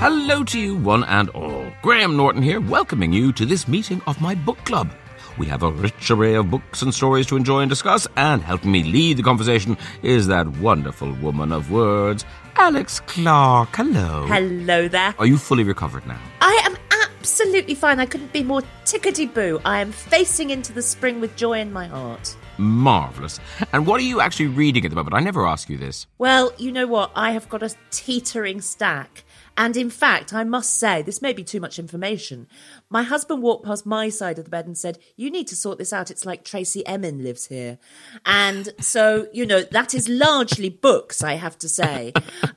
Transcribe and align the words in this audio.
Hello 0.00 0.42
to 0.44 0.58
you, 0.58 0.76
one 0.76 1.04
and 1.04 1.28
all. 1.30 1.70
Graham 1.82 2.16
Norton 2.16 2.40
here, 2.40 2.58
welcoming 2.58 3.12
you 3.12 3.34
to 3.34 3.44
this 3.44 3.68
meeting 3.68 4.00
of 4.06 4.18
my 4.18 4.34
book 4.34 4.56
club. 4.64 4.90
We 5.36 5.44
have 5.48 5.62
a 5.62 5.70
rich 5.70 6.10
array 6.10 6.36
of 6.36 6.50
books 6.50 6.80
and 6.80 6.94
stories 6.94 7.26
to 7.26 7.36
enjoy 7.36 7.60
and 7.60 7.68
discuss, 7.68 8.08
and 8.16 8.40
helping 8.40 8.72
me 8.72 8.82
lead 8.82 9.18
the 9.18 9.22
conversation 9.22 9.76
is 10.02 10.26
that 10.28 10.48
wonderful 10.56 11.12
woman 11.12 11.52
of 11.52 11.70
words, 11.70 12.24
Alex 12.56 13.00
Clark. 13.00 13.76
Hello. 13.76 14.24
Hello 14.26 14.88
there. 14.88 15.14
Are 15.18 15.26
you 15.26 15.36
fully 15.36 15.64
recovered 15.64 16.06
now? 16.06 16.18
I 16.40 16.62
am 16.64 16.78
absolutely 17.18 17.74
fine. 17.74 18.00
I 18.00 18.06
couldn't 18.06 18.32
be 18.32 18.42
more 18.42 18.62
tickety 18.86 19.30
boo. 19.30 19.60
I 19.66 19.82
am 19.82 19.92
facing 19.92 20.48
into 20.48 20.72
the 20.72 20.80
spring 20.80 21.20
with 21.20 21.36
joy 21.36 21.60
in 21.60 21.74
my 21.74 21.86
heart. 21.86 22.34
Marvellous. 22.56 23.38
And 23.74 23.86
what 23.86 24.00
are 24.00 24.04
you 24.04 24.22
actually 24.22 24.46
reading 24.46 24.86
at 24.86 24.90
the 24.90 24.96
moment? 24.96 25.14
I 25.14 25.20
never 25.20 25.46
ask 25.46 25.68
you 25.68 25.76
this. 25.76 26.06
Well, 26.16 26.54
you 26.56 26.72
know 26.72 26.86
what? 26.86 27.10
I 27.14 27.32
have 27.32 27.50
got 27.50 27.62
a 27.62 27.74
teetering 27.90 28.62
stack. 28.62 29.24
And 29.60 29.76
in 29.76 29.90
fact, 29.90 30.32
I 30.32 30.42
must 30.42 30.78
say, 30.78 31.02
this 31.02 31.20
may 31.20 31.34
be 31.34 31.44
too 31.44 31.60
much 31.60 31.78
information. 31.78 32.48
My 32.88 33.02
husband 33.02 33.42
walked 33.42 33.66
past 33.66 33.84
my 33.84 34.08
side 34.08 34.38
of 34.38 34.44
the 34.46 34.50
bed 34.50 34.64
and 34.64 34.76
said, 34.76 34.98
You 35.16 35.30
need 35.30 35.48
to 35.48 35.54
sort 35.54 35.76
this 35.76 35.92
out. 35.92 36.10
It's 36.10 36.24
like 36.24 36.44
Tracey 36.44 36.84
Emin 36.86 37.22
lives 37.22 37.48
here. 37.48 37.78
And 38.24 38.70
so, 38.80 39.28
you 39.34 39.44
know, 39.44 39.60
that 39.60 39.92
is 39.92 40.08
largely 40.08 40.70
books, 40.70 41.22
I 41.22 41.34
have 41.34 41.58
to 41.58 41.68
say. 41.68 42.14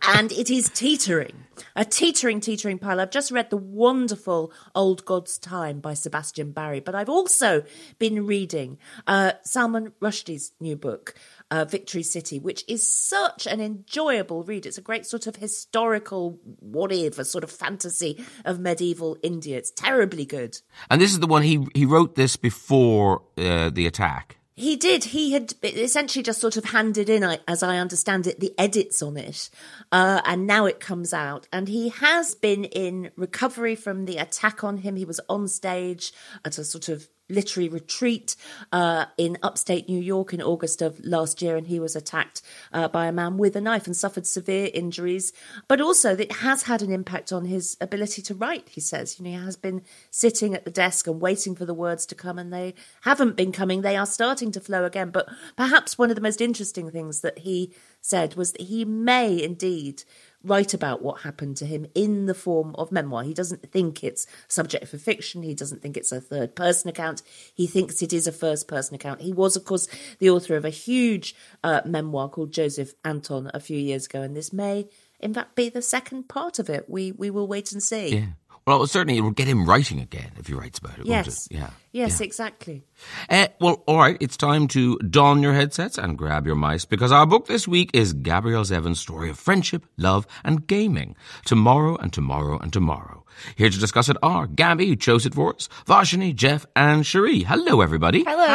and 0.08 0.32
it 0.32 0.50
is 0.50 0.70
teetering. 0.70 1.44
A 1.76 1.84
teetering, 1.84 2.40
teetering 2.40 2.80
pile. 2.80 3.00
I've 3.02 3.12
just 3.12 3.32
read 3.32 3.50
the 3.50 3.58
wonderful 3.58 4.54
Old 4.74 5.04
God's 5.06 5.38
Time 5.38 5.80
by 5.80 5.94
Sebastian 5.94 6.52
Barry, 6.52 6.80
but 6.80 6.96
I've 6.96 7.10
also 7.10 7.64
been 8.00 8.26
reading 8.26 8.78
uh, 9.08 9.34
Salman 9.44 9.92
Rushdie's 10.00 10.54
new 10.60 10.76
book, 10.76 11.16
uh, 11.54 11.66
Victory 11.66 12.02
City, 12.02 12.40
which 12.40 12.66
is 12.68 12.82
such 12.88 13.46
an 13.46 13.62
enjoyable 13.62 14.44
read. 14.44 14.66
It's 14.66 14.80
a 14.80 14.82
great 14.82 15.06
sort 15.06 15.28
of 15.28 15.36
historical, 15.36 16.40
whatever, 16.60 17.24
sort 17.24 17.44
of 17.44 17.52
fantasy 17.52 18.26
of 18.44 18.60
medieval 18.60 19.18
India. 19.22 19.60
It's 19.60 19.70
terribly 19.70 20.26
good. 20.26 20.58
And 20.90 21.00
this 21.00 21.12
is 21.12 21.20
the 21.20 21.28
one 21.28 21.44
he 21.44 21.68
he 21.76 21.86
wrote 21.86 22.16
this 22.16 22.38
before 22.38 23.22
uh, 23.38 23.70
the 23.70 23.86
attack. 23.86 24.38
He 24.56 24.76
did. 24.76 25.04
He 25.04 25.34
had 25.34 25.54
essentially 25.64 26.24
just 26.24 26.42
sort 26.42 26.58
of 26.58 26.66
handed 26.66 27.10
in, 27.10 27.24
as 27.48 27.64
I 27.64 27.78
understand 27.78 28.28
it, 28.28 28.40
the 28.40 28.54
edits 28.58 29.02
on 29.02 29.18
it. 29.18 29.50
Uh, 29.92 30.22
and 30.26 30.46
now 30.46 30.66
it 30.66 30.80
comes 30.80 31.12
out. 31.12 31.48
And 31.52 31.68
he 31.68 31.90
has 31.90 32.36
been 32.36 32.64
in 32.66 33.10
recovery 33.16 33.76
from 33.76 34.06
the 34.06 34.18
attack 34.18 34.64
on 34.64 34.78
him. 34.78 34.96
He 34.96 35.06
was 35.06 35.20
on 35.28 35.48
stage 35.48 36.14
at 36.46 36.60
a 36.60 36.64
sort 36.64 36.88
of 36.90 37.10
literary 37.30 37.70
retreat 37.70 38.36
uh, 38.72 39.06
in 39.18 39.38
upstate 39.42 39.88
New 39.88 40.00
York 40.00 40.34
in 40.34 40.42
August 40.42 40.82
of 40.82 41.04
last 41.04 41.42
year, 41.42 41.56
and 41.56 41.68
he 41.68 41.80
was 41.80 41.96
attacked 41.96 42.42
uh, 42.72 42.88
by 42.88 43.08
a 43.08 43.12
man 43.12 43.38
with 43.38 43.56
a 43.56 43.62
knife 43.62 43.86
and 43.86 43.96
suffered 43.96 44.28
severe 44.28 44.70
injuries. 44.74 45.34
But 45.68 45.82
also, 45.82 46.16
it 46.16 46.32
has 46.34 46.64
had 46.64 46.82
an 46.82 46.92
impact 46.92 47.32
on 47.32 47.46
his 47.46 47.78
ability 47.80 48.22
to 48.24 48.36
write. 48.36 48.70
He 48.70 48.82
says, 48.82 49.20
you 49.20 49.26
know, 49.26 49.32
he 49.32 49.46
has 49.46 49.56
been 49.56 49.82
sitting 50.10 50.54
at 50.54 50.66
the 50.66 50.72
desk 50.72 51.08
and 51.08 51.22
waiting 51.22 51.56
for 51.56 51.66
the 51.66 51.74
words 51.74 52.06
to 52.08 52.16
come, 52.16 52.38
and 52.38 52.52
they 52.52 52.76
haven't 53.02 53.36
been 53.36 53.52
coming. 53.52 53.82
They 53.82 53.98
are 53.98 54.06
starting 54.06 54.52
to 54.52 54.60
flow 54.60 54.86
again. 54.86 55.12
But 55.12 55.30
perhaps 55.56 55.98
one 55.98 56.10
of 56.10 56.16
the 56.16 56.22
most 56.22 56.42
interesting 56.42 56.92
things 56.92 57.22
that 57.22 57.40
he 57.40 57.74
said 58.02 58.36
was 58.36 58.52
that 58.52 58.62
he 58.64 58.84
may 58.84 59.42
indeed 59.42 60.04
write 60.44 60.74
about 60.74 61.02
what 61.02 61.22
happened 61.22 61.58
to 61.58 61.66
him 61.66 61.86
in 61.96 62.26
the 62.26 62.34
form 62.34 62.76
of 62.76 62.92
memoir. 62.92 63.24
He 63.24 63.34
doesn't 63.34 63.72
think 63.72 64.04
it's 64.04 64.28
subject 64.48 64.88
for 64.88 64.98
fiction. 64.98 65.44
He 65.44 65.54
doesn't 65.54 65.82
think 65.82 65.96
it's 65.96 66.12
a 66.12 66.20
third 66.20 66.56
person 66.56 66.90
account. 66.90 67.22
He 67.54 67.68
thinks 67.68 68.02
it 68.02 68.14
is 68.14 68.28
a 68.28 68.32
first 68.32 68.68
person 68.68 68.96
account. 68.96 69.22
He 69.22 69.34
was, 69.34 69.56
of 69.56 69.64
course, 69.64 69.88
the 70.20 70.30
author 70.30 70.56
of 70.56 70.66
a 70.66 70.70
huge 70.70 71.36
uh, 71.64 71.82
memoir 71.86 72.30
called 72.30 72.52
Joseph 72.52 72.94
Anton 73.06 73.50
a 73.54 73.60
few 73.60 73.78
years 73.78 74.06
ago, 74.06 74.22
and 74.22 74.36
this 74.36 74.52
may, 74.52 74.88
in 75.20 75.34
fact, 75.34 75.56
be 75.56 75.70
the 75.70 75.82
second 75.82 76.28
part 76.28 76.60
of 76.60 76.70
it. 76.70 76.90
We 76.90 77.12
we 77.12 77.30
will 77.30 77.48
wait 77.48 77.72
and 77.72 77.82
see. 77.82 78.16
Yeah. 78.16 78.26
Well, 78.66 78.88
certainly 78.88 79.18
it 79.18 79.22
will 79.22 79.32
get 79.32 79.48
him 79.48 79.66
writing 79.66 80.00
again 80.00 80.32
if 80.38 80.48
he 80.48 80.54
writes 80.54 80.80
about 80.80 80.98
it. 80.98 81.06
Yes. 81.06 81.48
It? 81.48 81.56
Yeah. 81.58 81.70
Yes, 81.92 82.20
yeah. 82.20 82.26
exactly. 82.26 82.84
Uh, 83.30 83.48
well, 83.60 83.84
all 83.88 83.98
right. 83.98 84.18
It's 84.22 84.38
time 84.38 84.68
to 84.70 84.98
don 85.00 85.44
your 85.44 85.54
headsets 85.54 85.98
and 85.98 86.18
grab 86.18 86.46
your 86.46 86.56
mice 86.56 86.86
because 86.86 87.12
our 87.12 87.26
book 87.26 87.48
this 87.48 87.68
week 87.68 87.92
is 87.94 88.14
Gabrielle 88.14 88.64
Zevin's 88.64 89.00
story 89.00 89.30
of 89.30 89.38
friendship, 89.38 89.86
love, 89.98 90.26
and 90.46 90.66
gaming. 90.66 91.16
Tomorrow 91.46 91.98
and 91.98 92.14
tomorrow 92.14 92.58
and 92.58 92.72
tomorrow. 92.72 93.24
Here 93.56 93.70
to 93.70 93.80
discuss 93.80 94.10
it 94.10 94.18
are 94.24 94.48
Gabby, 94.48 94.88
who 94.88 94.96
chose 94.96 95.26
it 95.26 95.34
for 95.34 95.56
us, 95.56 95.68
Varshini, 95.86 96.34
Jeff, 96.34 96.66
and 96.76 97.06
Cherie. 97.06 97.44
Hello, 97.44 97.82
everybody. 97.82 98.24
Hello. 98.24 98.46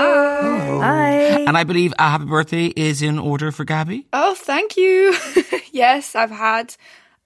Hello. 0.40 0.80
Hi. 0.80 1.40
And 1.40 1.56
I 1.56 1.64
believe 1.64 1.92
a 1.98 2.10
happy 2.10 2.24
birthday 2.24 2.66
is 2.66 3.02
in 3.02 3.18
order 3.18 3.52
for 3.52 3.64
Gabby. 3.64 4.06
Oh, 4.12 4.34
thank 4.34 4.76
you. 4.76 5.14
yes, 5.72 6.14
I've 6.14 6.30
had 6.30 6.76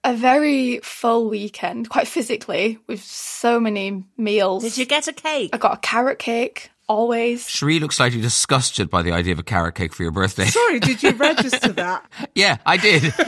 a 0.03 0.13
very 0.15 0.79
full 0.79 1.29
weekend, 1.29 1.89
quite 1.89 2.07
physically, 2.07 2.79
with 2.87 3.01
so 3.03 3.59
many 3.59 4.03
meals. 4.17 4.63
Did 4.63 4.77
you 4.77 4.85
get 4.85 5.07
a 5.07 5.13
cake? 5.13 5.51
I 5.53 5.57
got 5.57 5.73
a 5.75 5.77
carrot 5.77 6.19
cake. 6.19 6.69
Always. 6.89 7.49
Cherie 7.49 7.79
looks 7.79 7.95
slightly 7.95 8.19
disgusted 8.19 8.89
by 8.89 9.01
the 9.03 9.13
idea 9.13 9.31
of 9.31 9.39
a 9.39 9.43
carrot 9.43 9.75
cake 9.75 9.93
for 9.93 10.03
your 10.03 10.11
birthday. 10.11 10.45
Sorry, 10.45 10.81
did 10.81 11.01
you 11.01 11.11
register 11.11 11.71
that? 11.73 12.05
yeah, 12.35 12.57
I 12.65 12.75
did. 12.75 13.03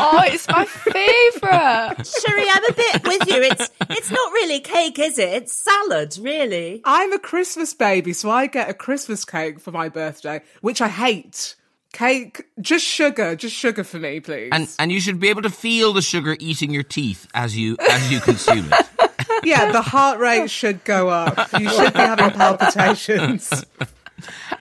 oh, 0.00 0.22
it's 0.26 0.48
my 0.48 0.64
favourite. 0.64 2.04
Cherie, 2.04 2.48
I'm 2.50 2.64
a 2.64 2.72
bit 2.72 3.06
with 3.06 3.28
you. 3.28 3.42
It's 3.42 3.70
it's 3.88 4.10
not 4.10 4.32
really 4.32 4.58
cake, 4.58 4.98
is 4.98 5.16
it? 5.18 5.28
It's 5.28 5.52
salad, 5.56 6.18
really. 6.20 6.82
I'm 6.84 7.12
a 7.12 7.20
Christmas 7.20 7.72
baby, 7.72 8.12
so 8.12 8.30
I 8.30 8.48
get 8.48 8.68
a 8.68 8.74
Christmas 8.74 9.24
cake 9.24 9.60
for 9.60 9.70
my 9.70 9.88
birthday, 9.88 10.42
which 10.60 10.80
I 10.80 10.88
hate. 10.88 11.54
Cake, 11.92 12.44
just 12.60 12.84
sugar, 12.84 13.34
just 13.34 13.54
sugar 13.56 13.82
for 13.82 13.98
me, 13.98 14.20
please. 14.20 14.50
And 14.52 14.68
and 14.78 14.92
you 14.92 15.00
should 15.00 15.18
be 15.18 15.28
able 15.28 15.42
to 15.42 15.50
feel 15.50 15.92
the 15.92 16.02
sugar 16.02 16.36
eating 16.38 16.70
your 16.70 16.82
teeth 16.82 17.26
as 17.34 17.56
you 17.56 17.76
as 17.90 18.12
you 18.12 18.20
consume 18.20 18.68
it. 18.72 18.86
yeah, 19.42 19.72
the 19.72 19.82
heart 19.82 20.18
rate 20.18 20.50
should 20.50 20.84
go 20.84 21.08
up. 21.08 21.52
You 21.58 21.68
should 21.70 21.94
be 21.94 22.00
having 22.00 22.30
palpitations. 22.30 23.64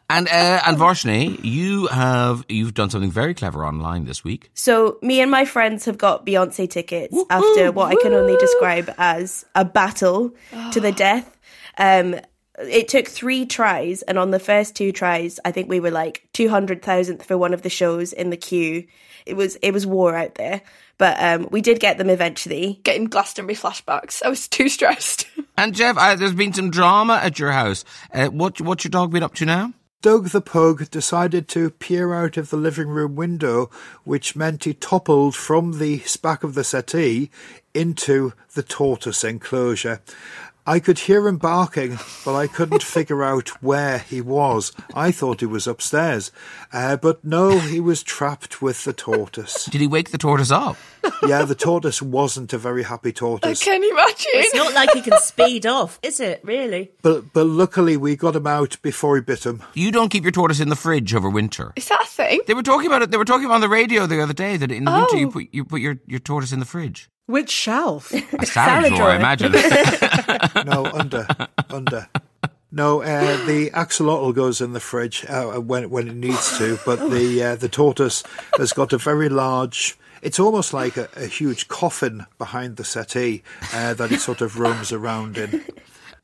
And 0.10 0.28
uh, 0.28 0.62
and 0.66 0.78
Varshini, 0.78 1.44
you 1.44 1.88
have 1.88 2.46
you've 2.48 2.74
done 2.74 2.90
something 2.90 3.12
very 3.12 3.34
clever 3.34 3.66
online 3.66 4.06
this 4.06 4.24
week. 4.24 4.50
So 4.54 5.00
me 5.02 5.20
and 5.20 5.30
my 5.30 5.44
friends 5.44 5.84
have 5.86 5.98
got 5.98 6.26
Beyonce 6.26 6.70
tickets 6.70 7.12
Woo-hoo, 7.12 7.28
after 7.30 7.72
what 7.72 7.90
woo. 7.90 7.98
I 7.98 8.02
can 8.02 8.14
only 8.14 8.38
describe 8.38 8.94
as 8.98 9.46
a 9.54 9.66
battle 9.66 10.34
to 10.72 10.80
the 10.80 10.92
death. 10.94 11.38
Um, 11.78 12.16
it 12.58 12.88
took 12.88 13.08
three 13.08 13.46
tries, 13.46 14.02
and 14.02 14.18
on 14.18 14.32
the 14.32 14.40
first 14.40 14.76
two 14.76 14.92
tries, 14.92 15.40
I 15.46 15.52
think 15.52 15.70
we 15.70 15.80
were 15.80 15.92
like 15.92 16.28
two 16.34 16.50
hundred 16.50 16.82
thousandth 16.82 17.26
for 17.26 17.38
one 17.38 17.54
of 17.54 17.62
the 17.62 17.70
shows 17.70 18.14
in 18.14 18.30
the 18.30 18.38
queue. 18.38 18.88
It 19.26 19.36
was 19.36 19.56
it 19.58 19.72
was 19.72 19.86
war 19.86 20.16
out 20.16 20.36
there, 20.36 20.62
but 20.98 21.22
um, 21.22 21.48
we 21.52 21.62
did 21.62 21.80
get 21.80 21.98
them 21.98 22.10
eventually. 22.10 22.80
Getting 22.84 23.06
Glastonbury 23.06 23.56
flashbacks, 23.56 24.24
I 24.24 24.30
was 24.30 24.48
too 24.48 24.70
stressed. 24.70 25.28
and 25.58 25.76
Jeff, 25.76 25.98
uh, 25.98 26.16
there's 26.16 26.34
been 26.34 26.54
some 26.54 26.72
drama 26.72 27.20
at 27.22 27.38
your 27.38 27.52
house. 27.52 27.86
Uh, 28.14 28.28
what 28.28 28.60
what's 28.62 28.84
your 28.84 28.92
dog 28.92 29.12
been 29.12 29.24
up 29.24 29.36
to 29.36 29.46
now? 29.46 29.74
Doug 30.04 30.30
the 30.30 30.42
pug 30.42 30.92
decided 30.92 31.48
to 31.50 31.72
peer 31.72 32.14
out 32.14 32.38
of 32.38 32.52
the 32.52 32.58
living 32.58 32.88
room 32.88 33.16
window, 33.16 33.72
which 34.04 34.36
meant 34.36 34.64
he 34.64 34.74
toppled 34.76 35.36
from 35.36 35.80
the 35.80 36.04
back 36.22 36.44
of 36.44 36.54
the 36.54 36.64
settee 36.64 37.32
into 37.74 38.32
the 38.54 38.62
tortoise 38.62 39.24
enclosure. 39.24 40.00
I 40.70 40.82
could 40.82 41.00
hear 41.00 41.30
him 41.30 41.38
barking, 41.38 41.98
but 42.26 42.36
I 42.36 42.48
couldn't 42.48 42.84
figure 42.98 43.24
out 43.24 43.48
where 43.64 44.00
he 44.00 44.20
was. 44.20 44.74
I 44.94 45.12
thought 45.12 45.40
he 45.40 45.46
was 45.46 45.66
upstairs, 45.66 46.30
uh, 46.74 46.98
but 46.98 47.24
no, 47.24 47.60
he 47.60 47.80
was 47.80 48.04
trapped 48.04 48.62
with 48.62 48.84
the 48.84 48.92
tortoise. 48.92 49.64
Did 49.64 49.80
he 49.80 49.88
wake 49.88 50.12
the 50.12 50.18
tortoise 50.18 50.52
up? 50.52 50.76
Yeah, 51.28 51.44
the 51.44 51.56
tortoise 51.56 52.02
wasn't 52.02 52.54
a 52.54 52.58
very 52.58 52.84
happy 52.84 53.12
tortoise. 53.12 53.64
Can 53.64 53.84
you 53.84 53.92
imagine? 53.92 54.32
It's 54.36 54.56
not 54.56 54.74
like 54.74 54.92
he 54.92 55.02
can 55.02 55.18
speed 55.20 55.66
off, 55.66 56.00
is 56.04 56.20
it? 56.20 56.42
Really? 56.44 56.92
But 57.02 57.34
but 57.34 57.46
luckily 57.46 57.98
we 57.98 58.16
got 58.16 58.36
him 58.36 58.48
out 58.48 58.82
before 58.82 59.16
he 59.16 59.22
bit 59.22 59.46
him. 59.46 59.64
You 59.74 59.92
don't 59.92 60.10
keep 60.10 60.24
your 60.24 60.32
tortoise 60.32 60.60
in 60.60 60.70
the 60.70 60.76
fridge 60.76 61.14
over 61.14 61.30
winter. 61.30 61.74
Is 61.76 61.88
that 61.90 62.04
a 62.04 62.06
thing? 62.06 62.42
They 62.48 62.54
were 62.54 62.64
talking 62.64 62.88
about 62.88 63.02
it. 63.02 63.12
They 63.12 63.18
were 63.18 63.26
talking 63.26 63.50
on 63.50 63.62
the 63.62 63.70
radio 63.70 64.06
the 64.06 64.22
other 64.22 64.34
day 64.34 64.58
that 64.58 64.72
in 64.72 64.86
the 64.86 64.92
oh. 64.92 65.00
winter 65.00 65.18
you 65.18 65.28
oh. 65.28 65.32
put 65.32 65.48
you 65.52 65.66
put 65.66 65.82
your, 65.82 66.00
your 66.06 66.20
tortoise 66.20 66.52
in 66.52 66.60
the 66.60 66.66
fridge. 66.66 67.10
Which 67.28 67.50
shelf? 67.50 68.14
A 68.14 68.22
salad, 68.22 68.48
salad 68.48 68.94
drawer, 68.94 69.10
I 69.10 69.16
imagine. 69.18 69.52
no, 70.66 70.86
under, 70.86 71.28
under. 71.70 72.08
No, 72.78 73.02
uh, 73.02 73.44
the 73.48 73.72
axolotl 73.72 74.36
goes 74.36 74.62
in 74.62 74.74
the 74.74 74.80
fridge 74.80 75.26
uh, 75.28 75.54
when 75.54 75.90
when 75.90 76.08
it 76.08 76.16
needs 76.16 76.60
to, 76.60 76.78
but 76.86 77.10
the 77.10 77.44
uh, 77.44 77.56
the 77.56 77.68
tortoise 77.68 78.22
has 78.56 78.72
got 78.72 78.94
a 78.94 79.00
very 79.00 79.30
large. 79.30 79.98
It's 80.22 80.40
almost 80.40 80.76
like 80.76 80.96
a, 80.96 81.10
a 81.16 81.26
huge 81.26 81.70
coffin 81.70 82.28
behind 82.38 82.76
the 82.76 82.84
settee 82.84 83.42
uh, 83.74 83.96
that 83.96 84.12
it 84.12 84.20
sort 84.20 84.42
of 84.42 84.60
roams 84.60 84.92
around 84.92 85.40
in. 85.40 85.66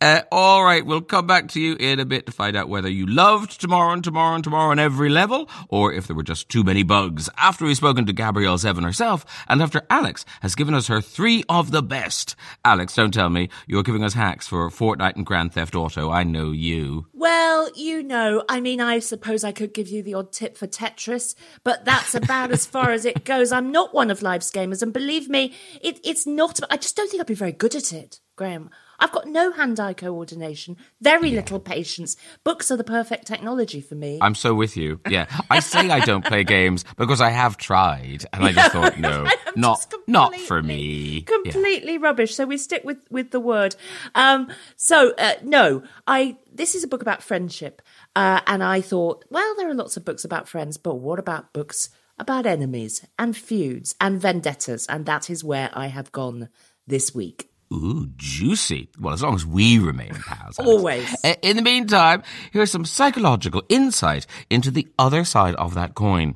Uh, 0.04 0.22
all 0.34 0.66
right, 0.66 0.86
we'll 0.86 1.00
come 1.00 1.26
back 1.26 1.48
to 1.48 1.62
you 1.62 1.78
in 1.80 1.98
a 1.98 2.04
bit 2.04 2.26
to 2.26 2.32
find 2.34 2.58
out 2.58 2.68
whether 2.68 2.90
you 2.90 3.06
loved 3.06 3.62
Tomorrow 3.62 3.94
and 3.94 4.04
Tomorrow 4.04 4.36
and 4.36 4.44
Tomorrow 4.44 4.72
on 4.72 4.78
every 4.78 5.08
level, 5.08 5.50
or 5.70 5.94
if 5.94 6.08
there 6.08 6.16
were 6.16 6.24
just 6.24 6.50
too 6.50 6.62
many 6.62 6.84
bugs. 6.84 7.30
After 7.38 7.64
we've 7.64 7.78
spoken 7.78 8.06
to 8.08 8.12
Gabrielle 8.12 8.58
Zevin 8.58 8.84
herself, 8.84 9.26
and 9.48 9.62
after 9.62 9.84
Alex 9.90 10.26
has 10.42 10.56
given 10.56 10.74
us 10.74 10.88
her 10.88 11.00
three 11.00 11.46
of 11.48 11.72
the 11.72 11.82
best. 11.82 12.36
Alex, 12.66 12.96
don't 12.96 13.14
tell 13.14 13.30
me 13.30 13.48
you're 13.66 13.82
giving 13.82 14.04
us 14.04 14.14
hacks 14.14 14.46
for 14.46 14.70
Fortnite 14.70 15.16
and 15.16 15.26
Grand 15.26 15.54
Theft 15.54 15.74
Auto. 15.74 16.12
I 16.12 16.24
know 16.24 16.52
you. 16.52 17.06
Well, 17.14 17.70
you 17.74 18.04
know, 18.04 18.44
I 18.50 18.60
mean, 18.60 18.82
I 18.82 19.00
suppose 19.00 19.46
I 19.46 19.54
could 19.54 19.74
give 19.74 19.88
you 19.88 20.04
the 20.04 20.16
odd 20.16 20.34
tip 20.34 20.58
for 20.58 20.68
Tetris, 20.68 21.34
but 21.64 21.86
that's 21.86 22.14
about 22.14 22.52
as 22.52 22.66
far 22.66 22.92
as 22.92 23.06
it 23.06 23.24
goes. 23.24 23.54
I'm 23.54 23.72
not 23.72 23.94
one 23.94 24.12
of 24.12 24.22
life's 24.22 24.52
gamers, 24.52 24.82
and 24.82 24.92
believe 24.92 25.30
me, 25.30 25.54
it, 25.82 26.02
it's 26.04 26.28
not. 26.28 26.60
I 26.70 26.76
just 26.76 26.98
don't 26.98 27.10
think 27.10 27.22
I'd 27.22 27.28
be 27.28 27.36
very 27.36 27.54
good 27.54 27.74
at 27.74 27.94
it, 27.94 28.20
Graham. 28.36 28.70
I've 29.00 29.12
got 29.12 29.28
no 29.28 29.52
hand-eye 29.52 29.94
coordination, 29.94 30.78
very 31.02 31.32
little 31.32 31.60
patience. 31.60 32.16
Books 32.44 32.72
are 32.72 32.78
the 32.78 32.84
perfect 32.84 33.26
technology 33.26 33.82
for 33.82 33.96
me. 33.96 34.20
I'm 34.22 34.36
so 34.36 34.54
with 34.54 34.78
you. 34.78 35.00
Yeah, 35.10 35.26
I 35.50 35.60
say 35.60 35.90
I 35.90 36.00
don't 36.02 36.26
play 36.26 36.44
games 36.44 36.86
because 36.98 37.22
I 37.22 37.30
have 37.30 37.58
tried, 37.58 38.26
and 38.32 38.44
I 38.44 38.52
just 38.52 38.72
thought, 38.72 38.98
no, 39.00 39.28
not 39.56 39.94
not 40.08 40.36
for 40.36 40.62
me. 40.62 41.22
Completely 41.22 41.94
yeah. 41.94 42.00
rubbish. 42.02 42.36
So 42.36 42.46
we 42.46 42.58
stick 42.58 42.84
with 42.84 43.06
with 43.10 43.32
the 43.32 43.40
word. 43.40 43.76
Um, 44.16 44.52
so 44.76 45.14
uh, 45.18 45.34
no, 45.44 45.84
I. 46.08 46.38
This 46.56 46.76
is 46.76 46.84
a 46.84 46.88
book 46.88 47.02
about 47.02 47.24
friendship, 47.24 47.82
uh, 48.16 48.42
and 48.46 48.64
I 48.64 48.82
thought, 48.82 49.26
well, 49.30 49.56
there 49.58 49.70
are 49.70 49.74
lots 49.74 49.98
of 49.98 50.06
books 50.06 50.24
about 50.24 50.48
friends, 50.48 50.78
but 50.78 50.96
what 50.96 51.18
about 51.18 51.52
books 51.52 51.90
about 52.20 52.46
enemies 52.46 53.06
and 53.18 53.36
feuds 53.36 53.96
and 54.00 54.22
vendettas? 54.22 54.86
And 54.86 55.08
that 55.08 55.32
is 55.32 55.44
where 55.44 55.72
I 55.74 55.88
have 55.88 56.12
gone 56.12 56.50
this 56.86 57.16
week. 57.16 57.50
Ooh, 57.74 58.10
juicy. 58.16 58.90
Well, 59.00 59.14
as 59.14 59.24
long 59.24 59.34
as 59.34 59.46
we 59.46 59.80
remain 59.80 60.14
pals. 60.14 60.60
Always. 60.60 61.16
In 61.42 61.56
the 61.56 61.64
meantime, 61.64 62.22
here's 62.52 62.70
some 62.70 62.86
psychological 62.86 63.64
insight 63.68 64.28
into 64.50 64.70
the 64.70 64.88
other 65.00 65.24
side 65.24 65.56
of 65.56 65.74
that 65.74 65.96
coin. 65.96 66.36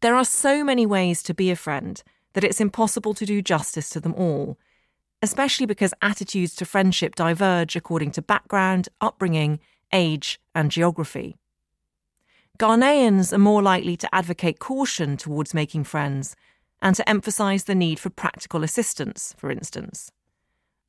There 0.00 0.14
are 0.14 0.24
so 0.24 0.64
many 0.64 0.86
ways 0.86 1.22
to 1.24 1.34
be 1.34 1.50
a 1.50 1.56
friend 1.56 2.02
that 2.32 2.44
it's 2.44 2.60
impossible 2.60 3.14
to 3.14 3.26
do 3.26 3.42
justice 3.42 3.90
to 3.90 4.00
them 4.00 4.14
all, 4.14 4.58
especially 5.22 5.66
because 5.66 5.94
attitudes 6.00 6.54
to 6.56 6.64
friendship 6.64 7.14
diverge 7.14 7.76
according 7.76 8.10
to 8.12 8.22
background, 8.22 8.88
upbringing, 9.00 9.60
age, 9.92 10.40
and 10.54 10.70
geography. 10.70 11.36
Ghanaians 12.58 13.32
are 13.32 13.38
more 13.38 13.62
likely 13.62 13.96
to 13.96 14.14
advocate 14.14 14.58
caution 14.58 15.16
towards 15.16 15.54
making 15.54 15.84
friends 15.84 16.36
and 16.82 16.94
to 16.96 17.08
emphasise 17.08 17.64
the 17.64 17.74
need 17.74 17.98
for 17.98 18.10
practical 18.10 18.62
assistance, 18.62 19.34
for 19.38 19.50
instance. 19.50 20.10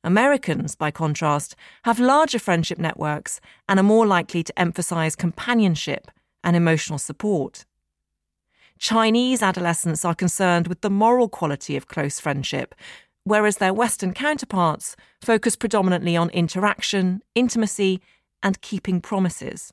Americans, 0.04 0.76
by 0.76 0.90
contrast, 0.90 1.56
have 1.82 1.98
larger 1.98 2.38
friendship 2.38 2.78
networks 2.78 3.40
and 3.68 3.80
are 3.80 3.82
more 3.82 4.06
likely 4.06 4.42
to 4.42 4.58
emphasise 4.58 5.16
companionship 5.16 6.10
and 6.44 6.54
emotional 6.54 6.98
support. 6.98 7.64
Chinese 8.78 9.42
adolescents 9.42 10.04
are 10.04 10.14
concerned 10.14 10.68
with 10.68 10.82
the 10.82 10.90
moral 10.90 11.28
quality 11.28 11.76
of 11.76 11.88
close 11.88 12.20
friendship, 12.20 12.74
whereas 13.24 13.56
their 13.56 13.74
Western 13.74 14.12
counterparts 14.12 14.94
focus 15.20 15.56
predominantly 15.56 16.16
on 16.16 16.30
interaction, 16.30 17.22
intimacy, 17.34 18.00
and 18.42 18.60
keeping 18.60 19.00
promises. 19.00 19.72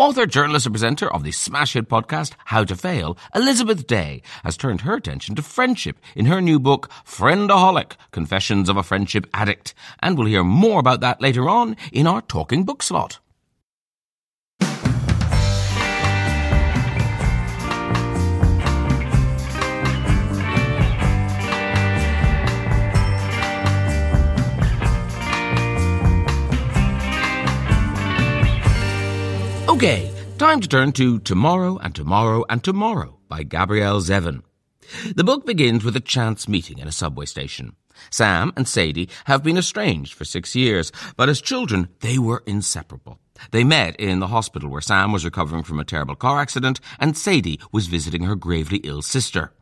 Author, 0.00 0.24
journalist, 0.24 0.64
and 0.64 0.72
presenter 0.72 1.12
of 1.12 1.24
the 1.24 1.30
smash 1.30 1.74
hit 1.74 1.90
podcast 1.90 2.32
How 2.46 2.64
to 2.64 2.74
Fail, 2.74 3.18
Elizabeth 3.34 3.86
Day, 3.86 4.22
has 4.44 4.56
turned 4.56 4.80
her 4.80 4.94
attention 4.94 5.34
to 5.34 5.42
friendship 5.42 5.98
in 6.16 6.24
her 6.24 6.40
new 6.40 6.58
book, 6.58 6.88
Friendaholic 7.04 7.96
Confessions 8.10 8.70
of 8.70 8.78
a 8.78 8.82
Friendship 8.82 9.26
Addict. 9.34 9.74
And 10.02 10.16
we'll 10.16 10.28
hear 10.28 10.42
more 10.42 10.80
about 10.80 11.00
that 11.00 11.20
later 11.20 11.50
on 11.50 11.76
in 11.92 12.06
our 12.06 12.22
Talking 12.22 12.64
Book 12.64 12.82
slot. 12.82 13.18
Okay, 29.70 30.10
time 30.36 30.60
to 30.60 30.66
turn 30.66 30.90
to 30.94 31.20
Tomorrow 31.20 31.78
and 31.78 31.94
Tomorrow 31.94 32.44
and 32.48 32.62
Tomorrow 32.62 33.20
by 33.28 33.44
Gabrielle 33.44 34.00
Zevin. 34.00 34.42
The 35.14 35.22
book 35.22 35.46
begins 35.46 35.84
with 35.84 35.94
a 35.94 36.00
chance 36.00 36.48
meeting 36.48 36.80
in 36.80 36.88
a 36.88 36.92
subway 36.92 37.24
station. 37.24 37.76
Sam 38.10 38.52
and 38.56 38.66
Sadie 38.66 39.08
have 39.26 39.44
been 39.44 39.56
estranged 39.56 40.12
for 40.12 40.24
six 40.24 40.56
years, 40.56 40.90
but 41.16 41.28
as 41.28 41.40
children, 41.40 41.88
they 42.00 42.18
were 42.18 42.42
inseparable. 42.46 43.20
They 43.52 43.62
met 43.62 43.94
in 43.94 44.18
the 44.18 44.26
hospital 44.26 44.68
where 44.68 44.80
Sam 44.80 45.12
was 45.12 45.24
recovering 45.24 45.62
from 45.62 45.78
a 45.78 45.84
terrible 45.84 46.16
car 46.16 46.40
accident 46.40 46.80
and 46.98 47.16
Sadie 47.16 47.60
was 47.70 47.86
visiting 47.86 48.24
her 48.24 48.34
gravely 48.34 48.78
ill 48.78 49.02
sister. 49.02 49.52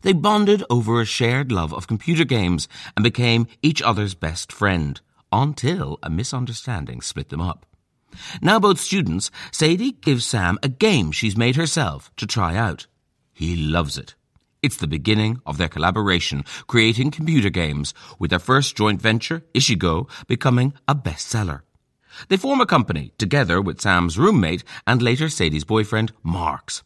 They 0.00 0.14
bonded 0.14 0.64
over 0.70 0.98
a 0.98 1.04
shared 1.04 1.52
love 1.52 1.74
of 1.74 1.86
computer 1.86 2.24
games 2.24 2.68
and 2.96 3.04
became 3.04 3.46
each 3.60 3.82
other's 3.82 4.14
best 4.14 4.50
friend 4.50 4.98
until 5.30 5.98
a 6.02 6.08
misunderstanding 6.08 7.02
split 7.02 7.28
them 7.28 7.42
up. 7.42 7.66
Now 8.40 8.58
both 8.58 8.80
students, 8.80 9.30
Sadie 9.50 9.92
gives 9.92 10.24
Sam 10.24 10.58
a 10.62 10.68
game 10.68 11.12
she's 11.12 11.36
made 11.36 11.56
herself 11.56 12.10
to 12.16 12.26
try 12.26 12.56
out. 12.56 12.86
He 13.32 13.56
loves 13.56 13.96
it. 13.98 14.14
It's 14.62 14.76
the 14.76 14.86
beginning 14.86 15.40
of 15.44 15.58
their 15.58 15.68
collaboration, 15.68 16.44
creating 16.68 17.10
computer 17.10 17.50
games, 17.50 17.94
with 18.18 18.30
their 18.30 18.38
first 18.38 18.76
joint 18.76 19.02
venture, 19.02 19.44
Ichigo, 19.54 20.08
becoming 20.28 20.74
a 20.86 20.94
bestseller. 20.94 21.62
They 22.28 22.36
form 22.36 22.60
a 22.60 22.66
company 22.66 23.12
together 23.18 23.60
with 23.60 23.80
Sam's 23.80 24.18
roommate 24.18 24.62
and 24.86 25.02
later 25.02 25.28
Sadie's 25.28 25.64
boyfriend, 25.64 26.12
Marx. 26.22 26.82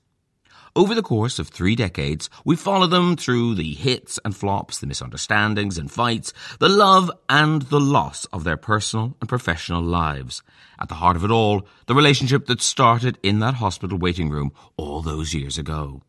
Over 0.77 0.95
the 0.95 1.01
course 1.01 1.39
of 1.39 1.49
three 1.49 1.75
decades, 1.75 2.29
we 2.45 2.55
follow 2.55 2.87
them 2.87 3.17
through 3.17 3.55
the 3.55 3.73
hits 3.73 4.21
and 4.27 4.37
flops, 4.37 4.79
the 4.79 4.87
misunderstandings 4.87 5.79
and 5.79 5.91
fights, 5.91 6.35
the 6.59 6.69
love 6.69 7.11
and 7.31 7.63
the 7.63 7.81
loss 7.81 8.27
of 8.27 8.45
their 8.45 8.59
personal 8.59 9.17
and 9.19 9.27
professional 9.27 9.81
lives. 9.81 10.43
At 10.79 10.91
the 10.91 10.97
heart 10.97 11.17
of 11.17 11.25
it 11.25 11.31
all, 11.31 11.67
the 11.87 11.95
relationship 11.95 12.45
that 12.49 12.61
started 12.61 13.17
in 13.23 13.39
that 13.39 13.55
hospital 13.55 13.97
waiting 13.97 14.29
room 14.29 14.53
all 14.77 15.01
those 15.01 15.33
years 15.33 15.57
ago. 15.57 16.03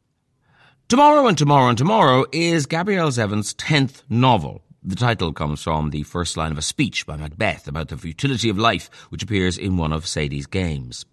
Tomorrow 0.90 1.28
and 1.28 1.38
Tomorrow 1.38 1.70
and 1.70 1.78
Tomorrow 1.78 2.26
is 2.34 2.66
Gabrielle 2.66 3.12
Zevin's 3.12 3.54
10th 3.54 4.04
novel. 4.10 4.64
The 4.84 4.98
title 4.98 5.32
comes 5.32 5.64
from 5.64 5.92
the 5.92 6.04
first 6.04 6.36
line 6.36 6.52
of 6.52 6.58
a 6.58 6.62
speech 6.62 7.06
by 7.06 7.16
Macbeth 7.16 7.70
about 7.70 7.88
the 7.88 7.96
futility 7.96 8.50
of 8.50 8.58
life, 8.58 8.90
which 9.12 9.24
appears 9.24 9.58
in 9.58 9.78
one 9.78 9.94
of 9.94 10.06
Sadie's 10.06 10.46
games. 10.46 11.06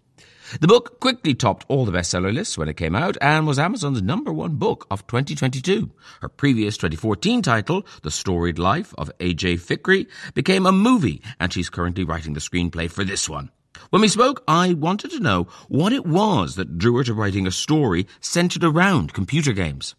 The 0.59 0.67
book 0.67 0.99
quickly 0.99 1.33
topped 1.33 1.65
all 1.67 1.85
the 1.85 1.91
bestseller 1.91 2.31
lists 2.31 2.57
when 2.57 2.69
it 2.69 2.77
came 2.77 2.95
out 2.95 3.17
and 3.19 3.47
was 3.47 3.57
Amazon's 3.57 4.01
number 4.01 4.31
one 4.31 4.55
book 4.55 4.85
of 4.91 5.07
2022. 5.07 5.91
Her 6.21 6.29
previous 6.29 6.77
2014 6.77 7.41
title, 7.41 7.85
The 8.03 8.11
Storied 8.11 8.59
Life 8.59 8.93
of 8.97 9.11
A.J. 9.19 9.55
Fikry, 9.55 10.07
became 10.35 10.67
a 10.67 10.71
movie 10.71 11.21
and 11.39 11.51
she's 11.51 11.69
currently 11.69 12.03
writing 12.03 12.33
the 12.33 12.39
screenplay 12.39 12.89
for 12.91 13.03
this 13.03 13.27
one. 13.27 13.49
When 13.89 14.03
we 14.03 14.07
spoke, 14.07 14.43
I 14.47 14.73
wanted 14.73 15.11
to 15.11 15.19
know 15.19 15.47
what 15.67 15.93
it 15.93 16.05
was 16.05 16.55
that 16.55 16.77
drew 16.77 16.97
her 16.97 17.03
to 17.05 17.13
writing 17.13 17.47
a 17.47 17.51
story 17.51 18.05
centered 18.19 18.63
around 18.63 19.13
computer 19.13 19.51
games 19.51 19.95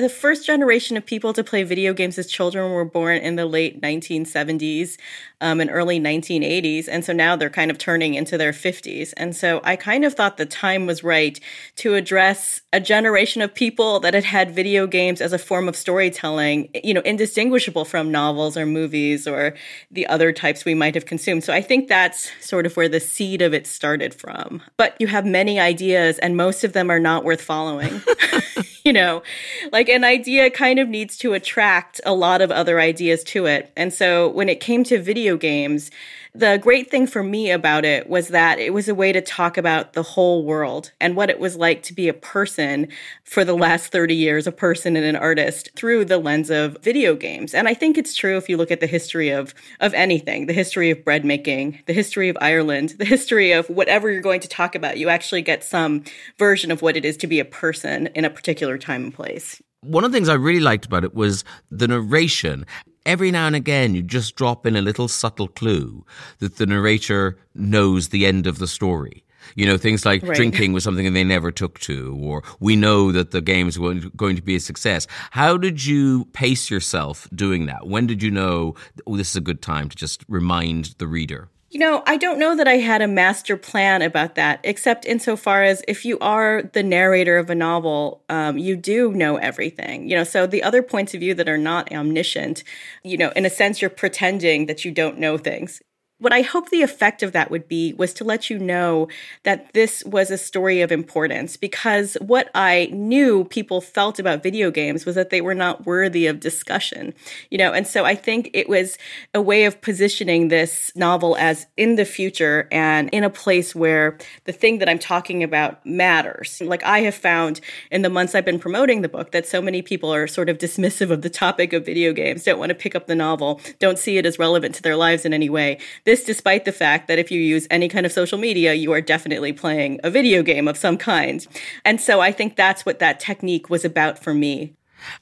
the 0.00 0.08
first 0.08 0.46
generation 0.46 0.96
of 0.96 1.06
people 1.06 1.32
to 1.32 1.42
play 1.44 1.62
video 1.62 1.92
games 1.92 2.18
as 2.18 2.26
children 2.26 2.72
were 2.72 2.84
born 2.84 3.18
in 3.18 3.36
the 3.36 3.46
late 3.46 3.80
1970s 3.80 4.96
um, 5.40 5.60
and 5.60 5.70
early 5.70 6.00
1980s. 6.00 6.88
And 6.88 7.04
so 7.04 7.12
now 7.12 7.36
they're 7.36 7.50
kind 7.50 7.70
of 7.70 7.78
turning 7.78 8.14
into 8.14 8.36
their 8.36 8.52
50s. 8.52 9.12
And 9.16 9.34
so 9.34 9.60
I 9.64 9.76
kind 9.76 10.04
of 10.04 10.14
thought 10.14 10.36
the 10.36 10.46
time 10.46 10.86
was 10.86 11.04
right 11.04 11.38
to 11.76 11.94
address 11.94 12.60
a 12.72 12.80
generation 12.80 13.40
of 13.40 13.54
people 13.54 14.00
that 14.00 14.14
had 14.14 14.24
had 14.24 14.50
video 14.50 14.86
games 14.86 15.20
as 15.20 15.32
a 15.32 15.38
form 15.38 15.68
of 15.68 15.76
storytelling, 15.76 16.68
you 16.82 16.92
know, 16.92 17.02
indistinguishable 17.02 17.84
from 17.84 18.10
novels 18.10 18.56
or 18.56 18.66
movies 18.66 19.26
or 19.26 19.54
the 19.90 20.06
other 20.06 20.32
types 20.32 20.64
we 20.64 20.74
might 20.74 20.94
have 20.94 21.06
consumed. 21.06 21.44
So 21.44 21.52
I 21.52 21.62
think 21.62 21.88
that's 21.88 22.30
sort 22.40 22.66
of 22.66 22.76
where 22.76 22.88
the 22.88 23.00
seed 23.00 23.42
of 23.42 23.54
it 23.54 23.66
started 23.66 24.14
from. 24.14 24.62
But 24.76 24.96
you 24.98 25.06
have 25.06 25.24
many 25.24 25.60
ideas, 25.60 26.18
and 26.18 26.36
most 26.36 26.64
of 26.64 26.72
them 26.72 26.90
are 26.90 26.98
not 26.98 27.24
worth 27.24 27.40
following. 27.40 28.02
you 28.88 28.92
know, 28.94 29.22
like 29.70 29.90
an 29.90 30.02
idea 30.02 30.48
kind 30.48 30.78
of 30.78 30.88
needs 30.88 31.18
to 31.18 31.34
attract 31.34 32.00
a 32.06 32.14
lot 32.14 32.40
of 32.40 32.50
other 32.50 32.80
ideas 32.80 33.22
to 33.22 33.44
it. 33.44 33.70
And 33.76 33.92
so 33.92 34.30
when 34.30 34.48
it 34.48 34.60
came 34.60 34.82
to 34.84 34.98
video 34.98 35.36
games, 35.36 35.90
the 36.38 36.58
great 36.62 36.88
thing 36.88 37.08
for 37.08 37.22
me 37.22 37.50
about 37.50 37.84
it 37.84 38.08
was 38.08 38.28
that 38.28 38.60
it 38.60 38.72
was 38.72 38.88
a 38.88 38.94
way 38.94 39.10
to 39.10 39.20
talk 39.20 39.56
about 39.56 39.94
the 39.94 40.04
whole 40.04 40.44
world 40.44 40.92
and 41.00 41.16
what 41.16 41.30
it 41.30 41.40
was 41.40 41.56
like 41.56 41.82
to 41.82 41.92
be 41.92 42.08
a 42.08 42.14
person 42.14 42.86
for 43.24 43.44
the 43.44 43.56
last 43.56 43.90
30 43.90 44.14
years, 44.14 44.46
a 44.46 44.52
person 44.52 44.96
and 44.96 45.04
an 45.04 45.16
artist 45.16 45.70
through 45.74 46.04
the 46.04 46.18
lens 46.18 46.48
of 46.48 46.78
video 46.80 47.16
games. 47.16 47.54
And 47.54 47.66
I 47.66 47.74
think 47.74 47.98
it's 47.98 48.14
true 48.14 48.36
if 48.36 48.48
you 48.48 48.56
look 48.56 48.70
at 48.70 48.78
the 48.78 48.86
history 48.86 49.30
of, 49.30 49.52
of 49.80 49.92
anything, 49.94 50.46
the 50.46 50.52
history 50.52 50.90
of 50.90 51.04
bread 51.04 51.24
making, 51.24 51.80
the 51.86 51.92
history 51.92 52.28
of 52.28 52.38
Ireland, 52.40 52.94
the 52.98 53.04
history 53.04 53.50
of 53.50 53.68
whatever 53.68 54.08
you're 54.08 54.20
going 54.20 54.40
to 54.40 54.48
talk 54.48 54.76
about, 54.76 54.96
you 54.96 55.08
actually 55.08 55.42
get 55.42 55.64
some 55.64 56.04
version 56.38 56.70
of 56.70 56.82
what 56.82 56.96
it 56.96 57.04
is 57.04 57.16
to 57.18 57.26
be 57.26 57.40
a 57.40 57.44
person 57.44 58.06
in 58.14 58.24
a 58.24 58.30
particular 58.30 58.78
time 58.78 59.04
and 59.04 59.14
place. 59.14 59.60
One 59.82 60.04
of 60.04 60.10
the 60.10 60.16
things 60.16 60.28
I 60.28 60.34
really 60.34 60.60
liked 60.60 60.86
about 60.86 61.04
it 61.04 61.14
was 61.14 61.44
the 61.70 61.86
narration. 61.86 62.66
Every 63.06 63.30
now 63.30 63.46
and 63.46 63.54
again, 63.54 63.94
you 63.94 64.02
just 64.02 64.34
drop 64.34 64.66
in 64.66 64.74
a 64.76 64.82
little 64.82 65.06
subtle 65.08 65.48
clue 65.48 66.04
that 66.40 66.56
the 66.56 66.66
narrator 66.66 67.38
knows 67.54 68.08
the 68.08 68.26
end 68.26 68.46
of 68.46 68.58
the 68.58 68.66
story. 68.66 69.24
You 69.54 69.66
know, 69.66 69.78
things 69.78 70.04
like 70.04 70.22
Right. 70.24 70.36
drinking 70.36 70.72
was 70.72 70.84
something 70.84 71.10
they 71.12 71.24
never 71.24 71.50
took 71.50 71.78
to, 71.80 72.18
or 72.20 72.42
we 72.60 72.76
know 72.76 73.12
that 73.12 73.30
the 73.30 73.40
game's 73.40 73.78
going 73.78 74.10
going 74.16 74.36
to 74.36 74.42
be 74.42 74.56
a 74.56 74.60
success. 74.60 75.06
How 75.30 75.56
did 75.56 75.86
you 75.86 76.26
pace 76.32 76.70
yourself 76.70 77.28
doing 77.34 77.66
that? 77.66 77.86
When 77.86 78.06
did 78.06 78.22
you 78.22 78.30
know, 78.30 78.74
oh, 79.06 79.16
this 79.16 79.30
is 79.30 79.36
a 79.36 79.40
good 79.40 79.62
time 79.62 79.88
to 79.88 79.96
just 79.96 80.24
remind 80.28 80.96
the 80.98 81.06
reader? 81.06 81.48
You 81.70 81.80
know, 81.80 82.02
I 82.06 82.16
don't 82.16 82.38
know 82.38 82.56
that 82.56 82.66
I 82.66 82.78
had 82.78 83.02
a 83.02 83.06
master 83.06 83.54
plan 83.58 84.00
about 84.00 84.36
that, 84.36 84.60
except 84.64 85.04
insofar 85.04 85.62
as 85.64 85.82
if 85.86 86.02
you 86.02 86.18
are 86.20 86.62
the 86.62 86.82
narrator 86.82 87.36
of 87.36 87.50
a 87.50 87.54
novel, 87.54 88.22
um, 88.30 88.56
you 88.56 88.74
do 88.74 89.12
know 89.12 89.36
everything. 89.36 90.08
You 90.08 90.16
know, 90.16 90.24
so 90.24 90.46
the 90.46 90.62
other 90.62 90.82
points 90.82 91.12
of 91.12 91.20
view 91.20 91.34
that 91.34 91.48
are 91.48 91.58
not 91.58 91.92
omniscient, 91.92 92.64
you 93.04 93.18
know, 93.18 93.32
in 93.36 93.44
a 93.44 93.50
sense, 93.50 93.82
you're 93.82 93.90
pretending 93.90 94.64
that 94.64 94.86
you 94.86 94.90
don't 94.90 95.18
know 95.18 95.36
things. 95.36 95.82
What 96.20 96.32
I 96.32 96.42
hope 96.42 96.70
the 96.70 96.82
effect 96.82 97.22
of 97.22 97.30
that 97.30 97.48
would 97.48 97.68
be 97.68 97.94
was 97.94 98.12
to 98.14 98.24
let 98.24 98.50
you 98.50 98.58
know 98.58 99.06
that 99.44 99.72
this 99.72 100.02
was 100.04 100.32
a 100.32 100.38
story 100.38 100.80
of 100.80 100.90
importance 100.90 101.56
because 101.56 102.16
what 102.20 102.50
I 102.56 102.88
knew 102.90 103.44
people 103.44 103.80
felt 103.80 104.18
about 104.18 104.42
video 104.42 104.72
games 104.72 105.06
was 105.06 105.14
that 105.14 105.30
they 105.30 105.40
were 105.40 105.54
not 105.54 105.86
worthy 105.86 106.26
of 106.26 106.40
discussion, 106.40 107.14
you 107.50 107.58
know, 107.58 107.72
and 107.72 107.86
so 107.86 108.04
I 108.04 108.16
think 108.16 108.50
it 108.52 108.68
was 108.68 108.98
a 109.32 109.40
way 109.40 109.64
of 109.64 109.80
positioning 109.80 110.48
this 110.48 110.90
novel 110.96 111.36
as 111.36 111.68
in 111.76 111.94
the 111.94 112.04
future 112.04 112.66
and 112.72 113.08
in 113.10 113.22
a 113.22 113.30
place 113.30 113.72
where 113.72 114.18
the 114.42 114.52
thing 114.52 114.78
that 114.78 114.88
I'm 114.88 114.98
talking 114.98 115.44
about 115.44 115.86
matters. 115.86 116.60
Like 116.60 116.82
I 116.82 117.02
have 117.02 117.14
found 117.14 117.60
in 117.92 118.02
the 118.02 118.10
months 118.10 118.34
I've 118.34 118.44
been 118.44 118.58
promoting 118.58 119.02
the 119.02 119.08
book 119.08 119.30
that 119.30 119.46
so 119.46 119.62
many 119.62 119.82
people 119.82 120.12
are 120.12 120.26
sort 120.26 120.48
of 120.48 120.58
dismissive 120.58 121.12
of 121.12 121.22
the 121.22 121.30
topic 121.30 121.72
of 121.72 121.86
video 121.86 122.12
games, 122.12 122.42
don't 122.42 122.58
want 122.58 122.70
to 122.70 122.74
pick 122.74 122.96
up 122.96 123.06
the 123.06 123.14
novel, 123.14 123.60
don't 123.78 124.00
see 124.00 124.18
it 124.18 124.26
as 124.26 124.36
relevant 124.36 124.74
to 124.74 124.82
their 124.82 124.96
lives 124.96 125.24
in 125.24 125.32
any 125.32 125.48
way. 125.48 125.78
This, 126.08 126.24
despite 126.24 126.64
the 126.64 126.72
fact 126.72 127.06
that 127.08 127.18
if 127.18 127.30
you 127.30 127.38
use 127.38 127.66
any 127.70 127.86
kind 127.86 128.06
of 128.06 128.12
social 128.12 128.38
media, 128.38 128.72
you 128.72 128.92
are 128.92 129.02
definitely 129.02 129.52
playing 129.52 130.00
a 130.02 130.08
video 130.08 130.42
game 130.42 130.66
of 130.66 130.78
some 130.78 130.96
kind. 130.96 131.46
And 131.84 132.00
so 132.00 132.22
I 132.22 132.32
think 132.32 132.56
that's 132.56 132.86
what 132.86 132.98
that 133.00 133.20
technique 133.20 133.68
was 133.68 133.84
about 133.84 134.18
for 134.18 134.32
me. 134.32 134.72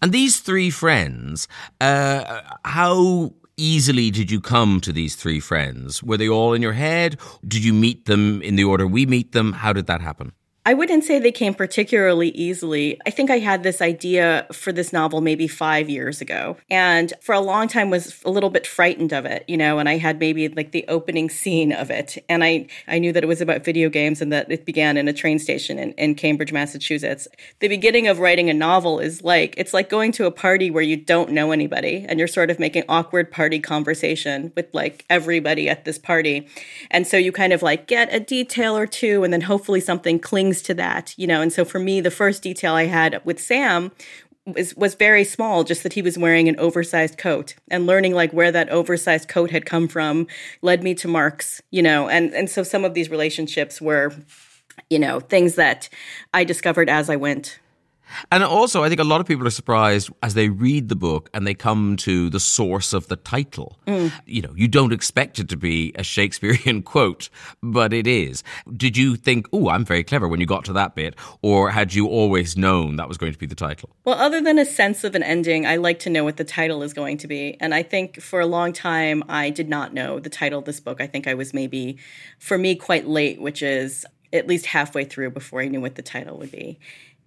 And 0.01 0.13
these 0.13 0.39
three 0.39 0.71
friends, 0.71 1.49
uh, 1.81 2.41
how 2.65 3.35
easily 3.57 4.13
did 4.13 4.31
you 4.31 4.41
come 4.41 4.81
to 4.83 4.93
these 4.93 5.17
three 5.17 5.41
friends? 5.41 6.05
Were 6.05 6.19
they 6.19 6.29
all 6.29 6.55
in 6.55 6.63
your 6.63 6.75
head? 6.75 7.19
Did 7.45 7.65
you 7.65 7.73
meet 7.73 8.05
them 8.05 8.41
in 8.41 8.55
the 8.55 8.63
order 8.63 8.87
we 8.87 9.07
meet 9.07 9.33
them? 9.33 9.55
How 9.55 9.73
did 9.73 9.89
that 9.89 10.01
happen? 10.01 10.35
I 10.67 10.75
wouldn't 10.75 11.05
say 11.05 11.21
they 11.21 11.31
came 11.31 11.55
particularly 11.55 12.31
easily. 12.31 13.01
I 13.07 13.11
think 13.11 13.31
I 13.31 13.39
had 13.39 13.63
this 13.63 13.81
idea 13.81 14.49
for 14.51 14.73
this 14.73 14.93
novel 14.93 15.21
maybe 15.21 15.47
five 15.47 15.89
years 15.89 16.21
ago, 16.21 16.57
and 16.69 17.13
for 17.21 17.37
a 17.37 17.41
long 17.41 17.69
time 17.69 17.89
was 17.89 18.21
a 18.25 18.31
little 18.31 18.51
bit 18.51 18.67
frightened 18.67 19.13
of 19.13 19.25
it, 19.27 19.45
you 19.47 19.57
know. 19.57 19.79
And 19.79 19.89
I 19.89 19.97
had 19.97 20.19
maybe 20.19 20.49
like 20.49 20.73
the 20.73 20.85
opening 20.89 21.31
scene 21.31 21.71
of 21.71 21.89
it, 21.89 22.19
and 22.29 22.43
I 22.43 22.67
I 22.89 22.99
knew 22.99 23.13
that 23.13 23.23
it 23.23 23.29
was 23.29 23.41
about 23.41 23.65
video 23.65 23.89
games 23.89 24.21
and 24.21 24.33
that 24.33 24.51
it 24.51 24.67
began 24.67 24.97
in 24.97 25.07
a 25.07 25.13
train 25.13 25.39
station 25.39 25.79
in, 25.79 25.93
in 25.93 26.17
Cambridge, 26.17 26.53
Massachusetts. 26.53 27.29
The 27.61 27.69
beginning 27.69 28.09
of 28.09 28.19
writing 28.19 28.51
a 28.51 28.55
novel 28.55 28.99
is 28.99 29.23
like 29.23 29.55
it's 29.57 29.73
like 29.73 29.89
going 29.89 30.11
to 30.13 30.27
a 30.27 30.33
party 30.33 30.73
where 30.73 30.83
you 30.83 30.97
don't 30.97 31.31
know 31.31 31.53
anybody, 31.53 32.05
and 32.09 32.19
you're 32.19 32.27
sort 32.27 32.51
of 32.51 32.59
making 32.59 32.83
awkward 32.89 33.31
party 33.31 33.61
conversation 33.61 34.53
with 34.57 34.67
like 34.73 35.05
everybody 35.09 35.69
at 35.69 35.85
this 35.85 35.97
party, 35.97 36.49
and 36.91 37.07
so 37.07 37.17
you 37.17 37.31
kind 37.31 37.53
of 37.53 37.63
like 37.63 37.87
get 37.87 38.13
a 38.13 38.19
detail 38.19 38.77
or 38.77 38.89
two, 38.89 39.23
and 39.23 39.33
then 39.33 39.43
hopefully 39.43 39.79
something 39.79 40.19
clings 40.19 40.56
to 40.63 40.75
that, 40.75 41.15
you 41.17 41.27
know. 41.27 41.41
And 41.41 41.53
so 41.53 41.65
for 41.65 41.79
me, 41.79 42.01
the 42.01 42.11
first 42.11 42.43
detail 42.43 42.75
I 42.75 42.85
had 42.85 43.21
with 43.25 43.41
Sam 43.41 43.93
was 44.47 44.75
was 44.77 44.95
very 44.95 45.25
small, 45.25 45.65
just 45.65 45.83
that 45.83 45.95
he 45.95 46.03
was 46.03 46.17
wearing 46.17 46.49
an 46.49 46.59
oversized 46.59 47.19
coat, 47.19 47.55
and 47.69 47.87
learning 47.87 48.15
like 48.15 48.33
where 48.33 48.53
that 48.53 48.69
oversized 48.71 49.29
coat 49.29 49.51
had 49.51 49.67
come 49.67 49.89
from 49.89 50.27
led 50.63 50.83
me 50.83 50.95
to 50.95 51.09
Marx, 51.09 51.61
you 51.71 51.83
know. 51.83 52.09
And 52.09 52.33
and 52.33 52.49
so 52.49 52.63
some 52.63 52.85
of 52.85 52.95
these 52.95 53.11
relationships 53.11 53.81
were, 53.81 54.15
you 54.89 54.99
know, 54.99 55.21
things 55.21 55.57
that 55.57 55.89
I 56.33 56.45
discovered 56.45 56.89
as 56.89 57.11
I 57.11 57.17
went. 57.17 57.59
And 58.31 58.43
also, 58.43 58.83
I 58.83 58.89
think 58.89 59.01
a 59.01 59.05
lot 59.05 59.21
of 59.21 59.27
people 59.27 59.47
are 59.47 59.51
surprised 59.51 60.11
as 60.23 60.35
they 60.35 60.49
read 60.49 60.89
the 60.89 60.97
book 60.97 61.29
and 61.35 61.47
they 61.47 61.55
come 61.55 61.97
to 61.99 62.31
the 62.31 62.41
source 62.41 62.93
of 62.93 63.09
the 63.09 63.17
title. 63.17 63.79
Mm. 63.87 64.13
You 64.27 64.43
know, 64.43 64.53
you 64.57 64.69
don't 64.69 64.93
expect 64.93 65.39
it 65.39 65.49
to 65.49 65.57
be 65.57 65.93
a 65.97 66.03
Shakespearean 66.03 66.83
quote, 66.85 67.29
but 67.63 67.93
it 67.93 68.07
is. 68.07 68.43
Did 68.77 68.97
you 68.97 69.17
think, 69.17 69.47
oh, 69.53 69.69
I'm 69.69 69.85
very 69.85 70.05
clever 70.05 70.29
when 70.29 70.41
you 70.41 70.47
got 70.47 70.65
to 70.67 70.73
that 70.75 70.95
bit? 70.95 71.15
Or 71.43 71.71
had 71.71 71.95
you 71.95 72.07
always 72.07 72.57
known 72.57 72.97
that 72.97 73.09
was 73.09 73.19
going 73.19 73.33
to 73.33 73.39
be 73.39 73.47
the 73.47 73.55
title? 73.55 73.91
Well, 74.05 74.19
other 74.19 74.41
than 74.41 74.59
a 74.59 74.65
sense 74.65 75.05
of 75.05 75.15
an 75.15 75.23
ending, 75.23 75.67
I 75.67 75.77
like 75.77 75.99
to 76.01 76.11
know 76.11 76.25
what 76.25 76.37
the 76.37 76.45
title 76.45 76.83
is 76.83 76.93
going 76.93 77.19
to 77.19 77.27
be. 77.27 77.57
And 77.61 77.75
I 77.75 77.83
think 77.83 78.21
for 78.21 78.41
a 78.41 78.47
long 78.47 78.73
time, 78.73 79.25
I 79.29 79.51
did 79.51 79.69
not 79.69 79.95
know 79.95 80.21
the 80.21 80.31
title 80.31 80.59
of 80.59 80.65
this 80.65 80.81
book. 80.81 81.01
I 81.01 81.07
think 81.07 81.27
I 81.27 81.35
was 81.35 81.53
maybe, 81.53 81.99
for 82.39 82.59
me, 82.59 82.77
quite 82.77 83.07
late, 83.07 83.41
which 83.41 83.63
is 83.63 84.05
at 84.33 84.47
least 84.47 84.67
halfway 84.67 85.05
through 85.05 85.31
before 85.31 85.61
I 85.61 85.69
knew 85.69 85.81
what 85.81 85.95
the 85.95 86.03
title 86.03 86.39
would 86.39 86.53
be. 86.53 86.79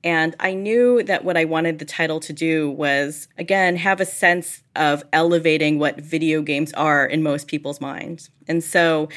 And 0.04 0.36
I 0.40 0.54
knew 0.54 1.04
that 1.04 1.26
what 1.26 1.36
I 1.36 1.46
wanted 1.46 1.80
the 1.80 1.86
title 1.86 2.20
to 2.22 2.34
do 2.34 2.72
was, 2.72 3.28
again, 3.38 3.76
have 3.76 4.00
a 4.00 4.06
sense 4.06 4.64
of 4.76 5.04
elevating 5.12 5.78
what 5.78 6.00
video 6.00 6.42
games 6.42 6.72
are 6.74 7.06
in 7.06 7.22
most 7.22 7.48
people's 7.48 7.82
minds. 7.82 8.30
And 8.48 8.64
so 8.64 9.10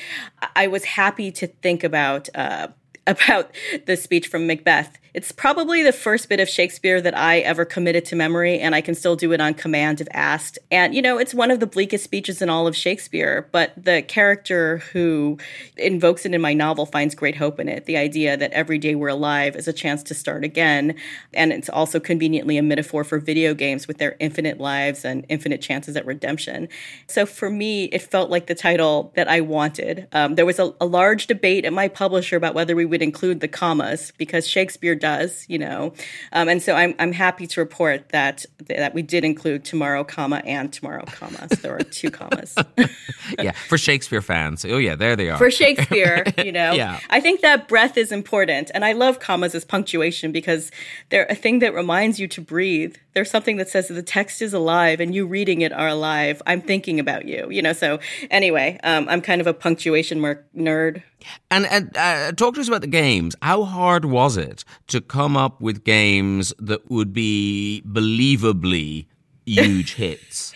I 0.57 0.67
was 0.67 0.85
happy 0.85 1.31
to 1.33 1.47
think 1.47 1.85
about. 1.85 2.29
Uh, 2.35 2.69
about 3.07 3.51
the 3.87 3.97
speech 3.97 4.29
from 4.29 4.47
Macbeth. 4.47 4.99
It's 5.15 5.31
probably 5.31 5.83
the 5.83 5.93
first 5.93 6.31
bit 6.31 6.41
of 6.41 6.49
Shakespeare 6.49 6.99
that 6.99 7.15
I 7.15 7.41
ever 7.41 7.67
committed 7.67 8.07
to 8.07 8.17
memory, 8.17 8.59
and 8.59 8.75
I 8.75 8.81
can 8.81 8.95
still 8.95 9.15
do 9.15 9.33
it 9.33 9.43
on 9.43 9.53
command 9.53 10.01
if 10.01 10.09
asked. 10.13 10.59
And, 10.71 10.95
you 10.95 11.03
know, 11.03 11.19
it's 11.19 11.35
one 11.35 11.51
of 11.51 11.61
the 11.61 11.67
bleakest 11.67 12.03
speeches 12.03 12.41
in 12.41 12.49
all 12.49 12.67
of 12.67 12.75
Shakespeare, 12.75 13.47
but 13.53 13.73
the 13.77 14.01
character 14.01 14.79
who 14.95 15.37
invokes 15.77 16.25
it 16.25 16.33
in 16.33 16.41
my 16.41 16.55
novel 16.55 16.87
finds 16.87 17.15
great 17.15 17.37
hope 17.37 17.61
in 17.61 17.69
it. 17.69 17.85
The 17.85 17.99
idea 17.99 18.39
that 18.39 18.53
every 18.53 18.79
day 18.79 18.95
we're 18.95 19.09
alive 19.09 19.55
is 19.55 19.69
a 19.69 19.73
chance 19.75 20.03
to 20.05 20.15
start 20.15 20.45
again. 20.45 20.95
And 21.35 21.53
it's 21.53 21.69
also 21.69 22.01
conveniently 22.01 22.57
a 22.57 22.63
metaphor 22.63 23.05
for 23.05 23.19
video 23.19 23.53
games 23.53 23.87
with 23.87 23.99
their 23.99 24.17
infinite 24.19 24.61
lives 24.61 25.05
and 25.05 25.27
infinite 25.29 25.61
chances 25.61 25.95
at 25.95 26.07
redemption. 26.07 26.69
So 27.07 27.27
for 27.27 27.51
me, 27.51 27.85
it 27.85 28.01
felt 28.01 28.31
like 28.31 28.47
the 28.47 28.55
title 28.55 29.13
that 29.15 29.29
I 29.29 29.43
wanted. 29.43 30.09
Um, 30.13 30.37
there 30.37 30.47
was 30.47 30.59
a, 30.59 30.75
a 30.81 30.87
large 30.87 31.27
debate 31.27 31.67
at 31.67 31.73
my 31.75 31.89
publisher 31.89 32.37
about 32.37 32.55
whether 32.55 32.75
we 32.75 32.87
would 32.93 33.03
include 33.03 33.41
the 33.41 33.49
commas 33.49 34.13
because 34.17 34.47
Shakespeare 34.47 34.95
does, 34.95 35.45
you 35.49 35.59
know. 35.59 35.93
Um, 36.33 36.49
and 36.49 36.63
so 36.63 36.75
I'm, 36.75 36.95
I'm 37.01 37.13
happy 37.13 37.49
to 37.49 37.61
report 37.61 38.11
that 38.11 38.47
that 38.69 38.95
we 38.95 39.03
did 39.03 39.25
include 39.25 39.65
tomorrow, 39.65 40.05
comma, 40.05 40.43
and 40.45 40.73
tomorrow, 40.73 41.05
comma. 41.07 41.49
So 41.49 41.57
there 41.57 41.75
are 41.75 41.81
two 41.81 42.11
commas. 42.11 42.55
yeah, 43.41 43.53
for 43.69 43.79
Shakespeare 43.79 44.23
fans. 44.23 44.65
Oh, 44.65 44.79
yeah, 44.79 44.95
there 44.95 45.17
they 45.17 45.31
are. 45.31 45.39
for 45.39 45.51
Shakespeare, 45.51 46.25
you 46.45 46.53
know. 46.53 46.73
Yeah. 46.73 47.01
I 47.11 47.21
think 47.21 47.41
that 47.41 47.67
breath 47.67 47.97
is 47.97 48.13
important. 48.13 48.71
And 48.75 48.85
I 48.85 48.93
love 48.93 49.19
commas 49.19 49.55
as 49.55 49.65
punctuation 49.65 50.31
because 50.31 50.71
they're 51.09 51.27
a 51.29 51.35
thing 51.35 51.59
that 51.61 51.75
reminds 51.75 52.21
you 52.21 52.29
to 52.29 52.41
breathe. 52.41 52.97
There's 53.15 53.31
something 53.31 53.57
that 53.57 53.69
says 53.69 53.89
that 53.89 53.95
the 53.95 54.03
text 54.03 54.41
is 54.43 54.55
alive 54.55 55.01
and 55.01 55.15
you 55.15 55.27
reading 55.27 55.63
it 55.63 55.73
are 55.73 55.89
alive. 55.89 56.41
I'm 56.47 56.61
thinking 56.61 57.01
about 57.01 57.27
you, 57.27 57.51
you 57.51 57.63
know. 57.63 57.73
So 57.73 57.99
anyway, 58.31 58.79
um, 58.85 59.09
I'm 59.09 59.21
kind 59.21 59.41
of 59.41 59.47
a 59.47 59.55
punctuation 59.55 60.21
mark 60.21 60.47
nerd. 60.57 61.03
And, 61.51 61.67
and 61.67 61.97
uh, 61.97 62.33
talk 62.33 62.55
to 62.55 62.61
us 62.61 62.69
about 62.69 62.81
the 62.81 62.87
games. 62.87 63.37
How 63.43 63.65
hard 63.65 64.05
was 64.05 64.37
it 64.37 64.65
to 64.89 65.01
come 65.01 65.37
up 65.37 65.61
with 65.61 65.85
games 65.85 66.53
that 66.59 66.91
would 66.91 67.13
be 67.13 67.83
believably 67.87 69.07
huge 69.45 69.95
hits? 69.97 70.55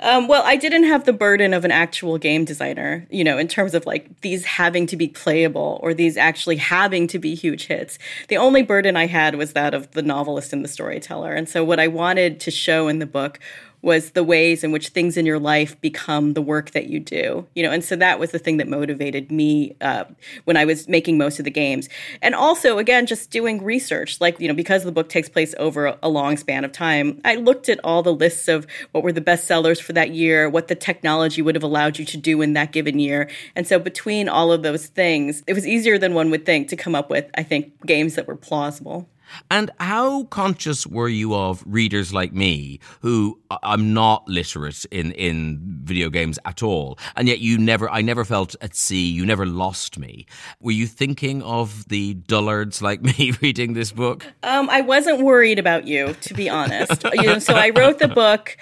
Um, 0.00 0.28
well, 0.28 0.42
I 0.44 0.56
didn't 0.56 0.84
have 0.84 1.04
the 1.04 1.12
burden 1.12 1.54
of 1.54 1.64
an 1.64 1.70
actual 1.70 2.18
game 2.18 2.44
designer, 2.44 3.06
you 3.10 3.24
know, 3.24 3.38
in 3.38 3.48
terms 3.48 3.74
of 3.74 3.86
like 3.86 4.20
these 4.22 4.44
having 4.44 4.86
to 4.86 4.96
be 4.96 5.08
playable 5.08 5.78
or 5.82 5.94
these 5.94 6.16
actually 6.16 6.56
having 6.56 7.06
to 7.08 7.18
be 7.18 7.34
huge 7.34 7.66
hits. 7.66 7.98
The 8.28 8.36
only 8.36 8.62
burden 8.62 8.96
I 8.96 9.06
had 9.06 9.36
was 9.36 9.52
that 9.52 9.74
of 9.74 9.90
the 9.92 10.02
novelist 10.02 10.52
and 10.52 10.64
the 10.64 10.68
storyteller. 10.68 11.32
And 11.32 11.48
so, 11.48 11.64
what 11.64 11.80
I 11.80 11.88
wanted 11.88 12.40
to 12.40 12.50
show 12.50 12.88
in 12.88 12.98
the 12.98 13.06
book 13.06 13.38
was 13.82 14.12
the 14.12 14.24
ways 14.24 14.64
in 14.64 14.72
which 14.72 14.88
things 14.88 15.16
in 15.16 15.26
your 15.26 15.38
life 15.38 15.80
become 15.80 16.34
the 16.34 16.42
work 16.42 16.70
that 16.70 16.86
you 16.86 17.00
do 17.00 17.46
you 17.54 17.62
know 17.62 17.70
and 17.70 17.84
so 17.84 17.96
that 17.96 18.18
was 18.18 18.30
the 18.30 18.38
thing 18.38 18.56
that 18.56 18.68
motivated 18.68 19.30
me 19.30 19.76
uh, 19.80 20.04
when 20.44 20.56
i 20.56 20.64
was 20.64 20.88
making 20.88 21.18
most 21.18 21.38
of 21.38 21.44
the 21.44 21.50
games. 21.50 21.88
And 22.20 22.34
also 22.34 22.78
again 22.78 23.06
just 23.06 23.30
doing 23.30 23.62
research 23.62 24.20
like 24.20 24.38
you 24.40 24.48
know 24.48 24.54
because 24.54 24.84
the 24.84 24.92
book 24.92 25.08
takes 25.08 25.28
place 25.28 25.54
over 25.58 25.96
a 26.02 26.08
long 26.08 26.36
span 26.36 26.64
of 26.64 26.72
time 26.72 27.20
i 27.24 27.34
looked 27.34 27.68
at 27.68 27.80
all 27.84 28.02
the 28.02 28.14
lists 28.14 28.48
of 28.48 28.66
what 28.92 29.02
were 29.02 29.12
the 29.12 29.20
best 29.20 29.46
sellers 29.46 29.80
for 29.80 29.92
that 29.92 30.10
year 30.10 30.48
what 30.48 30.68
the 30.68 30.74
technology 30.74 31.42
would 31.42 31.54
have 31.54 31.64
allowed 31.64 31.98
you 31.98 32.04
to 32.04 32.16
do 32.16 32.40
in 32.42 32.52
that 32.52 32.72
given 32.72 32.98
year. 32.98 33.28
And 33.56 33.66
so 33.66 33.78
between 33.78 34.28
all 34.28 34.52
of 34.52 34.62
those 34.62 34.86
things 34.86 35.42
it 35.46 35.54
was 35.54 35.66
easier 35.66 35.98
than 35.98 36.14
one 36.14 36.30
would 36.30 36.46
think 36.46 36.68
to 36.68 36.76
come 36.76 36.94
up 36.94 37.10
with 37.10 37.28
i 37.34 37.42
think 37.42 37.84
games 37.86 38.14
that 38.14 38.26
were 38.26 38.36
plausible 38.36 39.08
And 39.50 39.70
how 39.80 40.24
conscious 40.24 40.86
were 40.86 41.08
you 41.08 41.34
of 41.34 41.62
readers 41.66 42.12
like 42.12 42.32
me, 42.32 42.80
who 43.00 43.38
I'm 43.62 43.92
not 43.92 44.28
literate 44.28 44.84
in, 44.86 45.12
in 45.12 45.60
video 45.82 46.10
games 46.10 46.38
at 46.44 46.62
all, 46.62 46.98
and 47.16 47.28
yet 47.28 47.40
you 47.40 47.58
never, 47.58 47.90
I 47.90 48.02
never 48.02 48.24
felt 48.24 48.54
at 48.60 48.74
sea, 48.74 49.10
you 49.10 49.26
never 49.26 49.46
lost 49.46 49.98
me. 49.98 50.26
Were 50.60 50.72
you 50.72 50.86
thinking 50.86 51.42
of 51.42 51.88
the 51.88 52.14
dullards 52.14 52.82
like 52.82 53.02
me 53.18 53.32
reading 53.40 53.74
this 53.74 53.92
book? 53.92 54.26
Um, 54.42 54.68
I 54.70 54.80
wasn't 54.80 55.20
worried 55.20 55.58
about 55.58 55.86
you, 55.86 56.14
to 56.14 56.34
be 56.34 56.48
honest. 56.48 57.04
you 57.12 57.22
know, 57.22 57.38
so 57.38 57.54
I 57.54 57.70
wrote 57.70 57.98
the 57.98 58.08
book 58.08 58.56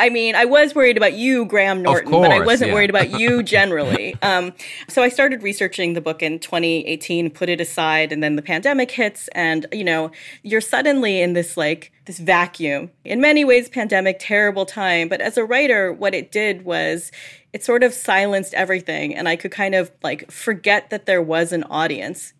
I 0.00 0.08
mean, 0.08 0.34
I 0.34 0.46
was 0.46 0.74
worried 0.74 0.96
about 0.96 1.12
you, 1.12 1.44
Graham 1.44 1.82
Norton, 1.82 2.10
course, 2.10 2.26
but 2.26 2.34
I 2.34 2.40
wasn't 2.40 2.68
yeah. 2.68 2.74
worried 2.74 2.88
about 2.88 3.20
you 3.20 3.42
generally. 3.56 4.16
um, 4.22 4.54
so 4.88 5.02
I 5.02 5.10
started 5.10 5.42
researching 5.42 5.92
the 5.92 6.00
book 6.00 6.22
in 6.22 6.38
2018, 6.38 7.30
put 7.30 7.50
it 7.50 7.60
aside, 7.60 8.10
and 8.10 8.22
then 8.22 8.36
the 8.36 8.42
pandemic 8.42 8.90
hits, 8.90 9.28
and 9.28 9.66
you 9.72 9.84
know, 9.84 10.10
you're 10.42 10.62
suddenly 10.62 11.20
in 11.20 11.34
this 11.34 11.58
like 11.58 11.92
this 12.06 12.18
vacuum. 12.18 12.90
In 13.04 13.20
many 13.20 13.44
ways, 13.44 13.68
pandemic, 13.68 14.16
terrible 14.18 14.64
time. 14.64 15.08
But 15.08 15.20
as 15.20 15.36
a 15.36 15.44
writer, 15.44 15.92
what 15.92 16.14
it 16.14 16.32
did 16.32 16.64
was 16.64 17.12
it 17.52 17.62
sort 17.62 17.82
of 17.82 17.92
silenced 17.92 18.54
everything, 18.54 19.14
and 19.14 19.28
I 19.28 19.36
could 19.36 19.52
kind 19.52 19.74
of 19.74 19.90
like 20.02 20.30
forget 20.30 20.88
that 20.88 21.04
there 21.04 21.20
was 21.20 21.52
an 21.52 21.64
audience 21.64 22.32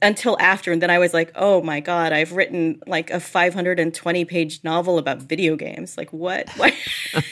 until 0.00 0.36
after 0.40 0.70
and 0.70 0.80
then 0.80 0.90
i 0.90 0.98
was 0.98 1.12
like 1.12 1.32
oh 1.34 1.60
my 1.62 1.80
god 1.80 2.12
i've 2.12 2.32
written 2.32 2.80
like 2.86 3.10
a 3.10 3.20
520 3.20 4.24
page 4.24 4.60
novel 4.64 4.98
about 4.98 5.22
video 5.22 5.56
games. 5.56 5.96
Like 5.96 6.12
what? 6.12 6.48
What 6.58 6.74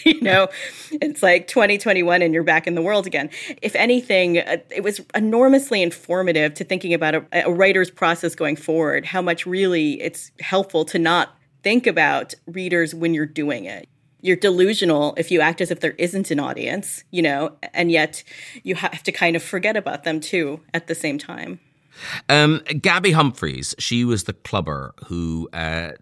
you 0.04 0.20
know 0.20 0.48
it's 0.90 1.22
like 1.22 1.48
2021 1.48 2.22
and 2.22 2.32
you're 2.32 2.42
back 2.42 2.66
in 2.66 2.74
the 2.74 2.82
world 2.82 3.06
again. 3.06 3.30
If 3.60 3.74
anything 3.74 4.38
uh, 4.38 4.58
it 4.70 4.82
was 4.82 5.00
enormously 5.14 5.82
informative 5.82 6.54
to 6.54 6.64
thinking 6.64 6.94
about 6.94 7.14
a, 7.14 7.26
a 7.32 7.52
writer's 7.52 7.90
process 7.90 8.34
going 8.34 8.56
forward 8.56 9.04
how 9.04 9.20
much 9.20 9.46
really 9.46 10.00
it's 10.00 10.30
helpful 10.40 10.84
to 10.86 10.98
not 10.98 11.36
think 11.62 11.86
about 11.86 12.34
readers 12.46 12.94
when 12.94 13.14
you're 13.14 13.26
doing 13.26 13.64
it. 13.64 13.88
You're 14.20 14.36
delusional 14.36 15.14
if 15.16 15.30
you 15.30 15.40
act 15.40 15.60
as 15.60 15.70
if 15.70 15.80
there 15.80 15.92
isn't 15.98 16.30
an 16.30 16.40
audience 16.40 17.04
you 17.10 17.22
know 17.22 17.56
and 17.74 17.90
yet 17.90 18.22
you 18.62 18.74
have 18.76 19.02
to 19.02 19.12
kind 19.12 19.36
of 19.36 19.42
forget 19.42 19.76
about 19.76 20.04
them 20.04 20.20
too 20.20 20.60
at 20.72 20.86
the 20.86 20.94
same 20.94 21.18
time 21.18 21.60
Um, 22.28 22.60
Gabby 22.80 23.12
Humphreys, 23.12 23.74
she 23.78 24.04
was 24.04 24.24
the 24.24 24.32
clubber 24.32 24.94
who 25.06 25.48
uh, 25.52 25.92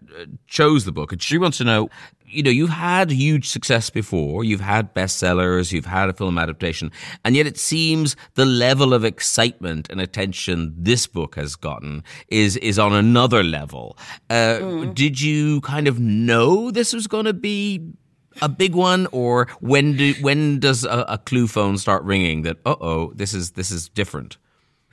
chose 0.47 0.85
the 0.85 0.91
book, 0.91 1.11
and 1.11 1.21
she 1.21 1.37
wants 1.37 1.57
to 1.59 1.63
know. 1.63 1.89
You 2.27 2.41
know, 2.41 2.49
you've 2.49 2.71
had 2.71 3.11
huge 3.11 3.47
success 3.47 3.91
before. 3.91 4.43
You've 4.43 4.59
had 4.59 4.93
bestsellers. 4.95 5.71
You've 5.71 5.85
had 5.85 6.09
a 6.09 6.13
film 6.13 6.39
adaptation, 6.39 6.91
and 7.23 7.35
yet 7.35 7.45
it 7.45 7.57
seems 7.57 8.15
the 8.33 8.45
level 8.45 8.93
of 8.93 9.05
excitement 9.05 9.87
and 9.91 10.01
attention 10.01 10.73
this 10.75 11.05
book 11.05 11.35
has 11.35 11.55
gotten 11.55 12.03
is 12.27 12.57
is 12.57 12.79
on 12.79 12.93
another 12.93 13.43
level. 13.43 13.95
Uh, 14.29 14.85
Did 14.85 15.21
you 15.21 15.61
kind 15.61 15.87
of 15.87 15.99
know 15.99 16.71
this 16.71 16.93
was 16.93 17.05
going 17.07 17.25
to 17.25 17.33
be 17.33 17.93
a 18.41 18.49
big 18.49 18.75
one, 18.75 19.07
or 19.11 19.47
when 19.61 19.95
do 19.95 20.13
when 20.21 20.59
does 20.59 20.83
a, 20.83 21.05
a 21.07 21.17
clue 21.17 21.47
phone 21.47 21.77
start 21.77 22.03
ringing 22.03 22.41
that 22.41 22.57
uh 22.65 22.75
oh 22.81 23.13
this 23.15 23.33
is 23.33 23.51
this 23.51 23.71
is 23.71 23.87
different? 23.89 24.37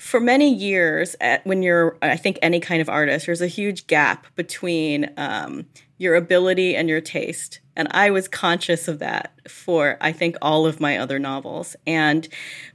For 0.03 0.19
many 0.19 0.53
years 0.53 1.15
at, 1.21 1.47
when 1.47 1.63
you're 1.63 1.97
i 2.03 2.17
think 2.17 2.37
any 2.43 2.59
kind 2.59 2.83
of 2.83 2.89
artist 2.89 3.27
there's 3.27 3.41
a 3.41 3.47
huge 3.47 3.87
gap 3.87 4.27
between 4.35 5.09
um, 5.17 5.65
your 5.97 6.17
ability 6.17 6.75
and 6.75 6.89
your 6.89 7.01
taste. 7.01 7.61
And 7.77 7.87
i 7.93 8.11
was 8.11 8.27
conscious 8.27 8.89
of 8.89 8.99
that 8.99 9.33
for 9.49 9.97
i 10.01 10.11
think 10.11 10.37
all 10.43 10.67
of 10.67 10.81
my 10.81 10.99
other 10.99 11.21
novels. 11.21 11.77
And 11.87 12.29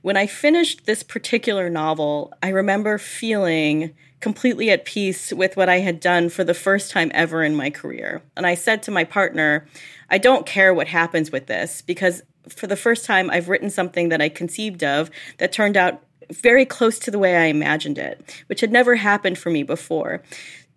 when 0.04 0.16
i 0.16 0.26
finished 0.26 0.86
this 0.86 1.04
particular 1.04 1.70
novel 1.70 2.34
i 2.42 2.48
remember 2.48 2.98
feeling 2.98 3.94
completely 4.22 4.70
at 4.70 4.86
peace 4.86 5.34
with 5.34 5.58
what 5.58 5.68
i 5.68 5.80
had 5.80 6.00
done 6.00 6.30
for 6.30 6.46
the 6.46 6.54
first 6.54 6.92
time 6.92 7.12
ever 7.14 7.44
in 7.44 7.58
my 7.58 7.70
career. 7.70 8.24
And 8.38 8.48
i 8.48 8.56
said 8.56 8.82
to 8.84 8.92
my 8.92 9.04
partner 9.04 9.68
i 10.10 10.18
don't 10.18 10.46
care 10.46 10.74
what 10.74 10.88
happens 10.88 11.30
with 11.30 11.48
this 11.48 11.82
because 11.82 12.24
for 12.48 12.68
the 12.68 12.78
first 12.78 13.06
time 13.06 13.30
i've 13.30 13.50
written 13.50 13.70
something 13.70 14.08
that 14.08 14.22
i 14.22 14.30
conceived 14.30 14.82
of 14.82 15.12
that 15.40 15.52
turned 15.52 15.76
out 15.76 16.02
very 16.32 16.66
close 16.66 17.00
to 17.00 17.12
the 17.12 17.20
way 17.20 17.36
I 17.36 17.46
imagined 17.46 17.98
it, 17.98 18.44
which 18.48 18.62
had 18.62 18.72
never 18.72 18.96
happened 18.96 19.38
for 19.38 19.50
me 19.50 19.64
before. 19.64 20.22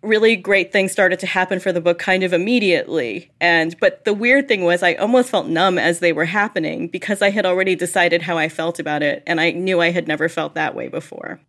Really 0.01 0.35
great 0.35 0.71
things 0.71 0.91
started 0.91 1.19
to 1.19 1.27
happen 1.27 1.59
for 1.59 1.71
the 1.71 1.81
book 1.81 1.99
kind 1.99 2.23
of 2.23 2.33
immediately. 2.33 3.29
And 3.39 3.79
but 3.79 4.03
the 4.03 4.13
weird 4.13 4.47
thing 4.47 4.63
was 4.63 4.81
I 4.81 4.95
almost 4.95 5.29
felt 5.29 5.47
numb 5.47 5.77
as 5.77 5.99
they 5.99 6.11
were 6.11 6.25
happening 6.25 6.87
because 6.87 7.21
I 7.21 7.29
had 7.29 7.45
already 7.45 7.75
decided 7.75 8.23
how 8.23 8.37
I 8.37 8.49
felt 8.49 8.79
about 8.79 9.03
it 9.03 9.21
and 9.27 9.39
I 9.39 9.51
knew 9.51 9.79
I 9.79 9.91
had 9.91 10.07
never 10.07 10.27
felt 10.27 10.55
that 10.55 10.73
way 10.75 10.87
before. 10.87 11.39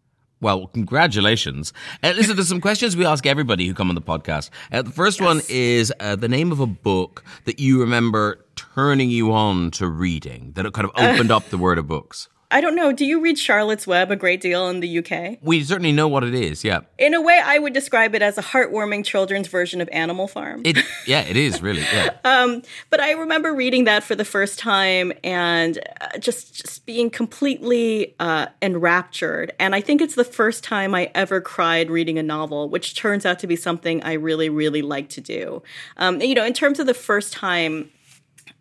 Well, 0.43 0.67
congratulations. 0.67 1.73
Uh, 2.03 2.15
listen, 2.17 2.35
there's 2.35 2.49
some 2.49 2.61
questions 2.61 2.97
we 2.97 3.07
ask 3.07 3.25
everybody 3.27 3.65
who 3.65 3.75
come 3.75 3.89
on 3.89 3.95
the 3.95 4.03
podcast. 4.03 4.51
Uh, 4.73 4.83
the 4.83 4.91
first 4.91 5.21
yes. 5.21 5.27
one 5.27 5.41
is 5.49 5.93
uh, 6.01 6.17
the 6.17 6.29
name 6.29 6.51
of 6.51 6.59
a 6.59 6.67
book 6.67 7.23
that 7.45 7.61
you 7.61 7.81
remember 7.81 8.45
turning 8.57 9.09
you 9.09 9.33
on 9.33 9.71
to 9.71 9.87
reading, 9.87 10.51
that 10.57 10.67
it 10.67 10.73
kind 10.73 10.85
of 10.85 10.91
opened 10.97 11.31
up 11.31 11.49
the 11.51 11.59
world 11.59 11.79
of 11.79 11.87
books. 11.87 12.29
I 12.53 12.61
don't 12.61 12.77
know. 12.77 12.93
Do 12.93 13.07
you 13.07 13.21
read 13.21 13.39
Charlotte's 13.39 13.87
Web 13.87 14.11
a 14.11 14.17
great 14.17 14.41
deal 14.43 14.69
in 14.69 14.81
the 14.81 14.99
UK? 14.99 15.39
We 15.43 15.65
certainly 15.65 15.91
know 15.91 16.07
what 16.07 16.23
it 16.23 16.35
is, 16.35 16.63
yeah. 16.63 16.81
In 16.99 17.15
a 17.15 17.21
way, 17.21 17.41
I 17.43 17.59
would 17.59 17.73
describe 17.73 18.15
it 18.15 18.21
as 18.21 18.37
a 18.37 18.43
heartwarming 18.43 19.05
children's 19.05 19.49
version 19.49 19.81
of 19.81 19.89
Animal 19.91 20.29
Farm. 20.29 20.61
It, 20.65 20.79
yeah, 21.07 21.23
it 21.23 21.37
is 21.37 21.63
really, 21.63 21.81
yeah. 21.81 22.11
um, 22.25 22.63
but 22.91 23.01
I 23.01 23.13
remember 23.13 23.55
reading 23.55 23.85
that 23.85 24.05
for 24.05 24.15
the 24.15 24.25
first 24.25 24.59
time 24.59 25.13
and 25.25 25.79
uh, 26.01 26.19
just 26.19 26.55
just 26.55 26.85
being 26.85 27.09
completely 27.09 28.15
uh, 28.21 28.47
enraptured. 28.61 29.53
And 29.59 29.75
I 29.75 29.81
think 29.81 30.03
it's 30.03 30.15
the 30.15 30.25
first 30.25 30.63
time 30.63 30.95
I 30.95 31.11
ever 31.15 31.41
cried 31.41 31.91
reading 31.91 32.19
a 32.19 32.23
novel, 32.23 32.69
which 32.69 32.95
turns 32.95 33.25
out 33.25 33.39
to 33.39 33.47
be 33.47 33.57
something 33.57 34.03
I 34.03 34.13
really, 34.13 34.51
really 34.51 34.83
like 34.83 35.09
to 35.11 35.21
do. 35.23 35.63
Um, 35.97 36.21
you 36.21 36.35
know, 36.35 36.45
in 36.45 36.53
terms 36.53 36.79
of 36.79 36.87
the 36.87 36.95
first 36.95 37.33
time 37.33 37.91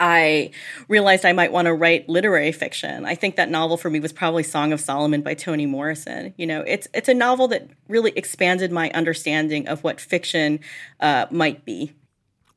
I 0.02 0.50
realized 0.88 1.26
I 1.26 1.32
might 1.32 1.52
want 1.52 1.68
to 1.68 1.74
write 1.74 2.10
literary 2.10 2.52
fiction. 2.52 3.06
I 3.06 3.14
think 3.14 3.36
that 3.36 3.52
novel 3.52 3.78
for 3.78 3.92
me 3.92 4.00
was 4.00 4.12
probably 4.12 4.42
Song 4.42 4.74
of 4.74 4.82
Solomon 4.82 5.22
by 5.22 5.36
Toni 5.36 5.68
Morrison. 5.68 6.34
You 6.38 6.48
know, 6.48 6.62
it's 6.62 6.88
it's 6.96 7.08
a 7.08 7.14
novel 7.14 7.48
that 7.50 7.70
really 7.88 8.12
expanded 8.16 8.72
my 8.72 8.90
understanding 8.92 9.68
of 9.68 9.84
what 9.84 10.02
fiction 10.02 10.60
uh, 11.00 11.28
might 11.30 11.66
be. 11.66 11.94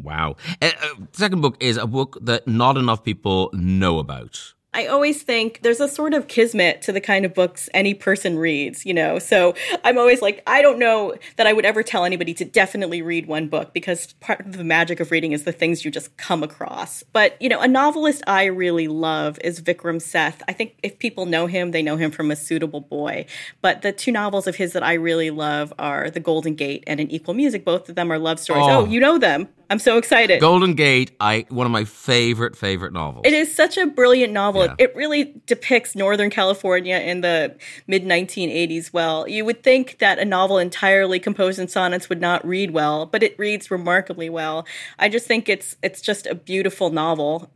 Wow. 0.02 0.37
Uh, 0.62 0.70
second 1.12 1.42
book 1.42 1.57
is 1.61 1.76
a 1.76 1.87
book 1.87 2.16
that 2.22 2.48
not 2.48 2.78
enough 2.78 3.04
people 3.04 3.50
know 3.52 3.98
about. 3.98 4.54
I 4.74 4.87
always 4.87 5.22
think 5.22 5.60
there's 5.62 5.80
a 5.80 5.88
sort 5.88 6.14
of 6.14 6.26
kismet 6.26 6.82
to 6.82 6.92
the 6.92 7.00
kind 7.00 7.24
of 7.24 7.32
books 7.32 7.68
any 7.72 7.94
person 7.94 8.38
reads, 8.38 8.84
you 8.84 8.92
know. 8.92 9.20
So 9.20 9.54
I'm 9.84 9.96
always 9.96 10.20
like, 10.20 10.42
I 10.46 10.62
don't 10.62 10.80
know 10.80 11.14
that 11.37 11.46
I 11.46 11.52
would 11.52 11.64
ever 11.64 11.84
tell 11.84 12.04
anybody 12.04 12.34
to 12.34 12.44
definitely 12.44 13.00
read 13.00 13.26
one 13.26 13.48
book 13.48 13.72
because 13.72 14.12
part 14.14 14.40
of 14.40 14.56
the 14.56 14.64
magic 14.64 14.98
of 14.98 15.12
reading 15.12 15.32
is 15.32 15.44
the 15.44 15.52
things 15.52 15.84
you 15.84 15.92
just 15.92 16.16
come 16.16 16.42
across. 16.42 17.04
But, 17.12 17.40
you 17.40 17.48
know, 17.48 17.60
a 17.60 17.68
novelist 17.68 18.24
I 18.26 18.46
really 18.46 18.88
love 18.88 19.38
is 19.44 19.60
Vikram 19.60 20.02
Seth. 20.02 20.42
I 20.48 20.52
think 20.52 20.76
if 20.82 20.98
people 20.98 21.24
know 21.26 21.46
him, 21.46 21.70
they 21.70 21.82
know 21.82 21.96
him 21.96 22.10
from 22.10 22.32
A 22.32 22.37
Suitable 22.37 22.80
Boy. 22.80 23.26
But 23.62 23.82
the 23.82 23.92
two 23.92 24.10
novels 24.10 24.48
of 24.48 24.56
his 24.56 24.72
that 24.72 24.82
I 24.82 24.94
really 24.94 25.30
love 25.30 25.72
are 25.78 26.10
The 26.10 26.20
Golden 26.20 26.56
Gate 26.56 26.82
and 26.88 26.98
An 26.98 27.10
Equal 27.12 27.34
Music. 27.34 27.64
Both 27.64 27.88
of 27.88 27.94
them 27.94 28.10
are 28.10 28.18
love 28.18 28.40
stories. 28.40 28.64
Oh, 28.66 28.80
oh 28.80 28.84
you 28.87 28.98
know 28.98 29.18
them. 29.18 29.48
I'm 29.74 29.80
so 29.80 29.98
excited. 29.98 30.40
Golden 30.40 30.74
Gate, 30.74 31.16
I 31.18 31.46
one 31.48 31.66
of 31.66 31.72
my 31.72 31.82
favorite 31.82 32.54
favorite 32.54 32.92
novels. 32.92 33.22
It 33.26 33.32
is 33.32 33.52
such 33.52 33.76
a 33.76 33.87
brilliant 33.88 34.32
novel. 34.32 34.66
Yeah. 34.66 34.76
It 34.78 34.94
really 34.94 35.34
depicts 35.46 35.96
Northern 35.96 36.30
California 36.30 36.94
in 36.94 37.22
the 37.22 37.56
mid 37.88 38.04
1980s 38.04 38.92
well. 38.92 39.28
You 39.28 39.44
would 39.44 39.64
think 39.64 39.98
that 39.98 40.20
a 40.20 40.24
novel 40.24 40.58
entirely 40.58 41.18
composed 41.18 41.58
in 41.58 41.66
sonnets 41.66 42.08
would 42.08 42.20
not 42.20 42.46
read 42.46 42.70
well, 42.70 43.04
but 43.04 43.24
it 43.24 43.37
reads 43.37 43.68
remarkably 43.68 44.30
well. 44.30 44.64
I 45.00 45.08
just 45.08 45.26
think 45.26 45.48
it's 45.48 45.74
it's 45.82 46.00
just 46.00 46.28
a 46.28 46.37
beautiful 46.37 46.90
novel. 46.90 47.50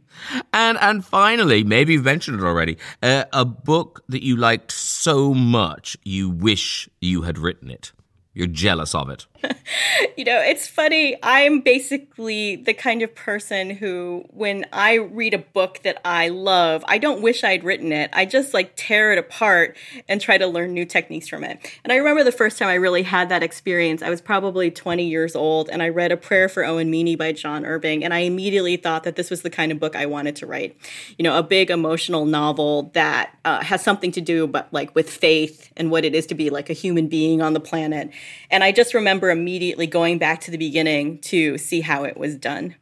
And 0.53 0.77
and 0.79 1.05
finally, 1.05 1.63
maybe 1.63 1.93
you've 1.93 2.05
mentioned 2.05 2.41
it 2.41 2.45
already, 2.45 2.79
uh, 3.01 3.27
a 3.33 3.45
book 3.45 4.03
that 4.09 4.25
you 4.25 4.35
liked 4.35 4.73
so 4.73 5.33
much 5.35 5.97
you 6.03 6.29
wish 6.29 6.89
you 7.01 7.23
had 7.23 7.39
written 7.39 7.71
it. 7.71 7.93
You're 8.35 8.49
jealous 8.49 8.95
of 8.95 9.09
it. 9.09 9.27
you 10.17 10.25
know, 10.25 10.41
it's 10.41 10.67
funny. 10.67 11.17
I'm 11.23 11.61
basically 11.61 12.57
the 12.57 12.75
kind 12.75 13.03
of 13.03 13.15
person 13.15 13.71
who, 13.71 14.25
when 14.31 14.67
I 14.73 14.95
read 14.95 15.35
a 15.35 15.39
book 15.39 15.81
that 15.85 16.01
I 16.05 16.29
love, 16.29 16.85
I 16.89 16.99
don't 16.99 17.23
wish 17.23 17.45
I'd 17.45 17.65
written 17.65 17.93
it. 17.93 18.11
I 18.13 18.25
just 18.25 18.55
like 18.55 18.73
tear 18.77 19.13
it 19.13 19.19
apart 19.19 19.77
and 20.09 20.21
try 20.21 20.39
to 20.39 20.47
learn 20.47 20.75
new 20.75 20.85
techniques 20.85 21.29
from 21.29 21.45
it. 21.45 21.73
And 21.85 21.93
I 21.93 21.97
remember 21.97 22.25
the 22.25 22.33
first 22.33 22.59
time 22.59 22.69
I 22.69 22.75
really 22.75 23.03
had 23.03 23.29
that 23.29 23.43
experience, 23.43 24.03
I 24.03 24.11
was 24.11 24.21
probably 24.21 24.71
20 24.71 25.07
years 25.07 25.37
old 25.37 25.69
and 25.69 25.83
I 25.83 25.89
read 25.89 26.13
A 26.13 26.17
Prayer 26.17 26.49
for 26.49 26.65
Owen 26.65 26.91
Meany 26.91 27.17
by 27.17 27.33
John 27.33 27.65
Irving. 27.65 28.05
And 28.05 28.13
I 28.13 28.21
immediately 28.21 28.77
thought 28.77 29.05
that 29.05 29.17
this 29.17 29.31
was 29.31 29.43
the 29.43 29.51
kind 29.51 29.71
of 29.71 29.79
book 29.79 29.95
I 29.95 30.07
wanted 30.07 30.37
to 30.37 30.47
write. 30.47 30.77
You 31.17 31.23
know, 31.23 31.39
a 31.39 31.43
big 31.43 31.71
emotional 31.71 32.25
novel 32.25 32.91
that 32.95 33.37
uh, 33.45 33.63
has 33.63 33.83
something 33.83 34.13
to 34.13 34.21
do, 34.21 34.47
but 34.47 34.73
like 34.73 34.95
with 34.95 35.09
faith 35.09 35.73
and 35.77 35.91
what 35.91 36.05
it 36.05 36.15
is 36.15 36.27
to 36.27 36.35
be 36.35 36.51
like 36.51 36.71
a 36.71 36.75
human 36.75 37.09
being 37.09 37.41
on 37.41 37.53
the 37.53 37.61
planet. 37.61 38.11
And 38.51 38.65
I 38.65 38.73
just 38.73 38.95
remember 38.95 39.28
immediately 39.31 39.87
going 39.87 40.19
back 40.19 40.41
to 40.43 40.51
the 40.51 40.59
beginning 40.59 41.19
to 41.23 41.59
see 41.59 41.81
how 41.81 42.05
it 42.05 42.17
was 42.17 42.37
done. 42.37 42.75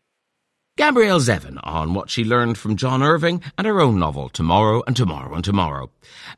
Gabrielle 0.76 1.20
Zevin 1.20 1.58
on 1.62 1.94
what 1.94 2.10
she 2.10 2.22
learned 2.22 2.58
from 2.58 2.76
John 2.76 3.02
Irving 3.02 3.42
and 3.56 3.66
her 3.66 3.80
own 3.80 3.98
novel, 3.98 4.28
Tomorrow 4.28 4.82
and 4.86 4.94
Tomorrow 4.94 5.34
and 5.34 5.42
Tomorrow. 5.42 5.90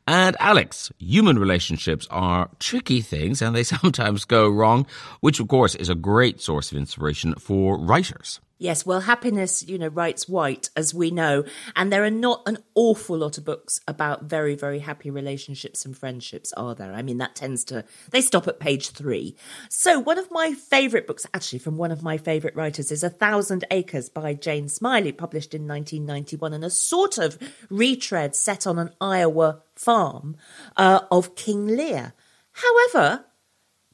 And 0.07 0.37
Alex, 0.39 0.93
human 0.97 1.37
relationships 1.37 2.07
are 2.09 2.49
tricky 2.57 3.01
things 3.01 3.41
and 3.41 3.53
they 3.53 3.63
sometimes 3.75 4.23
go 4.23 4.47
wrong, 4.47 4.87
which 5.19 5.41
of 5.41 5.49
course 5.49 5.75
is 5.75 5.89
a 5.89 5.95
great 5.95 6.39
source 6.39 6.71
of 6.71 6.77
inspiration 6.77 7.35
for 7.35 7.77
writers. 7.77 8.39
Yes, 8.61 8.85
well, 8.85 8.99
happiness, 8.99 9.65
you 9.65 9.77
know, 9.77 9.87
writes 9.87 10.27
white, 10.27 10.69
as 10.75 10.93
we 10.93 11.11
know. 11.11 11.45
And 11.77 11.93
there 11.93 12.03
are 12.03 12.11
not 12.11 12.43
an 12.45 12.57
awful 12.75 13.17
lot 13.17 13.37
of 13.37 13.45
books 13.45 13.79
about 13.87 14.23
very, 14.23 14.53
very 14.53 14.79
happy 14.79 15.09
relationships 15.09 15.85
and 15.85 15.97
friendships, 15.97 16.51
are 16.53 16.75
there? 16.75 16.93
I 16.93 17.01
mean, 17.01 17.19
that 17.19 17.37
tends 17.37 17.63
to, 17.65 17.85
they 18.11 18.19
stop 18.19 18.49
at 18.49 18.59
page 18.59 18.89
three. 18.89 19.37
So, 19.69 19.97
one 19.97 20.17
of 20.17 20.29
my 20.29 20.53
favourite 20.53 21.07
books, 21.07 21.25
actually 21.33 21.59
from 21.59 21.77
one 21.77 21.91
of 21.91 22.03
my 22.03 22.17
favourite 22.17 22.55
writers, 22.57 22.91
is 22.91 23.01
A 23.01 23.09
Thousand 23.09 23.63
Acres 23.71 24.09
by 24.09 24.33
Jane 24.33 24.67
Smiley, 24.67 25.13
published 25.13 25.53
in 25.53 25.65
1991, 25.65 26.51
and 26.53 26.65
a 26.65 26.69
sort 26.69 27.17
of 27.17 27.37
retread 27.69 28.35
set 28.35 28.67
on 28.67 28.77
an 28.77 28.91
Iowa 28.99 29.61
farm 29.73 30.35
uh, 30.75 30.99
of 31.09 31.35
King 31.35 31.65
Lear. 31.65 32.11
However, 32.51 33.23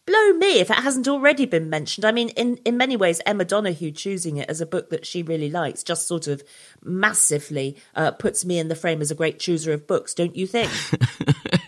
blow 0.06 0.34
me 0.34 0.60
if 0.60 0.70
it 0.70 0.78
hasn't 0.78 1.08
already 1.08 1.46
been 1.46 1.70
mentioned. 1.70 2.06
I 2.06 2.12
mean, 2.12 2.30
in, 2.30 2.58
in 2.58 2.78
many 2.78 2.96
ways, 2.96 3.22
Emma 3.26 3.46
Donoghue 3.46 3.92
choosing 3.92 4.38
it 4.38 4.50
as 4.50 4.62
a 4.62 4.66
book 4.66 4.90
that 4.90 5.06
she 5.06 5.24
really 5.24 5.50
likes 5.50 5.84
just 5.84 6.08
sort 6.08 6.28
of 6.28 6.44
massively 6.84 7.78
uh, 7.96 8.12
puts 8.12 8.46
me 8.46 8.60
in 8.60 8.68
the 8.68 8.76
frame 8.76 9.02
as 9.02 9.12
a 9.12 9.16
great 9.16 9.40
chooser 9.40 9.74
of 9.74 9.88
books, 9.88 10.14
don't 10.14 10.36
you 10.36 10.46
think? 10.46 10.72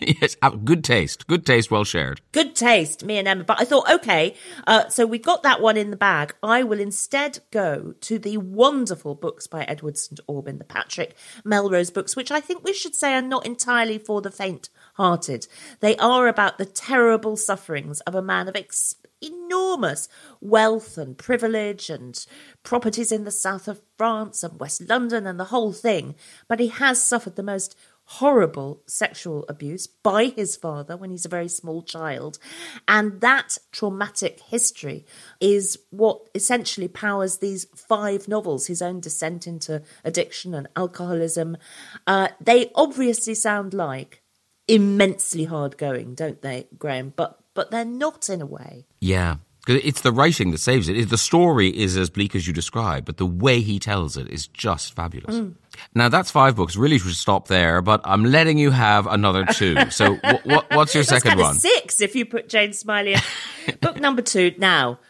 yes, 0.00 0.36
uh, 0.40 0.50
good 0.50 0.84
taste. 0.84 1.26
Good 1.26 1.44
taste, 1.44 1.70
well 1.70 1.84
shared. 1.84 2.20
Good 2.32 2.54
taste, 2.54 3.04
me 3.04 3.18
and 3.18 3.26
Emma. 3.26 3.44
But 3.44 3.60
I 3.60 3.64
thought, 3.64 3.90
okay, 3.90 4.34
uh, 4.66 4.88
so 4.88 5.06
we've 5.06 5.22
got 5.22 5.42
that 5.42 5.60
one 5.60 5.76
in 5.76 5.90
the 5.90 5.96
bag. 5.96 6.34
I 6.42 6.62
will 6.62 6.80
instead 6.80 7.40
go 7.50 7.94
to 8.02 8.18
the 8.18 8.36
wonderful 8.36 9.14
books 9.14 9.46
by 9.46 9.64
Edward 9.64 9.98
St. 9.98 10.20
Aubyn, 10.28 10.58
the 10.58 10.64
Patrick 10.64 11.16
Melrose 11.44 11.90
books, 11.90 12.14
which 12.14 12.30
I 12.30 12.40
think 12.40 12.64
we 12.64 12.72
should 12.72 12.94
say 12.94 13.14
are 13.14 13.22
not 13.22 13.46
entirely 13.46 13.98
for 13.98 14.20
the 14.20 14.30
faint 14.30 14.70
hearted. 14.98 15.46
They 15.80 15.96
are 15.96 16.28
about 16.28 16.58
the 16.58 16.66
terrible 16.66 17.36
sufferings 17.36 18.00
of 18.00 18.14
a 18.14 18.22
man 18.22 18.48
of 18.48 18.56
ex- 18.56 18.96
enormous 19.20 20.08
wealth 20.40 20.98
and 20.98 21.16
privilege 21.16 21.88
and 21.88 22.26
properties 22.62 23.12
in 23.12 23.24
the 23.24 23.30
south 23.30 23.68
of 23.68 23.80
France 23.96 24.42
and 24.42 24.60
West 24.60 24.82
London 24.88 25.26
and 25.26 25.40
the 25.40 25.44
whole 25.44 25.72
thing. 25.72 26.14
But 26.48 26.60
he 26.60 26.68
has 26.68 27.02
suffered 27.02 27.36
the 27.36 27.42
most 27.42 27.76
horrible 28.12 28.82
sexual 28.86 29.44
abuse 29.50 29.86
by 29.86 30.24
his 30.24 30.56
father 30.56 30.96
when 30.96 31.10
he's 31.10 31.26
a 31.26 31.28
very 31.28 31.48
small 31.48 31.82
child. 31.82 32.38
And 32.86 33.20
that 33.20 33.58
traumatic 33.70 34.40
history 34.40 35.04
is 35.40 35.78
what 35.90 36.26
essentially 36.34 36.88
powers 36.88 37.38
these 37.38 37.66
five 37.76 38.26
novels 38.26 38.66
his 38.66 38.80
own 38.80 39.00
descent 39.00 39.46
into 39.46 39.82
addiction 40.04 40.54
and 40.54 40.68
alcoholism. 40.74 41.58
Uh, 42.06 42.28
they 42.40 42.70
obviously 42.74 43.34
sound 43.34 43.74
like 43.74 44.22
immensely 44.68 45.44
hard 45.44 45.76
going, 45.78 46.14
don't 46.14 46.40
they, 46.42 46.66
Graham? 46.78 47.12
But 47.16 47.38
but 47.54 47.70
they're 47.70 47.84
not 47.84 48.28
in 48.28 48.40
a 48.40 48.46
way. 48.46 48.86
Yeah. 49.00 49.36
It's 49.66 50.00
the 50.00 50.12
writing 50.12 50.50
that 50.52 50.58
saves 50.58 50.88
it. 50.88 51.10
The 51.10 51.18
story 51.18 51.68
is 51.68 51.96
as 51.96 52.08
bleak 52.08 52.34
as 52.34 52.46
you 52.46 52.54
describe, 52.54 53.04
but 53.04 53.18
the 53.18 53.26
way 53.26 53.60
he 53.60 53.78
tells 53.78 54.16
it 54.16 54.28
is 54.28 54.46
just 54.46 54.94
fabulous. 54.94 55.34
Mm. 55.36 55.56
Now 55.94 56.08
that's 56.08 56.30
five 56.30 56.56
books. 56.56 56.76
Really 56.76 56.98
should 56.98 57.14
stop 57.14 57.48
there, 57.48 57.82
but 57.82 58.00
I'm 58.04 58.24
letting 58.24 58.56
you 58.56 58.70
have 58.70 59.06
another 59.06 59.44
two. 59.44 59.76
So 59.90 60.16
w- 60.16 60.38
w- 60.44 60.62
what's 60.72 60.94
your 60.94 61.04
second 61.04 61.38
one? 61.38 61.54
Six, 61.56 62.00
if 62.00 62.14
you 62.16 62.24
put 62.24 62.48
Jane 62.48 62.72
Smiley. 62.72 63.16
Book 63.80 64.00
number 64.00 64.22
two. 64.22 64.54
Now, 64.56 65.00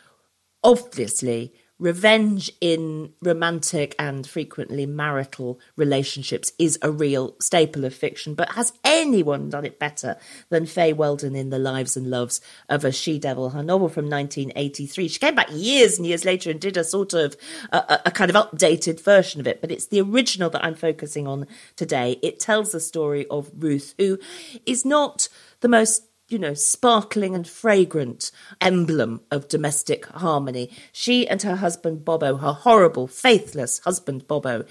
obviously, 0.64 1.52
revenge 1.78 2.50
in 2.60 3.12
romantic 3.22 3.94
and 3.98 4.26
frequently 4.26 4.84
marital 4.84 5.60
relationships 5.76 6.52
is 6.58 6.78
a 6.82 6.90
real 6.90 7.36
staple 7.40 7.84
of 7.84 7.94
fiction, 7.94 8.34
but 8.34 8.52
has 8.52 8.72
anyone 8.84 9.48
done 9.48 9.64
it 9.64 9.78
better 9.78 10.16
than 10.48 10.66
Fay 10.66 10.92
Weldon 10.92 11.36
in 11.36 11.50
The 11.50 11.58
Lives 11.58 11.96
and 11.96 12.10
Loves 12.10 12.40
of 12.68 12.84
a 12.84 12.90
She 12.90 13.18
Devil, 13.18 13.50
her 13.50 13.62
novel 13.62 13.88
from 13.88 14.10
1983? 14.10 15.08
She 15.08 15.18
came 15.18 15.34
back 15.34 15.48
years 15.52 15.98
and 15.98 16.06
years 16.06 16.24
later 16.24 16.50
and 16.50 16.60
did 16.60 16.76
a 16.76 16.84
sort 16.84 17.14
of 17.14 17.36
a, 17.70 18.00
a 18.06 18.10
kind 18.10 18.30
of 18.30 18.36
updated 18.36 19.00
version 19.00 19.40
of 19.40 19.46
it, 19.46 19.60
but 19.60 19.70
it's 19.70 19.86
the 19.86 20.00
original 20.00 20.50
that 20.50 20.64
I'm 20.64 20.74
focusing 20.74 21.26
on 21.26 21.46
today. 21.76 22.18
It 22.22 22.40
tells 22.40 22.72
the 22.72 22.80
story 22.80 23.26
of 23.30 23.50
Ruth, 23.56 23.94
who 23.98 24.18
is 24.66 24.84
not 24.84 25.28
the 25.60 25.68
most 25.68 26.07
you 26.28 26.38
know, 26.38 26.54
sparkling 26.54 27.34
and 27.34 27.48
fragrant 27.48 28.30
emblem 28.60 29.20
of 29.30 29.48
domestic 29.48 30.06
harmony. 30.06 30.70
She 30.92 31.26
and 31.26 31.40
her 31.42 31.56
husband 31.56 32.04
Bobo, 32.04 32.36
her 32.36 32.52
horrible, 32.52 33.06
faithless 33.06 33.78
husband 33.80 34.28
Bobo, 34.28 34.64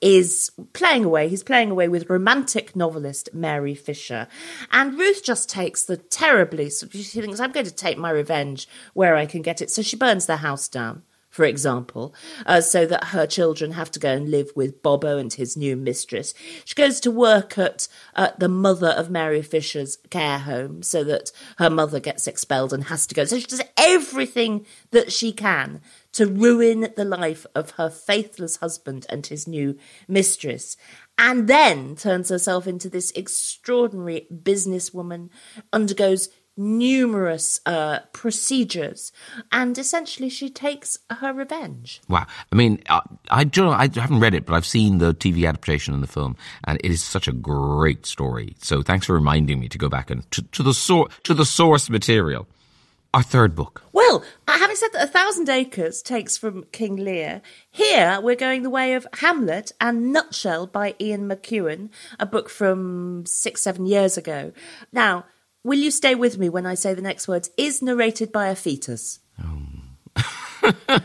is 0.00 0.50
playing 0.72 1.04
away. 1.04 1.28
He's 1.28 1.44
playing 1.44 1.70
away 1.70 1.88
with 1.88 2.10
romantic 2.10 2.74
novelist 2.74 3.30
Mary 3.32 3.74
Fisher. 3.74 4.26
And 4.72 4.98
Ruth 4.98 5.22
just 5.22 5.48
takes 5.48 5.84
the 5.84 5.96
terribly, 5.96 6.70
she 6.70 7.20
thinks, 7.20 7.40
I'm 7.40 7.52
going 7.52 7.66
to 7.66 7.74
take 7.74 7.96
my 7.96 8.10
revenge 8.10 8.68
where 8.92 9.14
I 9.14 9.26
can 9.26 9.42
get 9.42 9.62
it. 9.62 9.70
So 9.70 9.82
she 9.82 9.96
burns 9.96 10.26
their 10.26 10.38
house 10.38 10.68
down 10.68 11.02
for 11.34 11.44
example, 11.44 12.14
uh, 12.46 12.60
so 12.60 12.86
that 12.86 13.06
her 13.06 13.26
children 13.26 13.72
have 13.72 13.90
to 13.90 13.98
go 13.98 14.12
and 14.12 14.30
live 14.30 14.52
with 14.54 14.80
Bobo 14.84 15.18
and 15.18 15.32
his 15.32 15.56
new 15.56 15.76
mistress. 15.76 16.32
She 16.64 16.76
goes 16.76 17.00
to 17.00 17.10
work 17.10 17.58
at 17.58 17.88
uh, 18.14 18.28
the 18.38 18.48
mother 18.48 18.90
of 18.90 19.10
Mary 19.10 19.42
Fisher's 19.42 19.96
care 20.10 20.38
home 20.38 20.84
so 20.84 21.02
that 21.02 21.32
her 21.58 21.68
mother 21.68 21.98
gets 21.98 22.28
expelled 22.28 22.72
and 22.72 22.84
has 22.84 23.04
to 23.08 23.16
go. 23.16 23.24
So 23.24 23.40
she 23.40 23.48
does 23.48 23.62
everything 23.76 24.64
that 24.92 25.10
she 25.10 25.32
can 25.32 25.80
to 26.12 26.28
ruin 26.28 26.92
the 26.94 27.04
life 27.04 27.46
of 27.52 27.72
her 27.72 27.90
faithless 27.90 28.58
husband 28.58 29.04
and 29.08 29.26
his 29.26 29.48
new 29.48 29.76
mistress. 30.06 30.76
And 31.18 31.48
then 31.48 31.96
turns 31.96 32.28
herself 32.28 32.68
into 32.68 32.88
this 32.88 33.10
extraordinary 33.16 34.28
businesswoman, 34.32 35.30
undergoes 35.72 36.28
numerous 36.56 37.60
uh, 37.66 38.00
procedures, 38.12 39.12
and 39.50 39.76
essentially 39.78 40.28
she 40.28 40.48
takes 40.50 40.98
her 41.10 41.32
revenge. 41.32 42.00
Wow! 42.08 42.26
I 42.52 42.54
mean, 42.56 42.82
I, 42.88 43.00
I 43.30 43.44
don't. 43.44 43.72
I 43.72 43.88
haven't 44.00 44.20
read 44.20 44.34
it, 44.34 44.46
but 44.46 44.54
I've 44.54 44.66
seen 44.66 44.98
the 44.98 45.14
TV 45.14 45.48
adaptation 45.48 45.94
and 45.94 46.02
the 46.02 46.08
film, 46.08 46.36
and 46.64 46.78
it 46.82 46.90
is 46.90 47.02
such 47.02 47.28
a 47.28 47.32
great 47.32 48.06
story. 48.06 48.56
So 48.60 48.82
thanks 48.82 49.06
for 49.06 49.14
reminding 49.14 49.60
me 49.60 49.68
to 49.68 49.78
go 49.78 49.88
back 49.88 50.10
and 50.10 50.30
to, 50.32 50.42
to 50.42 50.62
the 50.62 50.74
sor- 50.74 51.08
to 51.24 51.34
the 51.34 51.44
source 51.44 51.90
material. 51.90 52.46
Our 53.12 53.22
third 53.22 53.54
book. 53.54 53.84
Well, 53.92 54.24
having 54.48 54.74
said 54.74 54.88
that, 54.92 55.04
A 55.04 55.06
Thousand 55.06 55.48
Acres 55.48 56.02
takes 56.02 56.36
from 56.36 56.64
King 56.72 56.96
Lear. 56.96 57.42
Here 57.70 58.18
we're 58.20 58.34
going 58.34 58.64
the 58.64 58.70
way 58.70 58.94
of 58.94 59.06
Hamlet 59.20 59.70
and 59.80 60.12
Nutshell 60.12 60.66
by 60.66 60.96
Ian 61.00 61.28
McEwan, 61.28 61.90
a 62.18 62.26
book 62.26 62.50
from 62.50 63.24
six, 63.24 63.62
seven 63.62 63.86
years 63.86 64.16
ago. 64.16 64.50
Now, 64.92 65.26
will 65.64 65.78
you 65.78 65.90
stay 65.90 66.14
with 66.14 66.38
me 66.38 66.48
when 66.48 66.66
I 66.66 66.74
say 66.74 66.94
the 66.94 67.02
next 67.02 67.26
words? 67.26 67.50
Is 67.56 67.82
narrated 67.82 68.30
by 68.30 68.48
a 68.48 68.54
fetus. 68.54 69.18
Oh. 69.42 70.74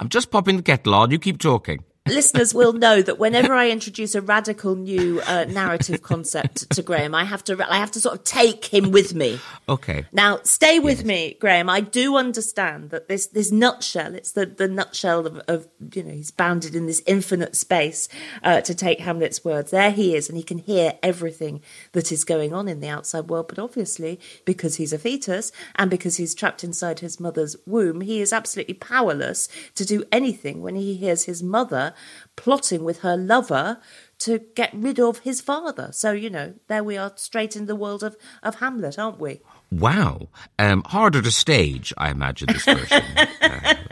I'm 0.00 0.08
just 0.08 0.30
popping 0.30 0.58
the 0.58 0.62
kettle 0.62 0.94
on. 0.94 1.10
You 1.10 1.18
keep 1.18 1.38
talking 1.38 1.84
listeners 2.06 2.52
will 2.52 2.74
know 2.74 3.00
that 3.00 3.18
whenever 3.18 3.54
I 3.54 3.70
introduce 3.70 4.14
a 4.14 4.20
radical 4.20 4.74
new 4.74 5.22
uh, 5.26 5.44
narrative 5.44 6.02
concept 6.02 6.68
to 6.70 6.82
Graham, 6.82 7.14
I 7.14 7.24
have 7.24 7.42
to 7.44 7.66
I 7.70 7.78
have 7.78 7.92
to 7.92 8.00
sort 8.00 8.16
of 8.16 8.24
take 8.24 8.66
him 8.66 8.90
with 8.90 9.14
me. 9.14 9.40
Okay. 9.68 10.04
Now, 10.12 10.40
stay 10.42 10.78
with 10.78 10.98
yes. 10.98 11.06
me, 11.06 11.36
Graham. 11.40 11.70
I 11.70 11.80
do 11.80 12.16
understand 12.16 12.90
that 12.90 13.08
this 13.08 13.26
this 13.26 13.50
nutshell, 13.50 14.14
it's 14.14 14.32
the 14.32 14.44
the 14.44 14.68
nutshell 14.68 15.26
of, 15.26 15.38
of 15.48 15.66
you 15.94 16.02
know 16.02 16.12
he's 16.12 16.30
bounded 16.30 16.74
in 16.74 16.86
this 16.86 17.02
infinite 17.06 17.56
space. 17.56 18.08
Uh, 18.42 18.60
to 18.60 18.74
take 18.74 19.00
Hamlet's 19.00 19.44
words, 19.44 19.70
there 19.70 19.90
he 19.90 20.14
is, 20.14 20.28
and 20.28 20.36
he 20.36 20.44
can 20.44 20.58
hear 20.58 20.98
everything 21.02 21.62
that 21.92 22.12
is 22.12 22.24
going 22.24 22.52
on 22.52 22.68
in 22.68 22.80
the 22.80 22.88
outside 22.88 23.28
world. 23.30 23.48
But 23.48 23.58
obviously, 23.58 24.20
because 24.44 24.76
he's 24.76 24.92
a 24.92 24.98
fetus 24.98 25.52
and 25.76 25.90
because 25.90 26.18
he's 26.18 26.34
trapped 26.34 26.62
inside 26.62 27.00
his 27.00 27.18
mother's 27.18 27.56
womb, 27.66 28.02
he 28.02 28.20
is 28.20 28.32
absolutely 28.32 28.74
powerless 28.74 29.48
to 29.74 29.86
do 29.86 30.04
anything 30.12 30.60
when 30.60 30.74
he 30.74 30.94
hears 30.94 31.24
his 31.24 31.42
mother 31.42 31.93
plotting 32.36 32.84
with 32.84 33.00
her 33.00 33.16
lover 33.16 33.78
to 34.20 34.40
get 34.54 34.70
rid 34.72 34.98
of 35.00 35.18
his 35.20 35.40
father. 35.40 35.90
So, 35.92 36.12
you 36.12 36.30
know, 36.30 36.54
there 36.68 36.84
we 36.84 36.96
are 36.96 37.12
straight 37.16 37.56
in 37.56 37.66
the 37.66 37.76
world 37.76 38.02
of, 38.02 38.16
of 38.42 38.56
Hamlet, 38.56 38.98
aren't 38.98 39.20
we? 39.20 39.40
Wow. 39.70 40.28
Um, 40.58 40.82
harder 40.86 41.20
to 41.20 41.30
stage, 41.30 41.92
I 41.98 42.10
imagine, 42.10 42.48
this 42.52 42.64
version. 42.64 43.02
uh. 43.42 43.74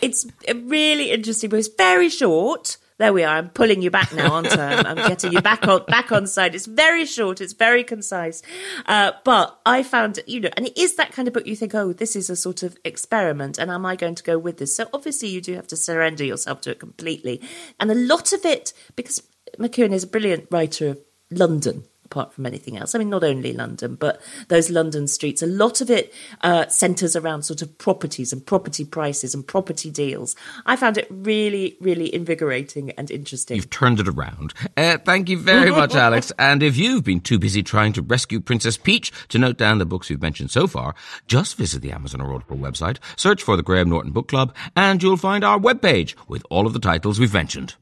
It's 0.00 0.26
really 0.54 1.10
interesting, 1.10 1.50
but 1.50 1.58
it's 1.58 1.68
very 1.68 2.08
short. 2.08 2.78
There 2.98 3.12
we 3.12 3.22
are. 3.22 3.36
I'm 3.36 3.48
pulling 3.50 3.80
you 3.80 3.92
back 3.92 4.12
now, 4.12 4.34
aren't 4.34 4.58
I? 4.58 4.82
I'm 4.82 4.96
getting 4.96 5.32
you 5.32 5.40
back 5.40 5.68
on 5.68 5.84
back 5.86 6.10
on 6.10 6.26
side. 6.26 6.56
It's 6.56 6.66
very 6.66 7.06
short. 7.06 7.40
It's 7.40 7.52
very 7.52 7.84
concise. 7.84 8.42
Uh, 8.86 9.12
but 9.24 9.58
I 9.64 9.84
found, 9.84 10.18
you 10.26 10.40
know, 10.40 10.50
and 10.56 10.66
it 10.66 10.76
is 10.76 10.96
that 10.96 11.12
kind 11.12 11.28
of 11.28 11.34
book 11.34 11.46
you 11.46 11.54
think, 11.54 11.76
oh, 11.76 11.92
this 11.92 12.16
is 12.16 12.28
a 12.28 12.34
sort 12.34 12.64
of 12.64 12.76
experiment, 12.84 13.56
and 13.56 13.70
am 13.70 13.86
I 13.86 13.94
going 13.94 14.16
to 14.16 14.24
go 14.24 14.36
with 14.36 14.58
this? 14.58 14.74
So 14.74 14.88
obviously, 14.92 15.28
you 15.28 15.40
do 15.40 15.54
have 15.54 15.68
to 15.68 15.76
surrender 15.76 16.24
yourself 16.24 16.60
to 16.62 16.72
it 16.72 16.80
completely, 16.80 17.40
and 17.78 17.90
a 17.90 17.94
lot 17.94 18.32
of 18.32 18.44
it 18.44 18.72
because 18.96 19.22
McEwan 19.58 19.92
is 19.92 20.02
a 20.02 20.08
brilliant 20.08 20.48
writer 20.50 20.88
of 20.88 20.98
London 21.30 21.84
apart 22.10 22.32
from 22.32 22.46
anything 22.46 22.78
else. 22.78 22.94
I 22.94 22.98
mean, 22.98 23.10
not 23.10 23.22
only 23.22 23.52
London, 23.52 23.94
but 23.94 24.20
those 24.48 24.70
London 24.70 25.06
streets. 25.06 25.42
A 25.42 25.46
lot 25.46 25.80
of 25.80 25.90
it 25.90 26.12
uh, 26.40 26.66
centres 26.68 27.14
around 27.14 27.42
sort 27.42 27.60
of 27.60 27.76
properties 27.76 28.32
and 28.32 28.44
property 28.44 28.84
prices 28.84 29.34
and 29.34 29.46
property 29.46 29.90
deals. 29.90 30.34
I 30.64 30.76
found 30.76 30.96
it 30.96 31.06
really, 31.10 31.76
really 31.80 32.12
invigorating 32.14 32.92
and 32.92 33.10
interesting. 33.10 33.56
You've 33.56 33.70
turned 33.70 34.00
it 34.00 34.08
around. 34.08 34.54
Uh, 34.76 34.96
thank 34.98 35.28
you 35.28 35.36
very 35.36 35.70
much, 35.70 35.94
Alex. 36.06 36.32
And 36.38 36.62
if 36.62 36.76
you've 36.78 37.04
been 37.04 37.20
too 37.20 37.38
busy 37.38 37.62
trying 37.62 37.92
to 37.94 38.02
rescue 38.02 38.40
Princess 38.40 38.78
Peach 38.78 39.12
to 39.28 39.38
note 39.38 39.58
down 39.58 39.78
the 39.78 39.86
books 39.86 40.08
we've 40.08 40.22
mentioned 40.22 40.50
so 40.50 40.66
far, 40.66 40.94
just 41.26 41.56
visit 41.56 41.82
the 41.82 41.92
Amazon 41.92 42.22
or 42.22 42.34
Audible 42.34 42.56
website, 42.56 42.96
search 43.16 43.42
for 43.42 43.56
the 43.56 43.62
Graham 43.62 43.90
Norton 43.90 44.12
Book 44.12 44.28
Club, 44.28 44.54
and 44.74 45.02
you'll 45.02 45.18
find 45.18 45.44
our 45.44 45.58
webpage 45.58 46.14
with 46.26 46.44
all 46.48 46.66
of 46.66 46.72
the 46.72 46.78
titles 46.78 47.20
we've 47.20 47.34
mentioned. 47.34 47.74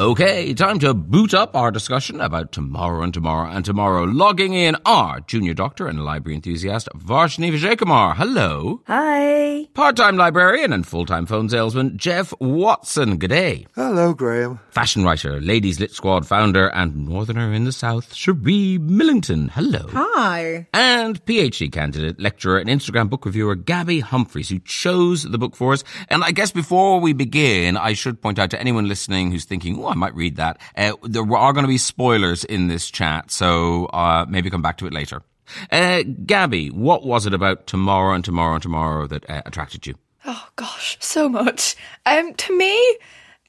Okay, 0.00 0.54
time 0.54 0.78
to 0.78 0.94
boot 0.94 1.34
up 1.34 1.54
our 1.54 1.70
discussion 1.70 2.22
about 2.22 2.52
tomorrow 2.52 3.02
and 3.02 3.12
tomorrow 3.12 3.50
and 3.50 3.62
tomorrow. 3.62 4.04
Logging 4.04 4.54
in 4.54 4.74
our 4.86 5.20
junior 5.20 5.52
doctor 5.52 5.88
and 5.88 6.02
library 6.02 6.36
enthusiast, 6.36 6.88
Varshni 6.96 7.52
Vijaykumar. 7.52 8.16
Hello. 8.16 8.80
Hi. 8.86 9.66
Part-time 9.74 10.16
librarian 10.16 10.72
and 10.72 10.86
full-time 10.86 11.26
phone 11.26 11.50
salesman, 11.50 11.98
Jeff 11.98 12.32
Watson. 12.40 13.18
Good 13.18 13.28
day. 13.28 13.66
Hello, 13.74 14.14
Graham. 14.14 14.58
Fashion 14.70 15.04
writer, 15.04 15.38
Ladies 15.38 15.78
Lit 15.78 15.90
Squad 15.90 16.26
founder 16.26 16.68
and 16.68 17.06
northerner 17.06 17.52
in 17.52 17.64
the 17.64 17.72
south, 17.72 18.14
Cherie 18.14 18.78
Millington. 18.78 19.48
Hello. 19.48 19.86
Hi. 19.92 20.66
And 20.72 21.22
PhD 21.26 21.70
candidate, 21.70 22.18
lecturer 22.18 22.56
and 22.56 22.70
Instagram 22.70 23.10
book 23.10 23.26
reviewer, 23.26 23.54
Gabby 23.54 24.00
Humphreys, 24.00 24.48
who 24.48 24.60
chose 24.60 25.24
the 25.24 25.36
book 25.36 25.54
for 25.54 25.74
us. 25.74 25.84
And 26.08 26.24
I 26.24 26.30
guess 26.30 26.52
before 26.52 27.00
we 27.00 27.12
begin, 27.12 27.76
I 27.76 27.92
should 27.92 28.22
point 28.22 28.38
out 28.38 28.48
to 28.52 28.58
anyone 28.58 28.88
listening 28.88 29.30
who's 29.30 29.44
thinking, 29.44 29.76
I 29.90 29.94
might 29.94 30.14
read 30.14 30.36
that. 30.36 30.60
Uh, 30.76 30.92
there 31.02 31.22
are 31.22 31.52
going 31.52 31.64
to 31.64 31.68
be 31.68 31.78
spoilers 31.78 32.44
in 32.44 32.68
this 32.68 32.90
chat, 32.90 33.30
so 33.30 33.86
uh, 33.86 34.26
maybe 34.28 34.50
come 34.50 34.62
back 34.62 34.78
to 34.78 34.86
it 34.86 34.92
later. 34.92 35.22
Uh, 35.70 36.02
Gabby, 36.26 36.68
what 36.68 37.04
was 37.04 37.26
it 37.26 37.34
about 37.34 37.66
tomorrow 37.66 38.14
and 38.14 38.24
tomorrow 38.24 38.54
and 38.54 38.62
tomorrow 38.62 39.06
that 39.06 39.28
uh, 39.28 39.42
attracted 39.46 39.86
you? 39.86 39.94
Oh 40.26 40.48
gosh, 40.56 40.96
so 41.00 41.28
much. 41.28 41.76
Um, 42.06 42.34
to 42.34 42.56
me, 42.56 42.98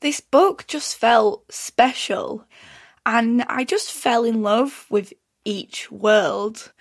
this 0.01 0.19
book 0.19 0.65
just 0.67 0.97
felt 0.97 1.51
special, 1.51 2.45
and 3.06 3.43
I 3.43 3.63
just 3.63 3.91
fell 3.91 4.23
in 4.23 4.41
love 4.41 4.86
with 4.89 5.13
each 5.45 5.91
world. 5.91 6.71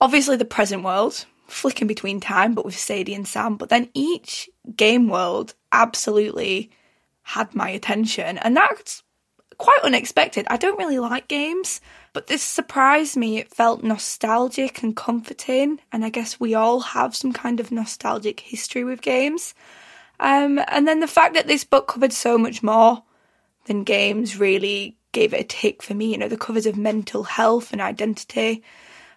Obviously, 0.00 0.36
the 0.36 0.44
present 0.44 0.82
world, 0.82 1.24
flicking 1.46 1.86
between 1.86 2.20
time, 2.20 2.54
but 2.54 2.64
with 2.64 2.76
Sadie 2.76 3.14
and 3.14 3.26
Sam. 3.26 3.56
But 3.56 3.68
then 3.68 3.88
each 3.94 4.50
game 4.74 5.08
world 5.08 5.54
absolutely 5.72 6.70
had 7.22 7.54
my 7.54 7.68
attention, 7.68 8.38
and 8.38 8.56
that's 8.56 9.02
quite 9.58 9.80
unexpected. 9.82 10.46
I 10.48 10.56
don't 10.56 10.78
really 10.78 10.98
like 10.98 11.28
games, 11.28 11.80
but 12.12 12.26
this 12.26 12.42
surprised 12.42 13.16
me. 13.16 13.38
It 13.38 13.54
felt 13.54 13.82
nostalgic 13.82 14.82
and 14.82 14.96
comforting, 14.96 15.80
and 15.92 16.04
I 16.04 16.10
guess 16.10 16.40
we 16.40 16.54
all 16.54 16.80
have 16.80 17.16
some 17.16 17.32
kind 17.32 17.60
of 17.60 17.72
nostalgic 17.72 18.40
history 18.40 18.84
with 18.84 19.02
games. 19.02 19.54
Um, 20.18 20.60
and 20.68 20.86
then 20.88 21.00
the 21.00 21.06
fact 21.06 21.34
that 21.34 21.46
this 21.46 21.64
book 21.64 21.88
covered 21.88 22.12
so 22.12 22.38
much 22.38 22.62
more 22.62 23.02
than 23.66 23.84
games 23.84 24.38
really 24.38 24.96
gave 25.12 25.34
it 25.34 25.40
a 25.40 25.44
tick 25.44 25.82
for 25.82 25.94
me. 25.94 26.12
You 26.12 26.18
know, 26.18 26.28
the 26.28 26.36
covers 26.36 26.66
of 26.66 26.76
mental 26.76 27.24
health 27.24 27.72
and 27.72 27.80
identity. 27.80 28.62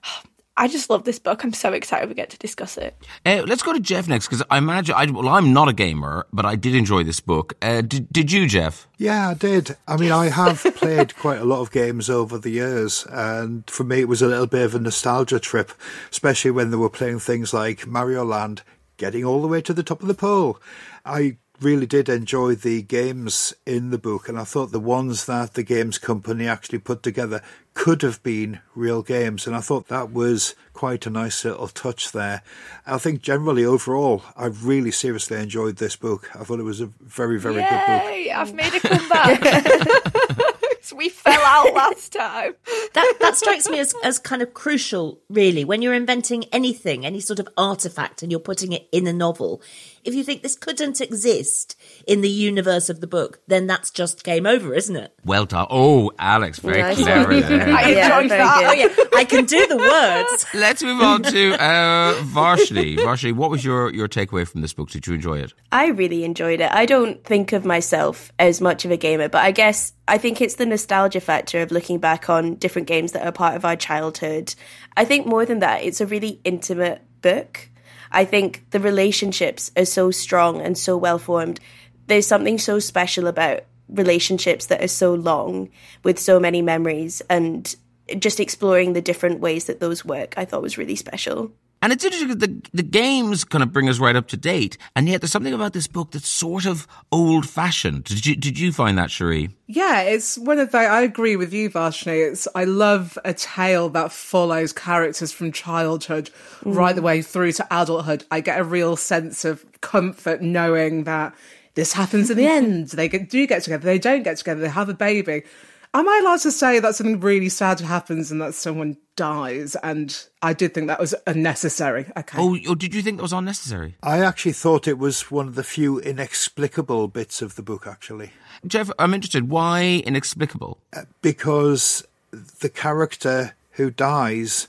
I 0.59 0.67
just 0.67 0.89
love 0.89 1.05
this 1.05 1.19
book. 1.19 1.45
I'm 1.45 1.53
so 1.53 1.71
excited 1.71 2.09
we 2.09 2.15
get 2.15 2.29
to 2.31 2.37
discuss 2.37 2.77
it. 2.77 2.93
Uh, 3.25 3.43
let's 3.47 3.63
go 3.63 3.71
to 3.71 3.79
Jeff 3.79 4.09
next 4.09 4.27
because 4.27 4.43
I 4.51 4.57
imagine, 4.57 4.93
I, 4.93 5.05
well, 5.05 5.29
I'm 5.29 5.53
not 5.53 5.69
a 5.69 5.73
gamer, 5.73 6.27
but 6.33 6.45
I 6.45 6.57
did 6.57 6.75
enjoy 6.75 7.05
this 7.05 7.21
book. 7.21 7.53
Uh, 7.61 7.79
did, 7.79 8.11
did 8.11 8.29
you, 8.29 8.45
Jeff? 8.45 8.85
Yeah, 8.97 9.29
I 9.29 9.35
did. 9.35 9.77
I 9.87 9.95
mean, 9.95 10.11
I 10.11 10.27
have 10.27 10.61
played 10.75 11.15
quite 11.15 11.39
a 11.39 11.45
lot 11.45 11.61
of 11.61 11.71
games 11.71 12.09
over 12.09 12.37
the 12.37 12.49
years, 12.49 13.07
and 13.09 13.69
for 13.69 13.85
me, 13.85 14.01
it 14.01 14.09
was 14.09 14.21
a 14.21 14.27
little 14.27 14.47
bit 14.47 14.63
of 14.63 14.75
a 14.75 14.79
nostalgia 14.79 15.39
trip, 15.39 15.71
especially 16.11 16.51
when 16.51 16.71
they 16.71 16.77
were 16.77 16.89
playing 16.89 17.19
things 17.19 17.53
like 17.53 17.87
Mario 17.87 18.25
Land, 18.25 18.61
getting 18.97 19.23
all 19.23 19.41
the 19.41 19.47
way 19.47 19.61
to 19.61 19.73
the 19.73 19.81
top 19.81 20.01
of 20.01 20.09
the 20.09 20.13
pole. 20.13 20.59
I 21.05 21.37
really 21.61 21.85
did 21.85 22.09
enjoy 22.09 22.55
the 22.55 22.81
games 22.81 23.53
in 23.65 23.89
the 23.91 23.97
book, 23.97 24.29
and 24.29 24.39
I 24.39 24.43
thought 24.43 24.71
the 24.71 24.79
ones 24.79 25.25
that 25.25 25.53
the 25.53 25.63
games 25.63 25.97
company 25.97 26.47
actually 26.47 26.79
put 26.79 27.03
together 27.03 27.41
could 27.73 28.01
have 28.01 28.21
been 28.23 28.59
real 28.75 29.01
games, 29.01 29.47
and 29.47 29.55
I 29.55 29.61
thought 29.61 29.87
that 29.87 30.11
was 30.11 30.55
quite 30.73 31.05
a 31.05 31.09
nice 31.09 31.43
little 31.45 31.67
touch 31.67 32.11
there. 32.11 32.41
I 32.85 32.97
think 32.97 33.21
generally 33.21 33.65
overall, 33.65 34.23
I 34.35 34.47
really 34.47 34.91
seriously 34.91 35.37
enjoyed 35.37 35.77
this 35.77 35.95
book. 35.95 36.29
I 36.35 36.43
thought 36.43 36.59
it 36.59 36.63
was 36.63 36.81
a 36.81 36.87
very, 37.01 37.39
very 37.39 37.55
Yay, 37.55 37.69
good 37.69 37.85
book. 37.87 38.37
I've 38.37 38.53
made 38.53 38.73
a 38.73 38.79
comeback. 38.79 40.45
we 40.97 41.09
fell 41.09 41.41
out 41.41 41.73
last 41.75 42.13
time. 42.13 42.55
that 42.93 43.13
that 43.19 43.35
strikes 43.37 43.69
me 43.69 43.79
as 43.79 43.93
as 44.03 44.19
kind 44.19 44.41
of 44.41 44.53
crucial, 44.53 45.19
really, 45.29 45.63
when 45.65 45.81
you're 45.81 45.93
inventing 45.93 46.45
anything, 46.51 47.05
any 47.05 47.19
sort 47.19 47.39
of 47.39 47.47
artifact, 47.57 48.21
and 48.23 48.31
you're 48.31 48.39
putting 48.39 48.71
it 48.73 48.87
in 48.91 49.07
a 49.07 49.13
novel. 49.13 49.61
If 50.05 50.15
you 50.15 50.23
think 50.23 50.43
this 50.43 50.55
couldn't 50.55 51.01
exist 51.01 51.75
in 52.07 52.21
the 52.21 52.29
universe 52.29 52.89
of 52.89 53.01
the 53.01 53.05
book, 53.07 53.41
then 53.47 53.67
that's 53.67 53.91
just 53.91 54.23
game 54.23 54.47
over, 54.47 54.73
isn't 54.73 54.95
it? 54.95 55.13
Well 55.25 55.45
done. 55.45 55.67
Oh, 55.69 56.11
Alex, 56.17 56.59
very 56.59 56.81
Nice 56.81 56.97
clever 56.97 57.39
there. 57.41 57.67
I 57.67 57.89
Yeah, 57.89 58.17
enjoyed 58.17 58.29
very 58.29 58.39
that. 58.39 58.63
Oh 58.65 58.71
yeah, 58.73 59.17
I 59.17 59.25
can 59.25 59.43
do 59.45 59.67
the 59.67 59.77
words. 59.77 60.45
Let's 60.53 60.81
move 60.81 61.01
on 61.01 61.23
to 61.23 61.53
uh, 61.61 62.13
Varshni. 62.23 62.95
Varshni, 62.97 63.33
what 63.33 63.51
was 63.51 63.63
your, 63.65 63.93
your 63.93 64.07
takeaway 64.07 64.47
from 64.47 64.61
this 64.61 64.71
book? 64.71 64.89
Did 64.89 65.05
you 65.05 65.13
enjoy 65.13 65.39
it? 65.39 65.53
I 65.71 65.87
really 65.87 66.23
enjoyed 66.23 66.61
it. 66.61 66.71
I 66.71 66.85
don't 66.85 67.21
think 67.25 67.51
of 67.51 67.65
myself 67.65 68.31
as 68.39 68.61
much 68.61 68.85
of 68.85 68.91
a 68.91 68.97
gamer, 68.97 69.27
but 69.27 69.43
I 69.43 69.51
guess 69.51 69.91
I 70.07 70.17
think 70.17 70.39
it's 70.41 70.55
the 70.55 70.65
nostalgia 70.79 71.19
factor 71.19 71.61
of 71.61 71.71
looking 71.71 71.99
back 71.99 72.29
on 72.29 72.55
different 72.55 72.87
games 72.87 73.11
that 73.11 73.27
are 73.27 73.33
part 73.33 73.55
of 73.55 73.65
our 73.65 73.75
childhood. 73.75 74.55
I 74.95 75.03
think 75.03 75.27
more 75.27 75.45
than 75.45 75.59
that, 75.59 75.83
it's 75.83 75.99
a 75.99 76.05
really 76.05 76.39
intimate 76.45 77.01
book. 77.21 77.69
I 78.11 78.23
think 78.23 78.63
the 78.71 78.79
relationships 78.79 79.71
are 79.75 79.83
so 79.85 80.09
strong 80.09 80.61
and 80.61 80.77
so 80.77 80.95
well 80.95 81.19
formed. 81.19 81.59
There's 82.07 82.25
something 82.25 82.57
so 82.57 82.79
special 82.79 83.27
about 83.27 83.65
relationships 83.89 84.67
that 84.67 84.81
are 84.81 84.87
so 84.87 85.13
long 85.13 85.69
with 86.03 86.17
so 86.17 86.39
many 86.39 86.61
memories 86.61 87.21
and 87.29 87.75
just 88.17 88.39
exploring 88.39 88.93
the 88.93 89.01
different 89.01 89.41
ways 89.41 89.65
that 89.65 89.81
those 89.81 90.05
work, 90.05 90.33
I 90.37 90.45
thought 90.45 90.61
was 90.61 90.77
really 90.77 90.95
special. 90.95 91.51
And 91.81 91.93
it's 91.93 92.03
interesting 92.03 92.27
because 92.27 92.47
the, 92.47 92.69
the 92.73 92.83
games 92.83 93.43
kind 93.43 93.63
of 93.63 93.71
bring 93.71 93.87
us 93.87 93.99
right 93.99 94.15
up 94.15 94.27
to 94.29 94.37
date. 94.37 94.77
And 94.95 95.07
yet 95.07 95.21
there's 95.21 95.31
something 95.31 95.53
about 95.53 95.73
this 95.73 95.87
book 95.87 96.11
that's 96.11 96.27
sort 96.27 96.65
of 96.65 96.87
old 97.11 97.47
fashioned. 97.47 98.03
Did 98.03 98.25
you, 98.25 98.35
did 98.35 98.59
you 98.59 98.71
find 98.71 98.97
that, 98.97 99.11
Cherie? 99.11 99.49
Yeah, 99.67 100.01
it's 100.01 100.37
one 100.37 100.59
of 100.59 100.71
the. 100.71 100.79
I 100.79 101.01
agree 101.01 101.35
with 101.35 101.53
you, 101.53 101.69
Varshni. 101.69 102.31
It's 102.31 102.47
I 102.55 102.63
love 102.63 103.17
a 103.23 103.33
tale 103.33 103.87
that 103.89 104.11
follows 104.11 104.73
characters 104.73 105.31
from 105.31 105.51
childhood 105.51 106.31
mm. 106.63 106.75
right 106.75 106.95
the 106.95 107.01
way 107.01 107.21
through 107.21 107.51
to 107.53 107.67
adulthood. 107.71 108.25
I 108.31 108.41
get 108.41 108.59
a 108.59 108.63
real 108.63 108.95
sense 108.95 109.45
of 109.45 109.63
comfort 109.81 110.41
knowing 110.41 111.03
that 111.03 111.35
this 111.75 111.93
happens 111.93 112.29
in 112.29 112.37
the 112.37 112.47
end. 112.47 112.89
They 112.89 113.07
get, 113.07 113.29
do 113.29 113.45
get 113.47 113.63
together. 113.63 113.85
They 113.85 113.99
don't 113.99 114.23
get 114.23 114.37
together. 114.37 114.59
They 114.59 114.69
have 114.69 114.89
a 114.89 114.93
baby. 114.93 115.43
Am 115.91 116.07
I 116.07 116.19
allowed 116.21 116.41
to 116.41 116.51
say 116.51 116.79
that 116.79 116.95
something 116.95 117.19
really 117.19 117.49
sad 117.49 117.79
happens 117.79 118.31
and 118.31 118.39
that 118.41 118.53
someone 118.53 118.97
dies? 119.15 119.75
And 119.81 120.15
I 120.41 120.53
did 120.53 120.73
think 120.75 120.87
that 120.87 120.99
was 120.99 121.15
unnecessary. 121.25 122.05
Okay. 122.15 122.37
Oh, 122.39 122.57
oh, 122.67 122.75
did 122.75 122.93
you 122.93 123.01
think 123.01 123.17
that 123.17 123.23
was 123.23 123.33
unnecessary? 123.33 123.95
I 124.03 124.19
actually 124.19 124.51
thought 124.51 124.87
it 124.87 124.99
was 124.99 125.31
one 125.31 125.47
of 125.47 125.55
the 125.55 125.63
few 125.63 125.99
inexplicable 125.99 127.07
bits 127.07 127.41
of 127.41 127.55
the 127.55 127.63
book, 127.63 127.87
actually, 127.87 128.31
Jeff, 128.67 128.89
I'm 128.99 129.13
interested. 129.13 129.49
Why 129.49 130.03
inexplicable? 130.05 130.79
Uh, 130.93 131.03
because 131.21 132.05
the 132.31 132.69
character 132.69 133.55
who 133.71 133.89
dies 133.89 134.67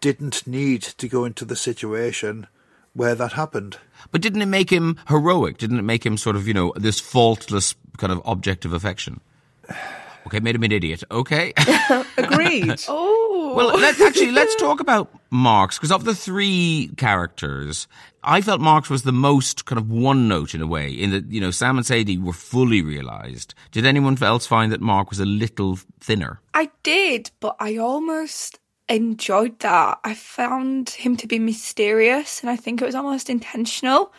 didn't 0.00 0.46
need 0.46 0.82
to 0.82 1.08
go 1.08 1.24
into 1.24 1.44
the 1.44 1.56
situation 1.56 2.46
where 2.94 3.14
that 3.14 3.32
happened. 3.32 3.78
But 4.10 4.22
didn't 4.22 4.42
it 4.42 4.46
make 4.46 4.70
him 4.70 4.98
heroic? 5.08 5.58
Didn't 5.58 5.78
it 5.78 5.82
make 5.82 6.04
him 6.06 6.16
sort 6.16 6.36
of, 6.36 6.48
you 6.48 6.54
know, 6.54 6.72
this 6.76 6.98
faultless 6.98 7.74
kind 7.98 8.12
of 8.12 8.22
object 8.24 8.64
of 8.64 8.72
affection? 8.72 9.20
Okay, 10.26 10.40
made 10.40 10.56
him 10.56 10.64
an 10.64 10.72
idiot. 10.72 11.04
Okay. 11.10 11.52
Agreed. 12.18 12.82
Oh, 12.88 13.54
well, 13.56 13.78
let's 13.78 14.00
actually, 14.00 14.32
let's 14.32 14.56
talk 14.56 14.80
about 14.80 15.08
Marx 15.30 15.78
because 15.78 15.92
of 15.92 16.04
the 16.04 16.14
three 16.14 16.90
characters, 16.96 17.86
I 18.22 18.40
felt 18.40 18.60
Marx 18.60 18.90
was 18.90 19.04
the 19.04 19.12
most 19.12 19.66
kind 19.66 19.78
of 19.78 19.88
one 19.88 20.26
note 20.26 20.54
in 20.54 20.60
a 20.60 20.66
way. 20.66 20.90
In 20.90 21.10
that, 21.12 21.30
you 21.30 21.40
know, 21.40 21.52
Sam 21.52 21.76
and 21.76 21.86
Sadie 21.86 22.18
were 22.18 22.32
fully 22.32 22.82
realised. 22.82 23.54
Did 23.70 23.86
anyone 23.86 24.20
else 24.20 24.46
find 24.46 24.72
that 24.72 24.80
Mark 24.80 25.10
was 25.10 25.20
a 25.20 25.24
little 25.24 25.78
thinner? 26.00 26.40
I 26.52 26.70
did, 26.82 27.30
but 27.38 27.54
I 27.60 27.76
almost 27.76 28.58
enjoyed 28.88 29.58
that. 29.60 30.00
I 30.02 30.14
found 30.14 30.90
him 30.90 31.16
to 31.18 31.26
be 31.26 31.38
mysterious, 31.38 32.40
and 32.40 32.50
I 32.50 32.56
think 32.56 32.82
it 32.82 32.86
was 32.86 32.94
almost 32.94 33.30
intentional. 33.30 34.12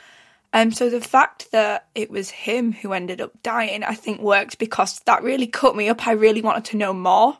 Um, 0.53 0.71
so 0.71 0.89
the 0.89 1.01
fact 1.01 1.51
that 1.51 1.88
it 1.93 2.10
was 2.10 2.29
him 2.29 2.71
who 2.71 2.93
ended 2.93 3.21
up 3.21 3.31
dying, 3.43 3.83
I 3.83 3.93
think 3.93 4.21
worked 4.21 4.57
because 4.60 4.99
that 5.01 5.23
really 5.23 5.47
cut 5.47 5.75
me 5.75 5.89
up. 5.89 6.07
I 6.07 6.13
really 6.13 6.41
wanted 6.41 6.65
to 6.65 6.77
know 6.77 6.93
more 6.93 7.38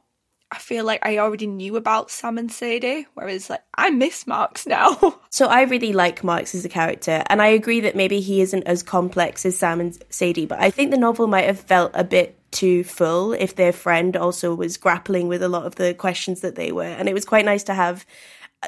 I 0.50 0.60
feel 0.60 0.86
like 0.86 1.06
I 1.06 1.18
already 1.18 1.48
knew 1.48 1.76
about 1.76 2.10
Sam 2.10 2.38
and 2.38 2.50
Sadie, 2.50 3.06
whereas 3.16 3.50
like 3.50 3.64
I 3.76 3.90
miss 3.90 4.26
Marx 4.26 4.66
now. 4.66 4.98
So 5.30 5.46
I 5.46 5.64
really 5.64 5.94
like 5.94 6.24
Marx 6.24 6.56
as 6.56 6.66
a 6.66 6.70
character, 6.70 7.22
and 7.28 7.44
I 7.44 7.48
agree 7.48 7.82
that 7.82 7.96
maybe 7.96 8.22
he 8.22 8.42
isn't 8.42 8.64
as 8.64 8.82
complex 8.82 9.46
as 9.46 9.56
Sam 9.56 9.80
and 9.80 9.96
Sadie, 10.10 10.48
but 10.48 10.60
I 10.60 10.72
think 10.72 10.90
the 10.90 10.98
novel 10.98 11.28
might 11.28 11.46
have 11.46 11.60
felt 11.60 11.92
a 11.94 12.04
bit 12.04 12.40
too 12.50 12.84
full 12.84 13.34
if 13.34 13.56
their 13.56 13.72
friend 13.72 14.18
also 14.18 14.56
was 14.56 14.78
grappling 14.78 15.28
with 15.28 15.44
a 15.44 15.50
lot 15.50 15.68
of 15.68 15.76
the 15.76 15.94
questions 15.94 16.42
that 16.42 16.56
they 16.56 16.72
were. 16.72 16.86
And 16.86 17.08
it 17.08 17.14
was 17.14 17.24
quite 17.24 17.46
nice 17.46 17.64
to 17.66 17.76
have 17.76 18.04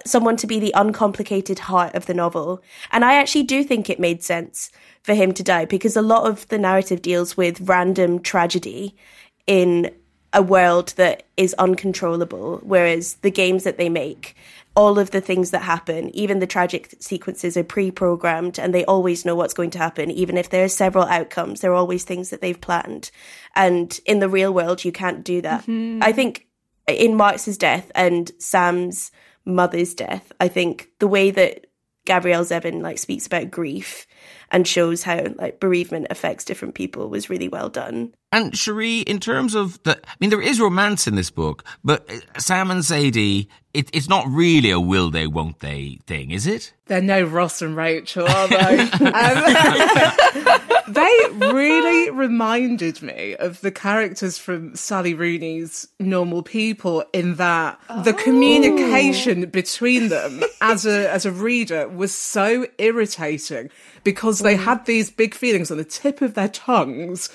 someone 0.06 0.38
to 0.38 0.48
be 0.48 0.60
the 0.60 0.74
uncomplicated 0.76 1.60
heart 1.60 1.96
of 1.96 2.06
the 2.06 2.14
novel. 2.14 2.62
And 2.92 3.04
I 3.04 3.16
actually 3.16 3.44
do 3.44 3.64
think 3.64 3.90
it 3.90 4.00
made 4.00 4.24
sense 4.24 4.72
for 5.02 5.14
him 5.14 5.34
to 5.34 5.44
die 5.44 5.66
because 5.66 5.96
a 5.96 6.02
lot 6.02 6.30
of 6.30 6.48
the 6.50 6.58
narrative 6.58 7.02
deals 7.02 7.36
with 7.36 7.68
random 7.68 8.20
tragedy 8.20 8.96
in 9.48 9.92
a 10.32 10.44
world 10.44 10.90
that 10.98 11.24
is 11.38 11.56
uncontrollable, 11.56 12.60
whereas 12.64 13.16
the 13.16 13.32
games 13.32 13.64
that 13.64 13.78
they 13.78 13.90
make, 13.90 14.36
all 14.76 15.00
of 15.00 15.10
the 15.10 15.22
things 15.22 15.50
that 15.50 15.64
happen, 15.64 16.16
even 16.16 16.38
the 16.38 16.46
tragic 16.46 16.94
sequences 17.00 17.58
are 17.58 17.64
pre 17.64 17.90
programmed 17.90 18.60
and 18.60 18.74
they 18.74 18.86
always 18.86 19.26
know 19.26 19.36
what's 19.36 19.56
going 19.56 19.72
to 19.72 19.80
happen. 19.80 20.12
Even 20.12 20.38
if 20.38 20.50
there 20.50 20.64
are 20.64 20.70
several 20.70 21.06
outcomes, 21.06 21.62
there 21.62 21.72
are 21.72 21.76
always 21.76 22.04
things 22.04 22.30
that 22.30 22.42
they've 22.42 22.62
planned. 22.62 23.10
And 23.56 24.00
in 24.06 24.20
the 24.20 24.30
real 24.30 24.54
world, 24.54 24.86
you 24.86 24.92
can't 24.92 25.24
do 25.24 25.42
that. 25.42 25.64
Mm-hmm. 25.64 26.04
I 26.04 26.12
think 26.12 26.48
in 26.88 27.16
Marx's 27.16 27.58
death 27.58 27.92
and 27.96 28.32
Sam's 28.38 29.12
mother's 29.50 29.94
death, 29.94 30.32
I 30.40 30.48
think 30.48 30.90
the 31.00 31.08
way 31.08 31.32
that 31.32 31.68
Gabrielle 32.06 32.46
Zevin 32.46 32.82
like 32.82 32.98
speaks 32.98 33.28
about 33.28 33.52
grief 33.52 34.08
and 34.52 34.68
shows 34.68 35.04
how 35.04 35.28
like 35.36 35.60
bereavement 35.60 36.08
affects 36.10 36.46
different 36.46 36.76
people 36.76 37.10
was 37.10 37.30
really 37.30 37.48
well 37.48 37.70
done. 37.70 38.14
And 38.32 38.56
Cherie, 38.56 39.00
in 39.00 39.20
terms 39.20 39.56
of 39.56 39.82
the, 39.84 39.98
I 39.98 40.16
mean, 40.20 40.30
there 40.30 40.42
is 40.42 40.60
romance 40.60 41.08
in 41.08 41.16
this 41.16 41.32
book, 41.32 41.64
but 41.84 42.10
uh, 42.10 42.40
Sam 42.40 42.70
and 42.70 42.86
Sadie, 42.86 43.50
it, 43.74 43.90
it's 43.92 44.08
not 44.08 44.28
really 44.28 44.70
a 44.70 44.80
will 44.80 45.10
they, 45.10 45.26
won't 45.26 45.60
they 45.60 46.00
thing, 46.06 46.30
is 46.32 46.46
it? 46.46 46.74
They're 46.86 47.02
no 47.02 47.24
Ross 47.24 47.62
and 47.62 47.76
Rachel, 47.76 48.28
are 48.28 48.48
they? 48.48 48.80
um, 48.92 50.60
they 50.90 51.22
really 51.34 52.10
reminded 52.10 53.02
me 53.02 53.36
of 53.36 53.62
the 53.62 53.72
characters 53.72 54.38
from 54.38 54.76
Sally 54.76 55.14
Rooney's 55.14 55.88
Normal 56.00 56.44
People 56.44 57.04
in 57.14 57.36
that 57.36 57.80
the 58.04 58.14
communication 58.14 59.50
between 59.50 60.10
them 60.10 60.44
as 60.62 60.86
a 60.86 61.12
as 61.12 61.26
a 61.26 61.32
reader 61.32 61.88
was 61.88 62.14
so 62.14 62.66
irritating 62.80 63.70
because 64.04 64.39
they 64.40 64.56
had 64.56 64.86
these 64.86 65.10
big 65.10 65.34
feelings 65.34 65.72
on 65.72 65.78
the 65.78 65.84
tip 65.84 66.22
of 66.22 66.34
their 66.34 66.50
tongues 66.50 67.30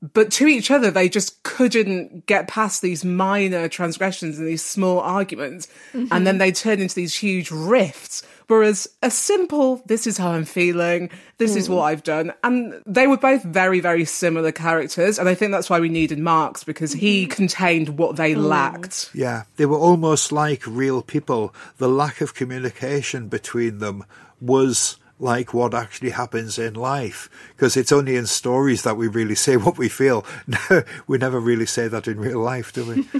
but 0.00 0.30
to 0.30 0.46
each 0.46 0.70
other 0.70 0.90
they 0.90 1.08
just 1.08 1.42
couldn't 1.42 2.26
get 2.26 2.46
past 2.46 2.82
these 2.82 3.04
minor 3.04 3.68
transgressions 3.68 4.38
and 4.38 4.46
these 4.46 4.64
small 4.64 5.00
arguments. 5.00 5.66
And 5.92 6.26
then 6.26 6.38
they 6.38 6.52
turned 6.52 6.80
into 6.80 6.94
these 6.94 7.16
huge 7.16 7.50
rifts. 7.50 8.22
Whereas 8.46 8.88
a 9.02 9.10
simple 9.10 9.82
this 9.84 10.06
is 10.06 10.16
how 10.16 10.30
i'm 10.30 10.46
feeling 10.46 11.10
this 11.36 11.54
is 11.54 11.68
what 11.68 11.82
i've 11.82 12.02
done 12.02 12.32
and 12.42 12.80
they 12.86 13.06
were 13.06 13.18
both 13.18 13.42
very 13.42 13.78
very 13.78 14.06
similar 14.06 14.52
characters 14.52 15.18
and 15.18 15.28
i 15.28 15.34
think 15.34 15.52
that's 15.52 15.68
why 15.68 15.78
we 15.78 15.90
needed 15.90 16.18
marx 16.18 16.64
because 16.64 16.94
he 16.94 17.24
mm-hmm. 17.24 17.32
contained 17.32 17.98
what 17.98 18.16
they 18.16 18.34
mm. 18.34 18.42
lacked. 18.42 19.10
Yeah, 19.12 19.42
they 19.56 19.66
were 19.66 19.76
almost 19.76 20.32
like 20.32 20.66
real 20.66 21.02
people. 21.02 21.54
The 21.76 21.90
lack 21.90 22.22
of 22.22 22.34
communication 22.34 23.28
between 23.28 23.80
them 23.80 24.04
was 24.40 24.96
like 25.18 25.52
what 25.52 25.74
actually 25.74 26.10
happens 26.10 26.58
in 26.58 26.74
life 26.74 27.28
because 27.50 27.76
it's 27.76 27.92
only 27.92 28.16
in 28.16 28.26
stories 28.26 28.82
that 28.82 28.96
we 28.96 29.08
really 29.08 29.34
say 29.34 29.56
what 29.56 29.78
we 29.78 29.88
feel. 29.88 30.24
No, 30.46 30.82
we 31.06 31.18
never 31.18 31.40
really 31.40 31.66
say 31.66 31.88
that 31.88 32.08
in 32.08 32.18
real 32.18 32.40
life, 32.40 32.72
do 32.72 32.84
we? 32.84 33.08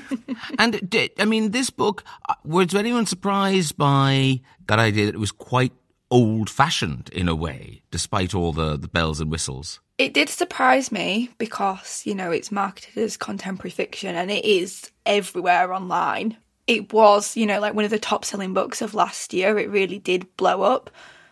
And 0.58 0.88
did, 0.88 1.11
I 1.18 1.24
mean, 1.24 1.50
this 1.50 1.70
book, 1.70 2.04
uh, 2.28 2.34
was 2.44 2.74
anyone 2.74 3.06
surprised 3.06 3.76
by 3.76 4.40
that 4.68 4.78
idea 4.78 5.06
that 5.06 5.14
it 5.14 5.18
was 5.18 5.32
quite 5.32 5.72
old 6.11 6.48
fashioned 6.48 7.11
in 7.12 7.28
a 7.28 7.34
way, 7.34 7.82
despite 7.90 8.34
all 8.34 8.52
the, 8.52 8.76
the 8.76 8.88
bells 8.88 9.20
and 9.20 9.30
whistles? 9.30 9.80
It 9.98 10.14
did 10.14 10.28
surprise 10.28 10.92
me 10.92 11.30
because, 11.38 12.06
you 12.06 12.14
know, 12.14 12.30
it's 12.30 12.52
marketed 12.52 13.02
as 13.02 13.16
contemporary 13.16 13.70
fiction 13.70 14.14
and 14.14 14.30
it 14.30 14.44
is 14.44 14.90
everywhere 15.04 15.72
online. 15.74 16.37
It 16.68 16.92
was, 16.92 17.37
you 17.37 17.46
know, 17.46 17.61
like 17.61 17.74
one 17.74 17.84
of 17.84 17.90
the 17.90 17.98
top 17.98 18.24
selling 18.24 18.54
books 18.54 18.80
of 18.80 18.94
last 18.94 19.34
year. 19.34 19.58
It 19.58 19.70
really 19.70 19.98
did 19.98 20.37
blow 20.37 20.62
up. 20.62 20.90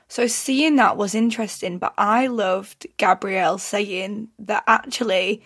So 0.09 0.27
seeing 0.27 0.77
that 0.77 0.97
was 0.97 1.15
interesting, 1.15 1.79
but 1.79 1.95
I 1.99 2.29
loved 2.29 2.87
Gabrielle 2.97 3.59
saying 3.59 4.29
that 4.39 4.65
actually 4.67 5.43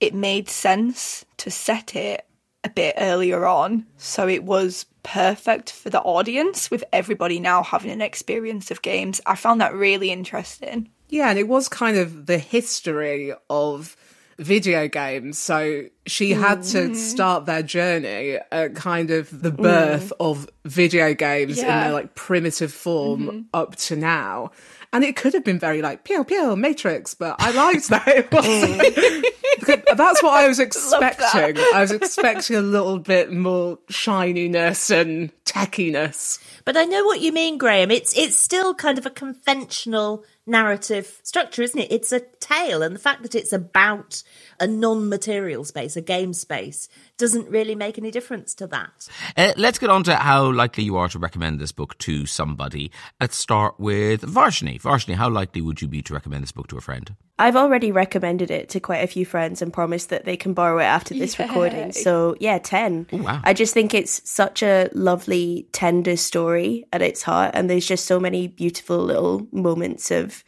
it 0.00 0.14
made 0.14 0.48
sense 0.48 1.24
to 1.38 1.50
set 1.50 1.94
it 1.94 2.26
a 2.64 2.70
bit 2.70 2.94
earlier 2.98 3.46
on. 3.46 3.86
So 3.96 4.28
it 4.28 4.44
was 4.44 4.86
perfect 5.02 5.72
for 5.72 5.90
the 5.90 6.02
audience 6.02 6.70
with 6.70 6.84
everybody 6.92 7.40
now 7.40 7.62
having 7.62 7.90
an 7.90 8.02
experience 8.02 8.70
of 8.70 8.82
games. 8.82 9.20
I 9.26 9.36
found 9.36 9.60
that 9.60 9.74
really 9.74 10.10
interesting. 10.10 10.90
Yeah, 11.08 11.30
and 11.30 11.38
it 11.38 11.48
was 11.48 11.68
kind 11.68 11.96
of 11.96 12.26
the 12.26 12.38
history 12.38 13.32
of 13.48 13.96
video 14.40 14.88
games. 14.88 15.38
So 15.38 15.84
she 16.06 16.32
had 16.32 16.62
to 16.64 16.78
mm-hmm. 16.78 16.94
start 16.94 17.46
their 17.46 17.62
journey 17.62 18.38
at 18.50 18.74
kind 18.74 19.10
of 19.10 19.42
the 19.42 19.52
mm. 19.52 19.62
birth 19.62 20.12
of 20.18 20.48
video 20.64 21.14
games 21.14 21.58
in 21.58 21.66
their 21.66 21.92
like 21.92 22.14
primitive 22.14 22.72
form 22.72 23.22
mm-hmm. 23.22 23.40
up 23.54 23.76
to 23.76 23.96
now. 23.96 24.50
And 24.92 25.04
it 25.04 25.14
could 25.14 25.34
have 25.34 25.44
been 25.44 25.58
very 25.58 25.82
like 25.82 26.02
pew 26.04 26.24
pew 26.24 26.56
Matrix, 26.56 27.14
but 27.14 27.36
I 27.38 27.52
liked 27.52 27.88
that 27.90 28.08
it 28.08 28.32
wasn't. 28.32 29.86
That's 29.96 30.22
what 30.22 30.34
I 30.34 30.48
was 30.48 30.58
expecting. 30.58 31.62
I 31.74 31.80
was 31.80 31.92
expecting 31.92 32.56
a 32.56 32.62
little 32.62 32.98
bit 32.98 33.30
more 33.32 33.78
shininess 33.88 34.90
and 34.90 35.30
techiness. 35.44 36.42
But 36.64 36.76
I 36.76 36.84
know 36.84 37.04
what 37.04 37.20
you 37.20 37.32
mean, 37.32 37.56
Graham. 37.56 37.90
It's 37.90 38.16
it's 38.16 38.36
still 38.36 38.74
kind 38.74 38.98
of 38.98 39.06
a 39.06 39.10
conventional 39.10 40.24
narrative 40.50 41.20
structure, 41.22 41.62
isn't 41.62 41.80
it? 41.80 41.90
It's 41.90 42.12
a 42.12 42.20
tale, 42.40 42.82
and 42.82 42.94
the 42.94 43.00
fact 43.00 43.22
that 43.22 43.34
it's 43.34 43.52
about 43.52 44.22
a 44.58 44.66
non-material 44.66 45.64
space, 45.64 45.96
a 45.96 46.02
game 46.02 46.32
space, 46.32 46.88
doesn't 47.16 47.48
really 47.48 47.74
make 47.74 47.96
any 47.96 48.10
difference 48.10 48.54
to 48.54 48.66
that. 48.66 49.08
Uh, 49.36 49.52
let's 49.56 49.78
get 49.78 49.88
on 49.90 50.02
to 50.04 50.16
how 50.16 50.52
likely 50.52 50.84
you 50.84 50.96
are 50.96 51.08
to 51.08 51.18
recommend 51.18 51.58
this 51.58 51.72
book 51.72 51.96
to 51.98 52.26
somebody. 52.26 52.90
Let's 53.20 53.36
start 53.36 53.78
with 53.78 54.22
Varshini. 54.22 54.80
Varshini, 54.80 55.14
how 55.14 55.30
likely 55.30 55.62
would 55.62 55.80
you 55.80 55.88
be 55.88 56.02
to 56.02 56.14
recommend 56.14 56.42
this 56.42 56.52
book 56.52 56.68
to 56.68 56.76
a 56.76 56.80
friend? 56.80 57.14
I've 57.40 57.56
already 57.56 57.90
recommended 57.90 58.50
it 58.50 58.68
to 58.70 58.80
quite 58.80 59.02
a 59.02 59.06
few 59.06 59.24
friends 59.24 59.62
and 59.62 59.72
promised 59.72 60.10
that 60.10 60.26
they 60.26 60.36
can 60.36 60.52
borrow 60.52 60.78
it 60.78 60.84
after 60.84 61.14
this 61.14 61.38
recording. 61.38 61.90
So, 61.92 62.36
yeah, 62.38 62.58
10. 62.58 63.06
wow. 63.12 63.40
I 63.42 63.54
just 63.54 63.72
think 63.72 63.94
it's 63.94 64.20
such 64.28 64.62
a 64.62 64.90
lovely, 64.92 65.66
tender 65.72 66.18
story 66.18 66.84
at 66.92 67.00
its 67.00 67.22
heart. 67.22 67.52
And 67.54 67.70
there's 67.70 67.86
just 67.86 68.04
so 68.04 68.20
many 68.20 68.46
beautiful 68.46 68.98
little 68.98 69.46
moments 69.52 70.10
of 70.10 70.39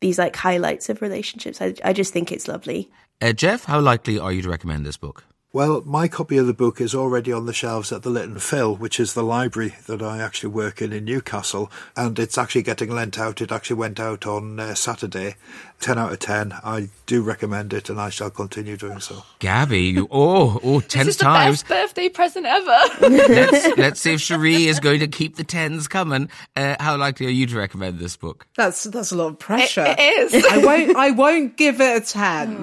these 0.00 0.18
like 0.18 0.36
highlights 0.36 0.88
of 0.88 1.02
relationships. 1.02 1.60
I, 1.60 1.74
I 1.84 1.92
just 1.92 2.12
think 2.12 2.32
it's 2.32 2.48
lovely. 2.48 2.90
Uh, 3.20 3.32
Jeff, 3.32 3.64
how 3.64 3.80
likely 3.80 4.18
are 4.18 4.32
you 4.32 4.42
to 4.42 4.48
recommend 4.48 4.84
this 4.84 4.96
book? 4.96 5.24
Well, 5.52 5.82
my 5.86 6.06
copy 6.06 6.36
of 6.36 6.46
the 6.46 6.52
book 6.52 6.82
is 6.82 6.94
already 6.94 7.32
on 7.32 7.46
the 7.46 7.54
shelves 7.54 7.90
at 7.90 8.02
the 8.02 8.10
Lit 8.10 8.30
& 8.40 8.42
Phil, 8.42 8.76
which 8.76 9.00
is 9.00 9.14
the 9.14 9.22
library 9.22 9.74
that 9.86 10.02
I 10.02 10.18
actually 10.18 10.50
work 10.50 10.82
in 10.82 10.92
in 10.92 11.06
Newcastle, 11.06 11.72
and 11.96 12.18
it's 12.18 12.36
actually 12.36 12.62
getting 12.62 12.90
lent 12.90 13.18
out. 13.18 13.40
It 13.40 13.50
actually 13.50 13.76
went 13.76 13.98
out 13.98 14.26
on 14.26 14.60
uh, 14.60 14.74
Saturday. 14.74 15.36
10 15.80 15.98
out 15.98 16.12
of 16.12 16.18
10. 16.18 16.52
I 16.52 16.88
do 17.06 17.22
recommend 17.22 17.72
it, 17.72 17.90
and 17.90 18.00
I 18.00 18.08
shall 18.10 18.30
continue 18.30 18.76
doing 18.76 19.00
so. 19.00 19.22
Gabby, 19.38 19.82
you, 19.82 20.08
oh, 20.10 20.58
oh, 20.64 20.80
This 20.80 20.88
tense 20.92 21.08
is 21.08 21.16
the 21.18 21.24
best 21.24 21.68
birthday 21.68 22.08
present 22.08 22.46
ever. 22.46 22.78
let's, 23.00 23.78
let's 23.78 24.00
see 24.00 24.14
if 24.14 24.20
Cherie 24.20 24.66
is 24.66 24.80
going 24.80 25.00
to 25.00 25.06
keep 25.08 25.36
the 25.36 25.44
tens 25.44 25.86
coming. 25.86 26.28
Uh, 26.56 26.76
how 26.80 26.96
likely 26.96 27.26
are 27.26 27.30
you 27.30 27.46
to 27.46 27.56
recommend 27.56 27.98
this 27.98 28.16
book? 28.16 28.46
That's 28.56 28.84
that's 28.84 29.12
a 29.12 29.16
lot 29.16 29.26
of 29.28 29.38
pressure. 29.38 29.84
it 29.86 29.98
is. 30.34 30.44
I 30.50 30.58
won't 30.64 30.96
I 30.96 31.10
won't 31.10 31.56
give 31.56 31.80
it 31.80 32.02
a 32.02 32.06
ten. 32.06 32.56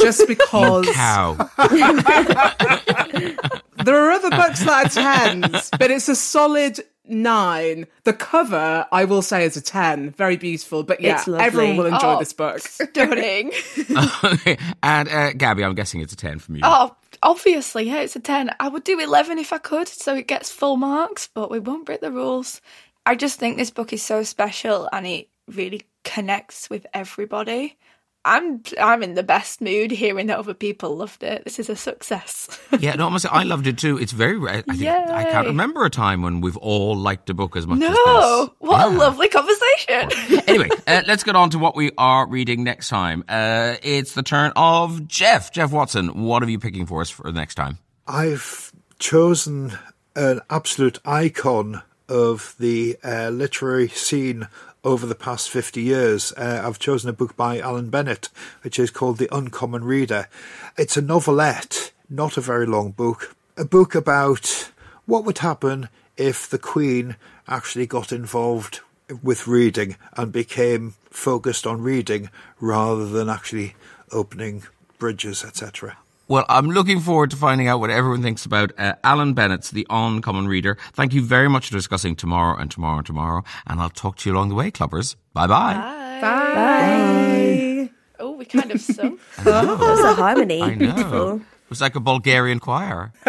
Just 0.00 0.26
because 0.26 0.88
Cow. 0.90 1.36
There 3.84 3.96
are 4.02 4.12
other 4.12 4.30
books 4.30 4.64
that 4.64 4.86
are 4.86 4.88
tens, 4.88 5.68
but 5.78 5.90
it's 5.90 6.08
a 6.08 6.16
solid 6.16 6.80
nine. 7.06 7.86
The 8.04 8.12
cover, 8.12 8.86
I 8.90 9.04
will 9.04 9.22
say, 9.22 9.44
is 9.44 9.56
a 9.56 9.60
ten. 9.60 10.10
Very 10.10 10.36
beautiful. 10.36 10.82
But 10.82 11.00
yeah, 11.00 11.16
It's 11.18 11.28
everyone 11.28 11.76
will 11.76 11.86
enjoy 11.86 12.14
Oh. 12.14 12.18
this 12.18 12.32
book. 12.32 12.58
Stunning. 12.66 13.52
and 14.82 15.08
uh, 15.08 15.32
Gabby, 15.32 15.64
I'm 15.64 15.74
guessing 15.74 16.00
it's 16.00 16.12
a 16.12 16.16
10 16.16 16.38
from 16.38 16.56
you. 16.56 16.62
Oh, 16.64 16.94
obviously, 17.22 17.84
yeah, 17.84 18.00
it's 18.00 18.16
a 18.16 18.20
10. 18.20 18.50
I 18.60 18.68
would 18.68 18.84
do 18.84 18.98
11 18.98 19.38
if 19.38 19.52
I 19.52 19.58
could, 19.58 19.88
so 19.88 20.14
it 20.14 20.26
gets 20.26 20.50
full 20.50 20.76
marks, 20.76 21.28
but 21.32 21.50
we 21.50 21.58
won't 21.58 21.86
break 21.86 22.00
the 22.00 22.10
rules. 22.12 22.60
I 23.06 23.14
just 23.14 23.38
think 23.38 23.56
this 23.56 23.70
book 23.70 23.92
is 23.92 24.02
so 24.02 24.22
special 24.22 24.88
and 24.92 25.06
it 25.06 25.28
really 25.48 25.82
connects 26.04 26.70
with 26.70 26.86
everybody. 26.94 27.76
I'm 28.24 28.62
I'm 28.80 29.02
in 29.02 29.14
the 29.14 29.22
best 29.22 29.60
mood 29.60 29.90
hearing 29.90 30.28
that 30.28 30.38
other 30.38 30.54
people 30.54 30.96
loved 30.96 31.22
it. 31.22 31.44
This 31.44 31.58
is 31.58 31.68
a 31.68 31.76
success. 31.76 32.48
Yeah, 32.80 32.96
no, 32.96 33.06
I 33.06 33.10
must 33.10 33.22
say, 33.22 33.28
I 33.30 33.44
loved 33.44 33.66
it 33.66 33.78
too. 33.78 33.98
It's 33.98 34.12
very 34.12 34.36
rare. 34.36 34.64
I, 34.68 34.76
think, 34.76 34.88
I 34.88 35.24
can't 35.30 35.46
remember 35.46 35.84
a 35.84 35.90
time 35.90 36.22
when 36.22 36.40
we've 36.40 36.56
all 36.56 36.96
liked 36.96 37.30
a 37.30 37.34
book 37.34 37.56
as 37.56 37.66
much 37.66 37.80
as 37.80 37.88
this. 37.88 37.98
no, 38.04 38.52
what 38.58 38.84
a 38.84 38.88
lovely 38.90 39.28
conversation. 39.28 40.42
anyway, 40.48 40.68
uh, 40.86 41.02
let's 41.06 41.22
get 41.22 41.36
on 41.36 41.50
to 41.50 41.58
what 41.58 41.76
we 41.76 41.92
are 41.96 42.28
reading 42.28 42.64
next 42.64 42.88
time. 42.88 43.24
Uh, 43.28 43.76
it's 43.82 44.14
the 44.14 44.22
turn 44.24 44.52
of 44.56 45.06
Jeff. 45.06 45.52
Jeff 45.52 45.70
Watson, 45.72 46.24
what 46.24 46.42
are 46.42 46.50
you 46.50 46.58
picking 46.58 46.84
for 46.84 47.00
us 47.00 47.10
for 47.10 47.22
the 47.22 47.32
next 47.32 47.54
time? 47.54 47.78
I've 48.06 48.72
chosen 48.98 49.78
an 50.16 50.40
absolute 50.50 50.98
icon 51.06 51.82
of 52.08 52.54
the 52.58 52.98
uh, 53.02 53.30
literary 53.30 53.88
scene 53.88 54.48
over 54.84 55.06
the 55.06 55.14
past 55.14 55.50
50 55.50 55.82
years. 55.82 56.32
Uh, 56.36 56.62
I've 56.64 56.78
chosen 56.78 57.10
a 57.10 57.14
book 57.14 57.36
by 57.36 57.58
Alan 57.58 57.90
Bennett, 57.90 58.28
which 58.62 58.78
is 58.78 58.90
called 58.90 59.18
The 59.18 59.34
Uncommon 59.34 59.84
Reader. 59.84 60.28
It's 60.76 60.96
a 60.96 61.02
novelette, 61.02 61.92
not 62.08 62.36
a 62.36 62.42
very 62.42 62.66
long 62.66 62.92
book, 62.92 63.34
a 63.56 63.64
book 63.64 63.94
about 63.94 64.70
what 65.06 65.24
would 65.24 65.38
happen 65.38 65.88
if 66.16 66.48
the 66.48 66.58
Queen 66.58 67.16
actually 67.48 67.86
got 67.86 68.12
involved 68.12 68.80
with 69.22 69.46
reading 69.46 69.96
and 70.14 70.32
became 70.32 70.94
focused 71.10 71.66
on 71.66 71.82
reading 71.82 72.30
rather 72.60 73.06
than 73.06 73.28
actually 73.28 73.74
opening 74.10 74.64
bridges, 74.98 75.44
etc. 75.44 75.96
Well, 76.26 76.46
I'm 76.48 76.70
looking 76.70 77.00
forward 77.00 77.30
to 77.30 77.36
finding 77.36 77.68
out 77.68 77.80
what 77.80 77.90
everyone 77.90 78.22
thinks 78.22 78.46
about 78.46 78.72
uh, 78.78 78.94
Alan 79.04 79.34
Bennett's 79.34 79.70
The 79.70 79.86
Uncommon 79.90 80.48
Reader. 80.48 80.78
Thank 80.94 81.12
you 81.12 81.20
very 81.20 81.48
much 81.48 81.66
for 81.68 81.74
discussing 81.74 82.16
tomorrow 82.16 82.56
and 82.58 82.70
tomorrow 82.70 82.96
and 82.98 83.06
tomorrow, 83.06 83.44
and 83.66 83.78
I'll 83.78 83.90
talk 83.90 84.16
to 84.18 84.30
you 84.30 84.34
along 84.34 84.48
the 84.48 84.54
way, 84.54 84.70
clubbers. 84.70 85.16
Bye-bye. 85.34 85.74
Bye. 85.74 86.20
Bye. 86.54 87.90
Oh, 88.18 88.32
we 88.32 88.46
kind 88.46 88.70
of 88.70 88.80
sung. 88.80 89.18
That 89.42 89.66
was 89.66 90.00
a 90.00 90.14
harmony. 90.14 90.62
I 90.62 90.74
know. 90.74 90.94
Beautiful. 90.94 91.36
It 91.36 91.42
was 91.68 91.82
like 91.82 91.94
a 91.94 92.00
Bulgarian 92.00 92.58
choir. 92.58 93.12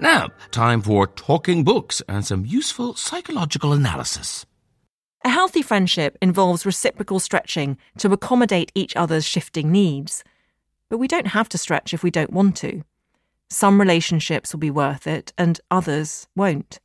now, 0.00 0.28
time 0.52 0.80
for 0.82 1.08
talking 1.08 1.64
books 1.64 2.02
and 2.08 2.24
some 2.24 2.46
useful 2.46 2.94
psychological 2.94 3.72
analysis. 3.72 4.46
A 5.24 5.28
healthy 5.30 5.62
friendship 5.62 6.16
involves 6.22 6.66
reciprocal 6.66 7.18
stretching 7.18 7.76
to 7.98 8.12
accommodate 8.12 8.72
each 8.74 8.94
other's 8.96 9.24
shifting 9.24 9.72
needs. 9.72 10.22
But 10.88 10.98
we 10.98 11.08
don't 11.08 11.28
have 11.28 11.48
to 11.50 11.58
stretch 11.58 11.92
if 11.92 12.02
we 12.02 12.10
don't 12.10 12.32
want 12.32 12.56
to. 12.58 12.82
Some 13.50 13.80
relationships 13.80 14.52
will 14.52 14.60
be 14.60 14.70
worth 14.70 15.06
it, 15.06 15.32
and 15.36 15.60
others 15.70 16.28
won't. 16.36 16.80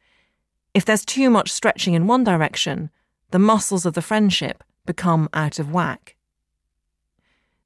If 0.74 0.86
there's 0.86 1.06
too 1.06 1.30
much 1.30 1.52
stretching 1.52 1.94
in 1.94 2.08
one 2.08 2.24
direction, 2.24 2.90
the 3.32 3.40
muscles 3.40 3.86
of 3.86 3.94
the 3.94 4.02
friendship 4.02 4.64
become 4.86 5.30
out 5.34 5.60
of 5.60 5.72
whack. 5.72 6.16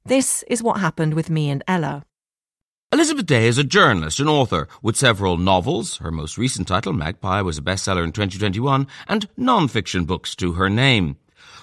This 0.04 0.42
is 0.48 0.62
what 0.62 0.80
happened 0.80 1.14
with 1.14 1.30
me 1.30 1.50
and 1.50 1.62
Ella. 1.66 2.04
Elizabeth 2.90 3.26
Day 3.26 3.46
is 3.46 3.58
a 3.58 3.64
journalist 3.64 4.18
and 4.18 4.30
author 4.30 4.66
with 4.80 4.96
several 4.96 5.36
novels. 5.36 5.98
Her 5.98 6.10
most 6.10 6.38
recent 6.38 6.68
title, 6.68 6.94
Magpie, 6.94 7.42
was 7.42 7.58
a 7.58 7.62
bestseller 7.62 8.02
in 8.02 8.12
2021, 8.12 8.86
and 9.06 9.28
non-fiction 9.36 10.06
books 10.06 10.34
to 10.36 10.54
her 10.54 10.70
name. 10.70 11.18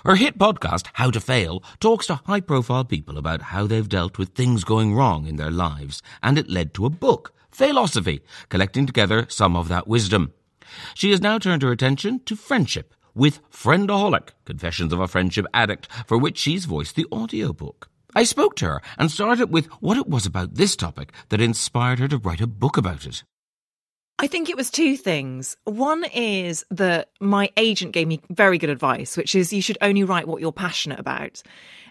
Her 0.05 0.17
hit 0.17 0.37
podcast, 0.37 0.85
How 0.93 1.09
to 1.09 1.19
Fail, 1.19 1.63
talks 1.79 2.05
to 2.07 2.21
high 2.27 2.41
profile 2.41 2.85
people 2.85 3.17
about 3.17 3.41
how 3.41 3.65
they've 3.65 3.89
dealt 3.89 4.19
with 4.19 4.29
things 4.29 4.63
going 4.63 4.93
wrong 4.93 5.25
in 5.25 5.37
their 5.37 5.49
lives, 5.49 6.03
and 6.21 6.37
it 6.37 6.47
led 6.47 6.75
to 6.75 6.85
a 6.85 6.91
book, 6.91 7.33
Failosophy, 7.49 8.21
collecting 8.49 8.85
together 8.85 9.25
some 9.27 9.55
of 9.55 9.67
that 9.67 9.87
wisdom. 9.87 10.31
She 10.93 11.09
has 11.09 11.21
now 11.21 11.39
turned 11.39 11.63
her 11.63 11.71
attention 11.71 12.19
to 12.25 12.35
friendship 12.35 12.93
with 13.15 13.39
Friendaholic, 13.49 14.29
Confessions 14.45 14.93
of 14.93 14.99
a 14.99 15.07
Friendship 15.07 15.47
Addict, 15.55 15.87
for 16.05 16.19
which 16.19 16.37
she's 16.37 16.65
voiced 16.65 16.95
the 16.95 17.07
audiobook. 17.11 17.89
I 18.15 18.23
spoke 18.23 18.55
to 18.57 18.65
her 18.65 18.81
and 18.97 19.11
started 19.11 19.51
with 19.51 19.65
what 19.81 19.97
it 19.97 20.07
was 20.07 20.25
about 20.25 20.55
this 20.55 20.75
topic 20.77 21.11
that 21.29 21.41
inspired 21.41 21.99
her 21.99 22.07
to 22.07 22.17
write 22.17 22.41
a 22.41 22.47
book 22.47 22.77
about 22.77 23.05
it. 23.05 23.23
I 24.17 24.27
think 24.27 24.49
it 24.49 24.55
was 24.55 24.71
two 24.71 24.95
things. 24.95 25.57
One 25.65 26.05
is 26.05 26.63
that 26.71 27.09
my 27.19 27.49
agent 27.57 27.91
gave 27.91 28.07
me 28.07 28.21
very 28.29 28.57
good 28.57 28.69
advice, 28.69 29.17
which 29.17 29.35
is 29.35 29.51
you 29.51 29.61
should 29.61 29.77
only 29.81 30.05
write 30.05 30.27
what 30.27 30.39
you're 30.39 30.53
passionate 30.53 30.99
about. 30.99 31.43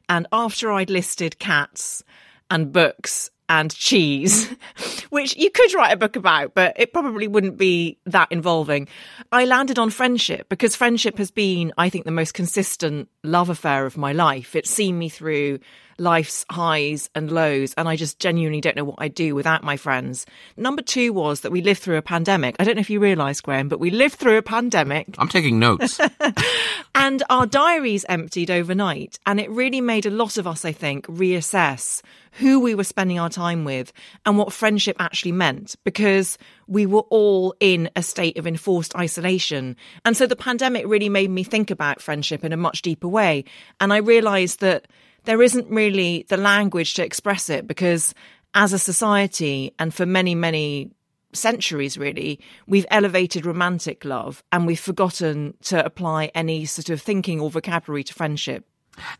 And 0.09 0.27
after 0.33 0.73
I'd 0.73 0.89
listed 0.89 1.39
cats 1.39 2.03
and 2.51 2.73
books 2.73 3.31
and 3.51 3.75
cheese, 3.75 4.49
which 5.11 5.37
you 5.37 5.51
could 5.51 5.75
write 5.75 5.93
a 5.93 5.99
book 5.99 6.17
about, 6.17 6.55
but 6.55 6.73
it 6.77 6.95
probably 6.95 7.29
wouldn't 7.29 7.59
be 7.59 7.99
that 8.07 8.33
involving. 8.33 8.89
I 9.31 9.45
landed 9.45 9.79
on 9.79 9.91
friendship 9.91 10.49
because 10.49 10.75
friendship 10.75 11.19
has 11.19 11.31
been, 11.31 11.75
I 11.77 11.91
think, 11.91 12.07
the 12.07 12.11
most 12.11 12.33
consistent 12.33 13.11
love 13.23 13.51
affair 13.51 13.85
of 13.85 13.99
my 13.99 14.13
life. 14.13 14.57
It's 14.57 14.71
seen 14.71 14.99
me 14.99 15.11
through 15.11 15.59
life's 15.99 16.45
highs 16.51 17.11
and 17.15 17.31
lows, 17.31 17.75
and 17.75 17.89
I 17.89 17.97
just 17.97 18.19
genuinely 18.19 18.61
don't 18.61 18.77
know 18.77 18.85
what 18.85 18.97
I'd 18.99 19.15
do 19.15 19.35
without 19.35 19.63
my 19.63 19.77
friends. 19.77 20.27
Number 20.57 20.83
two 20.83 21.13
was 21.13 21.41
that 21.41 21.53
we 21.53 21.63
lived 21.63 21.81
through 21.81 21.97
a 21.97 22.03
pandemic. 22.03 22.57
I 22.59 22.65
don't 22.65 22.77
know 22.77 22.81
if 22.81 22.91
you 22.91 23.01
realise, 23.01 23.41
Graham, 23.41 23.69
but 23.69 23.81
we 23.81 23.91
lived 23.91 24.17
through 24.17 24.37
a 24.37 24.43
pandemic 24.43 25.15
I'm 25.19 25.29
taking 25.29 25.59
notes. 25.59 26.01
and 26.95 27.23
our 27.31 27.47
diaries 27.47 28.05
emptied 28.09 28.51
overnight. 28.51 29.19
And 29.27 29.41
it 29.41 29.51
really 29.51 29.81
made 29.81 30.07
a 30.07 30.11
lot 30.11 30.39
of 30.39 30.47
us, 30.47 30.65
I 30.65 30.73
think, 30.73 31.07
reassess 31.07 32.03
who 32.33 32.61
we 32.61 32.75
were 32.75 32.85
spending 32.85 33.19
our 33.19 33.29
time 33.29 33.65
with 33.65 33.93
and 34.27 34.37
what 34.37 34.53
friendship 34.53 34.97
actually 34.99 35.33
meant 35.33 35.77
because 35.85 36.37
we 36.67 36.85
were 36.85 37.05
all 37.11 37.55
in 37.61 37.89
a 37.95 38.03
state 38.03 38.37
of 38.37 38.47
enforced 38.47 38.95
isolation. 38.97 39.77
And 40.05 40.17
so 40.17 40.27
the 40.27 40.37
pandemic 40.37 40.87
really 40.87 41.09
made 41.09 41.31
me 41.31 41.45
think 41.45 41.71
about 41.71 42.03
friendship 42.03 42.45
in 42.45 42.53
a 42.53 42.57
much 42.57 42.83
deeper 42.83 43.09
way. 43.09 43.45
And 43.81 43.93
I 43.93 43.99
realized 43.99 44.61
that 44.61 44.89
there 45.25 45.43
isn't 45.43 45.69
really 45.69 46.27
the 46.29 46.37
language 46.37 46.95
to 46.95 47.05
express 47.05 47.51
it 47.51 47.67
because 47.67 48.15
as 48.55 48.73
a 48.73 48.79
society 48.79 49.75
and 49.79 49.93
for 49.93 50.07
many, 50.07 50.35
many 50.35 50.91
centuries 51.33 51.99
really 51.99 52.39
we've 52.69 52.87
elevated 52.93 53.45
romantic 53.45 54.05
love 54.05 54.45
and 54.53 54.67
we've 54.67 54.79
forgotten 54.79 55.53
to 55.63 55.85
apply 55.85 56.31
any 56.33 56.65
sort 56.65 56.91
of 56.91 57.03
thinking 57.03 57.41
or 57.41 57.51
vocabulary 57.51 58.05
to 58.05 58.15
friendship 58.15 58.65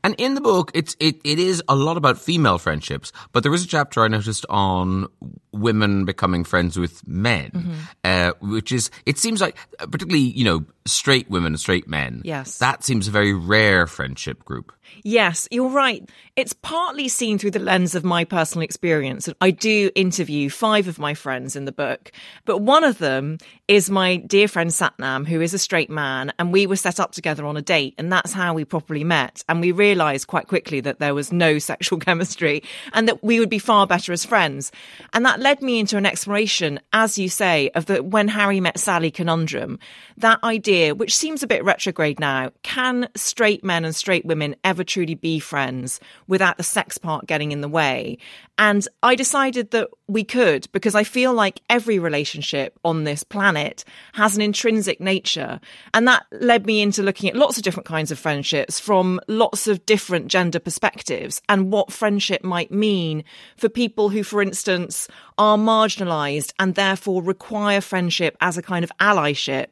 And 0.03 0.15
in 0.19 0.35
the 0.35 0.41
book, 0.41 0.71
it's 0.75 0.97
it, 1.01 1.17
it 1.25 1.39
is 1.39 1.63
a 1.69 1.75
lot 1.75 1.97
about 1.97 2.19
female 2.19 2.59
friendships, 2.59 3.13
but 3.33 3.43
there 3.43 3.53
is 3.53 3.65
a 3.65 3.67
chapter 3.67 4.03
I 4.03 4.09
noticed 4.09 4.47
on 4.49 5.09
women 5.53 6.05
becoming 6.05 6.45
friends 6.45 6.79
with 6.79 7.07
men, 7.07 7.75
uh, 8.05 8.33
which 8.41 8.73
is 8.73 8.91
it 9.07 9.19
seems 9.19 9.41
like 9.41 9.57
particularly 9.79 10.21
you 10.21 10.45
know 10.45 10.65
straight 10.85 11.29
women 11.31 11.53
and 11.53 11.61
straight 11.61 11.89
men. 11.89 12.23
Yes. 12.25 12.59
that 12.59 12.85
seems 12.85 13.09
a 13.09 13.11
very 13.11 13.33
rare 13.33 13.87
friendship 13.87 14.45
group. 14.45 14.73
Yes, 15.03 15.49
you're 15.51 15.69
right. 15.69 16.09
It's 16.37 16.53
partly 16.53 17.09
seen 17.09 17.39
through 17.39 17.53
the 17.53 17.59
lens 17.59 17.95
of 17.95 18.05
my 18.05 18.25
personal 18.25 18.65
experience. 18.65 19.29
I 19.41 19.51
do 19.51 19.91
interview 19.95 20.51
five 20.51 20.89
of 20.89 20.99
my 20.99 21.15
friends 21.15 21.55
in 21.55 21.65
the 21.65 21.73
book, 21.73 22.11
but 22.45 22.59
one 22.59 22.85
of 22.85 22.99
them 22.99 23.39
is 23.69 23.89
my 23.89 24.17
dear 24.17 24.49
friend 24.49 24.71
Satnam, 24.71 25.27
who 25.27 25.41
is 25.41 25.55
a 25.55 25.59
straight 25.59 25.91
man, 25.91 26.33
and 26.39 26.53
we 26.53 26.67
were 26.67 26.77
set 26.77 26.99
up 26.99 27.13
together 27.13 27.47
on 27.47 27.57
a 27.57 27.63
date, 27.63 27.95
and 27.99 28.13
that's 28.13 28.33
how 28.33 28.53
we 28.53 28.65
properly 28.65 29.05
met. 29.05 29.45
And 29.49 29.61
we 29.61 29.73
realized 29.73 30.27
quite 30.27 30.49
quickly 30.49 30.81
that 30.81 30.99
there 30.99 31.15
was 31.15 31.33
no 31.33 31.59
sexual 31.65 31.99
chemistry 31.99 32.63
and 32.93 33.07
that 33.09 33.23
we 33.23 33.39
would 33.39 33.49
be 33.49 33.59
far 33.59 33.87
better 33.87 34.13
as 34.13 34.25
friends. 34.25 34.73
And 35.13 35.25
that 35.25 35.41
led 35.41 35.63
me 35.63 35.79
into 35.79 35.97
an 35.97 36.07
exploration, 36.07 36.81
as 36.93 37.17
you 37.19 37.29
say, 37.29 37.71
of 37.75 37.87
the 37.87 38.03
when 38.03 38.29
Harry 38.29 38.61
met 38.61 38.79
Sally 38.79 39.11
conundrum. 39.11 39.79
That 40.17 40.43
idea, 40.43 40.95
which 40.95 41.17
seems 41.17 41.43
a 41.43 41.47
bit 41.47 41.65
retrograde 41.65 42.19
now, 42.19 42.51
can 42.63 43.09
straight 43.15 43.65
men 43.65 43.85
and 43.85 43.95
straight 43.95 44.25
women 44.25 44.57
ever 44.65 44.74
truly 44.83 45.15
be 45.15 45.39
friends 45.39 46.01
without 46.27 46.57
the 46.57 46.65
sex 46.65 46.99
part 46.99 47.27
getting 47.27 47.53
in 47.53 47.61
the 47.61 47.69
way? 47.69 48.19
And 48.57 48.87
I 49.03 49.17
decided 49.17 49.73
that 49.73 49.89
we 50.07 50.23
could 50.23 50.71
because 50.73 50.95
I 50.95 51.03
feel 51.03 51.33
like 51.33 51.61
every 51.69 51.99
relationship 51.99 52.79
on 52.85 53.05
this 53.05 53.25
planet 53.25 53.85
has 54.13 54.37
an 54.37 54.43
intrinsic 54.43 55.01
nature. 55.01 55.61
And 55.93 56.07
that 56.07 56.25
led 56.31 56.65
me 56.65 56.81
into 56.81 57.03
looking 57.03 57.29
at 57.29 57.37
lots 57.37 57.57
of 57.57 57.65
different 57.65 57.87
kinds 57.87 58.11
of 58.11 58.19
friendships 58.19 58.79
from 58.79 59.21
lots 59.29 59.67
of 59.67 59.85
different 59.87 60.29
gender 60.29 60.61
perspectives 60.61 61.43
and 61.49 61.73
what 61.73 61.93
friendship 61.93 62.45
might 62.45 62.71
mean 62.71 63.25
for 63.57 63.69
people 63.69 64.09
who, 64.09 64.23
for 64.23 64.41
instance, 64.41 65.09
are 65.37 65.59
marginalized 65.59 66.53
and 66.61 66.77
therefore 66.77 67.23
require 67.23 67.81
friendship 67.81 68.37
as 68.41 68.57
a 68.57 68.63
kind 68.63 68.85
of 68.85 68.93
allyship, 69.01 69.67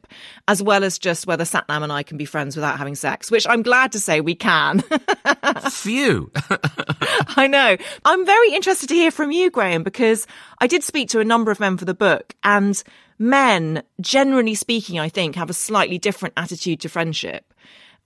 as 0.47 0.61
well 0.61 0.83
as 0.83 0.99
just 0.99 1.25
whether 1.25 1.45
Satnam 1.45 1.83
and 1.83 1.91
I 1.91 2.03
can 2.03 2.17
be 2.17 2.25
friends 2.25 2.55
without 2.55 2.77
having 2.77 2.95
sex, 2.95 3.31
which 3.31 3.47
I'm 3.47 3.61
glad 3.61 3.93
to 3.93 3.99
say 3.99 4.19
we 4.19 4.35
can. 4.35 4.83
Phew. 5.69 6.31
I 7.35 7.47
know. 7.47 7.77
I'm 8.05 8.25
very 8.25 8.53
interested 8.53 8.89
to 8.89 8.95
hear 8.95 9.11
from 9.11 9.31
you, 9.31 9.49
Graham, 9.49 9.83
because 9.83 10.27
I 10.59 10.67
did 10.67 10.83
speak 10.83 11.09
to 11.09 11.19
a 11.19 11.25
number 11.25 11.51
of 11.51 11.59
men 11.59 11.77
for 11.77 11.85
the 11.85 11.93
book, 11.93 12.35
and 12.43 12.81
men, 13.19 13.83
generally 14.01 14.55
speaking, 14.55 14.99
I 14.99 15.09
think, 15.09 15.35
have 15.35 15.49
a 15.49 15.53
slightly 15.53 15.97
different 15.97 16.33
attitude 16.37 16.81
to 16.81 16.89
friendship, 16.89 17.53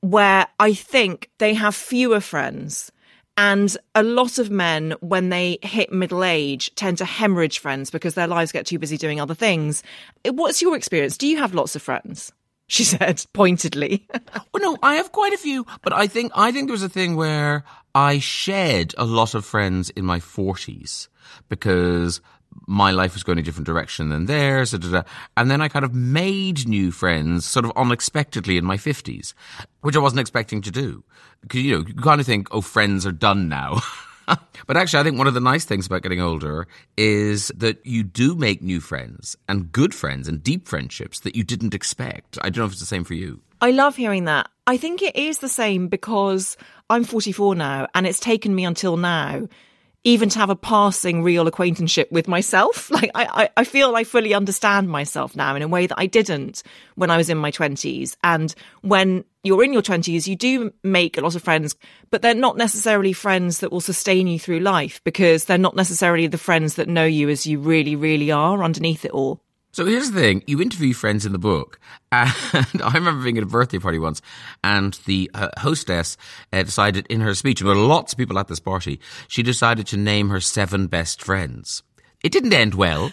where 0.02 0.48
I 0.60 0.74
think 0.74 1.30
they 1.38 1.54
have 1.54 1.76
fewer 1.76 2.20
friends. 2.20 2.92
And 3.40 3.78
a 3.94 4.02
lot 4.02 4.40
of 4.40 4.50
men, 4.50 4.96
when 5.00 5.30
they 5.30 5.60
hit 5.62 5.92
middle 5.92 6.24
age, 6.24 6.74
tend 6.74 6.98
to 6.98 7.06
hemorrhage 7.06 7.60
friends 7.60 7.92
because 7.92 8.16
their 8.16 8.26
lives 8.26 8.52
get 8.52 8.66
too 8.66 8.80
busy 8.80 8.98
doing 8.98 9.22
other 9.22 9.36
things. 9.36 9.84
What's 10.26 10.62
your 10.62 10.76
experience? 10.76 11.18
Do 11.18 11.28
you 11.28 11.38
have 11.38 11.54
lots 11.54 11.76
of 11.76 11.84
friends? 11.84 12.32
She 12.68 12.84
said 12.84 13.26
pointedly. 13.34 14.08
Well, 14.54 14.74
no, 14.74 14.78
I 14.82 14.96
have 14.96 15.12
quite 15.12 15.34
a 15.34 15.38
few, 15.38 15.66
but 15.84 15.94
I 15.94 16.08
think 16.08 16.32
I 16.36 16.52
think 16.52 16.68
there 16.68 16.74
was 16.74 16.84
a 16.84 16.90
thing 16.90 17.16
where 17.16 17.64
I 17.94 18.18
shed 18.20 18.94
a 18.98 19.06
lot 19.06 19.36
of 19.36 19.46
friends 19.46 19.90
in 19.92 20.04
my 20.06 20.20
forties 20.20 21.10
because 21.48 22.22
my 22.66 22.92
life 22.92 23.14
was 23.14 23.24
going 23.24 23.38
a 23.38 23.44
different 23.44 23.68
direction 23.68 24.10
than 24.10 24.26
theirs, 24.26 24.72
da, 24.72 24.78
da, 24.78 24.90
da. 24.90 25.04
and 25.36 25.52
then 25.52 25.62
I 25.62 25.68
kind 25.68 25.86
of 25.86 25.94
made 25.94 26.68
new 26.68 26.92
friends 26.92 27.46
sort 27.46 27.66
of 27.66 27.72
unexpectedly 27.76 28.58
in 28.58 28.66
my 28.66 28.78
fifties, 28.78 29.36
which 29.82 29.96
I 29.96 30.00
wasn't 30.00 30.22
expecting 30.22 30.62
to 30.64 30.72
do. 30.72 31.04
Because 31.42 31.62
you 31.62 31.78
know, 31.78 31.86
you 31.88 31.94
kind 31.94 32.20
of 32.20 32.26
think, 32.26 32.48
oh, 32.52 32.62
friends 32.62 33.06
are 33.06 33.12
done 33.12 33.48
now. 33.48 33.82
but 34.68 34.78
actually, 34.78 35.00
I 35.00 35.04
think 35.04 35.18
one 35.18 35.28
of 35.28 35.34
the 35.34 35.40
nice 35.40 35.66
things 35.66 35.86
about 35.86 36.04
getting 36.04 36.22
older 36.22 36.68
is 36.98 37.48
that 37.56 37.86
you 37.86 38.04
do 38.04 38.36
make 38.36 38.62
new 38.62 38.80
friends 38.80 39.38
and 39.48 39.72
good 39.72 39.94
friends 39.94 40.28
and 40.28 40.44
deep 40.44 40.68
friendships 40.68 41.22
that 41.22 41.36
you 41.36 41.44
didn't 41.44 41.74
expect. 41.74 42.38
I 42.42 42.50
don't 42.50 42.58
know 42.58 42.66
if 42.66 42.72
it's 42.72 42.82
the 42.82 42.86
same 42.86 43.04
for 43.04 43.14
you. 43.14 43.40
I 43.62 43.72
love 43.72 43.96
hearing 43.96 44.26
that. 44.26 44.50
I 44.68 44.78
think 44.78 45.02
it 45.02 45.16
is 45.16 45.40
the 45.40 45.50
same 45.50 45.88
because 45.88 46.58
I'm 46.90 47.04
44 47.04 47.56
now 47.56 47.88
and 47.96 48.06
it's 48.06 48.20
taken 48.20 48.54
me 48.54 48.66
until 48.66 48.98
now 48.98 49.48
even 50.04 50.30
to 50.30 50.40
have 50.40 50.50
a 50.50 50.56
passing 50.56 51.24
real 51.24 51.48
acquaintanceship 51.48 52.12
with 52.12 52.28
myself. 52.28 52.90
Like 52.98 53.12
I, 53.14 53.50
I, 53.56 53.64
feel 53.64 53.96
I 53.96 54.04
fully 54.04 54.34
understand 54.34 54.90
myself 54.90 55.36
now 55.36 55.56
in 55.56 55.62
a 55.62 55.68
way 55.68 55.86
that 55.86 56.00
I 56.00 56.08
didn't 56.08 56.64
when 56.96 57.12
I 57.12 57.18
was 57.18 57.30
in 57.30 57.38
my 57.38 57.52
twenties. 57.52 58.18
And 58.24 58.56
when 58.82 59.24
you're 59.44 59.64
in 59.64 59.72
your 59.72 59.84
twenties, 59.84 60.28
you 60.28 60.36
do 60.36 60.74
make 60.84 61.18
a 61.18 61.22
lot 61.22 61.36
of 61.36 61.44
friends, 61.44 61.76
but 62.10 62.24
they're 62.24 62.34
not 62.34 62.58
necessarily 62.58 63.14
friends 63.14 63.60
that 63.60 63.72
will 63.72 63.82
sustain 63.82 64.26
you 64.26 64.40
through 64.40 64.62
life 64.62 65.00
because 65.04 65.46
they're 65.46 65.60
not 65.60 65.76
necessarily 65.76 66.26
the 66.26 66.40
friends 66.40 66.76
that 66.76 66.88
know 66.88 67.06
you 67.06 67.30
as 67.30 67.46
you 67.46 67.60
really, 67.60 67.96
really 67.96 68.32
are 68.32 68.64
underneath 68.64 69.06
it 69.06 69.12
all. 69.12 69.42
So 69.78 69.86
here's 69.86 70.10
the 70.10 70.20
thing: 70.20 70.44
you 70.48 70.60
interview 70.60 70.96
friends 70.96 71.24
in 71.24 71.34
the 71.34 71.38
book, 71.38 71.80
and 72.12 72.82
I 72.84 72.94
remember 72.96 73.24
being 73.24 73.38
at 73.38 73.44
a 73.44 73.46
birthday 73.46 73.78
party 73.78 74.00
once, 74.00 74.24
and 74.64 75.00
the 75.06 75.30
uh, 75.36 75.50
hostess 75.60 76.18
uh, 76.52 76.64
decided 76.64 77.06
in 77.12 77.22
her 77.22 77.36
speech, 77.36 77.62
and 77.62 77.70
there 77.70 77.76
were 77.76 77.84
lots 77.84 78.12
of 78.12 78.18
people 78.18 78.40
at 78.40 78.48
this 78.48 78.60
party. 78.60 79.00
She 79.28 79.44
decided 79.44 79.86
to 79.86 79.98
name 79.98 80.30
her 80.30 80.42
seven 80.42 80.88
best 80.88 81.22
friends. 81.22 81.84
It 82.24 82.32
didn't 82.32 82.54
end 82.54 82.74
well. 82.74 83.12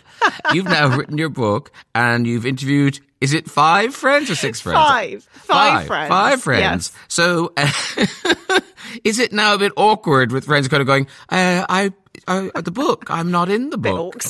You've 0.55 0.65
now 0.65 0.89
written 0.97 1.19
your 1.19 1.29
book, 1.29 1.71
and 1.95 2.27
you've 2.27 2.47
interviewed. 2.47 2.99
Is 3.21 3.35
it 3.35 3.51
five 3.51 3.95
friends 3.95 4.31
or 4.31 4.35
six 4.35 4.59
friends? 4.59 4.79
Five. 4.79 5.25
Five, 5.25 5.47
five 5.47 5.87
friends. 5.87 6.09
Five 6.09 6.43
friends. 6.43 6.93
Yes. 6.95 7.05
So, 7.09 7.53
uh, 7.59 8.61
is 9.05 9.19
it 9.19 9.35
now 9.35 9.53
a 9.53 9.59
bit 9.59 9.73
awkward 9.77 10.33
with 10.33 10.47
friends 10.47 10.69
kind 10.69 10.81
of 10.81 10.87
going, 10.87 11.09
uh, 11.29 11.67
I 11.69 11.93
uh, 12.27 12.49
the 12.61 12.71
book. 12.71 13.11
I'm 13.11 13.31
not 13.31 13.49
in 13.49 13.71
the 13.71 13.79
book. 13.79 14.23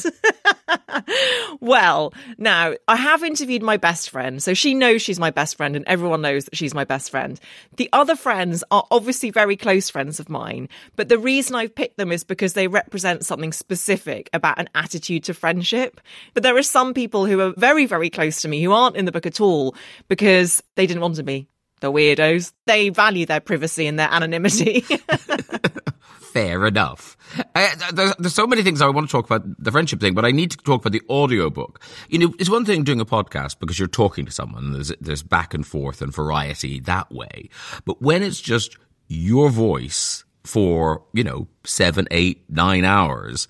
well, 1.61 2.13
now 2.39 2.75
I 2.89 2.97
have 2.97 3.23
interviewed 3.23 3.63
my 3.63 3.77
best 3.77 4.11
friend, 4.11 4.43
so 4.43 4.55
she 4.55 4.75
knows 4.75 5.03
she's 5.03 5.19
my 5.19 5.31
best 5.31 5.57
friend, 5.57 5.77
and 5.77 5.85
everyone 5.87 6.23
knows 6.23 6.45
that 6.45 6.57
she's 6.57 6.75
my 6.75 6.85
best 6.85 7.11
friend. 7.11 7.39
The 7.77 7.89
other 7.93 8.17
friends 8.17 8.65
are 8.71 8.87
obviously 8.91 9.31
very 9.31 9.57
close 9.57 9.91
friends 9.91 10.21
of 10.21 10.29
mine, 10.29 10.69
but 10.97 11.09
the 11.09 11.19
reason 11.19 11.57
I've 11.57 11.75
picked 11.75 11.97
them 11.97 12.13
is 12.13 12.25
because 12.25 12.55
they 12.55 12.69
represent 12.69 13.25
something 13.25 13.53
specific 13.53 14.31
about 14.33 14.59
an 14.59 14.69
attitude 14.75 15.25
to 15.25 15.35
friendship. 15.35 16.01
But 16.35 16.43
there 16.43 16.57
are 16.57 16.63
some 16.63 16.95
people 16.95 17.27
who 17.27 17.41
are 17.41 17.55
very, 17.57 17.87
very 17.87 18.11
close 18.11 18.43
to 18.43 18.49
me 18.49 18.63
who 18.63 18.73
aren't 18.73 18.97
in 18.97 19.05
the 19.05 19.13
book 19.13 19.27
at 19.27 19.41
all 19.41 19.75
because 20.09 20.63
they 20.77 20.87
didn't 20.87 21.03
want 21.03 21.17
to 21.17 21.23
be. 21.23 21.49
The 21.85 21.93
weirdos. 21.93 22.53
They 22.65 22.89
value 22.89 23.27
their 23.27 23.41
privacy 23.41 23.87
and 23.87 23.99
their 23.99 24.09
anonymity. 24.11 24.87
fair 26.35 26.67
enough. 26.67 27.15
Uh, 27.55 27.69
there's, 27.93 28.15
there's, 28.19 28.35
so 28.35 28.47
many 28.47 28.63
things 28.63 28.81
I 28.81 28.89
want 28.89 29.07
to 29.07 29.13
talk 29.13 29.27
about 29.27 29.45
the 29.63 29.71
friendship 29.71 30.01
thing, 30.01 30.15
but 30.15 30.25
I 30.25 30.31
need 30.31 30.51
to 30.53 30.57
talk 30.57 30.81
about 30.81 30.93
the 30.93 31.03
audio 31.11 31.51
book. 31.51 31.83
You 32.09 32.21
know, 32.21 32.35
it's 32.39 32.49
one 32.49 32.65
thing 32.65 32.85
doing 32.85 33.03
a 33.03 33.05
podcast 33.05 33.59
because 33.59 33.79
you're 33.79 33.87
talking 33.87 34.25
to 34.25 34.33
someone. 34.33 34.73
There's 34.73 34.93
there's 34.99 35.23
back 35.23 35.53
and 35.53 35.67
forth 35.67 36.01
and 36.01 36.11
variety 36.11 36.81
that 36.81 37.13
way, 37.13 37.51
but 37.85 38.01
when 38.01 38.23
it's 38.23 38.41
just 38.41 38.79
your 39.09 39.51
voice 39.51 40.25
for 40.43 41.05
you 41.13 41.23
know 41.23 41.49
seven, 41.65 42.09
eight, 42.11 42.45
nine 42.49 42.87
hours, 42.87 43.47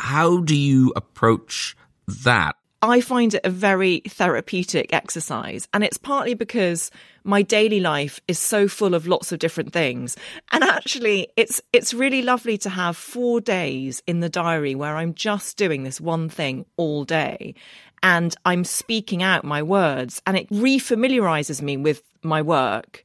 how 0.00 0.38
do 0.38 0.56
you 0.56 0.92
approach 0.96 1.76
that? 2.08 2.56
I 2.86 3.00
find 3.00 3.34
it 3.34 3.40
a 3.44 3.50
very 3.50 4.00
therapeutic 4.06 4.92
exercise. 4.92 5.68
And 5.74 5.82
it's 5.82 5.98
partly 5.98 6.34
because 6.34 6.90
my 7.24 7.42
daily 7.42 7.80
life 7.80 8.20
is 8.28 8.38
so 8.38 8.68
full 8.68 8.94
of 8.94 9.06
lots 9.06 9.32
of 9.32 9.40
different 9.40 9.72
things. 9.72 10.16
And 10.52 10.62
actually, 10.62 11.28
it's, 11.36 11.60
it's 11.72 11.92
really 11.92 12.22
lovely 12.22 12.56
to 12.58 12.70
have 12.70 12.96
four 12.96 13.40
days 13.40 14.02
in 14.06 14.20
the 14.20 14.28
diary 14.28 14.74
where 14.74 14.96
I'm 14.96 15.14
just 15.14 15.56
doing 15.56 15.82
this 15.82 16.00
one 16.00 16.28
thing 16.28 16.64
all 16.76 17.04
day. 17.04 17.54
And 18.02 18.34
I'm 18.44 18.64
speaking 18.64 19.22
out 19.22 19.44
my 19.44 19.62
words 19.62 20.22
and 20.26 20.36
it 20.36 20.48
refamiliarizes 20.50 21.60
me 21.60 21.76
with 21.76 22.02
my 22.22 22.40
work. 22.40 23.04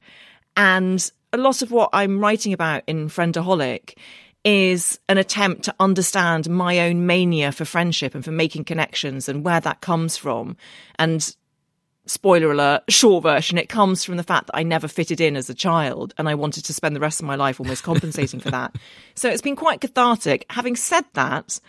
And 0.55 1.11
a 1.33 1.37
lot 1.37 1.61
of 1.61 1.71
what 1.71 1.89
I'm 1.93 2.19
writing 2.19 2.53
about 2.53 2.83
in 2.87 3.09
Friendaholic 3.09 3.97
is 4.43 4.99
an 5.07 5.17
attempt 5.17 5.63
to 5.63 5.75
understand 5.79 6.49
my 6.49 6.79
own 6.79 7.05
mania 7.05 7.51
for 7.51 7.65
friendship 7.65 8.15
and 8.15 8.25
for 8.25 8.31
making 8.31 8.63
connections 8.63 9.29
and 9.29 9.43
where 9.43 9.59
that 9.59 9.81
comes 9.81 10.17
from. 10.17 10.57
And 10.97 11.35
spoiler 12.07 12.51
alert, 12.51 12.83
short 12.89 13.23
version, 13.23 13.57
it 13.57 13.69
comes 13.69 14.03
from 14.03 14.17
the 14.17 14.23
fact 14.23 14.47
that 14.47 14.57
I 14.57 14.63
never 14.63 14.87
fitted 14.87 15.21
in 15.21 15.35
as 15.35 15.49
a 15.49 15.53
child 15.53 16.13
and 16.17 16.27
I 16.27 16.35
wanted 16.35 16.65
to 16.65 16.73
spend 16.73 16.95
the 16.95 16.99
rest 16.99 17.19
of 17.19 17.27
my 17.27 17.35
life 17.35 17.59
almost 17.59 17.83
compensating 17.83 18.39
for 18.39 18.51
that. 18.51 18.75
So 19.13 19.29
it's 19.29 19.41
been 19.41 19.55
quite 19.55 19.81
cathartic. 19.81 20.45
Having 20.49 20.77
said 20.77 21.05
that, 21.13 21.59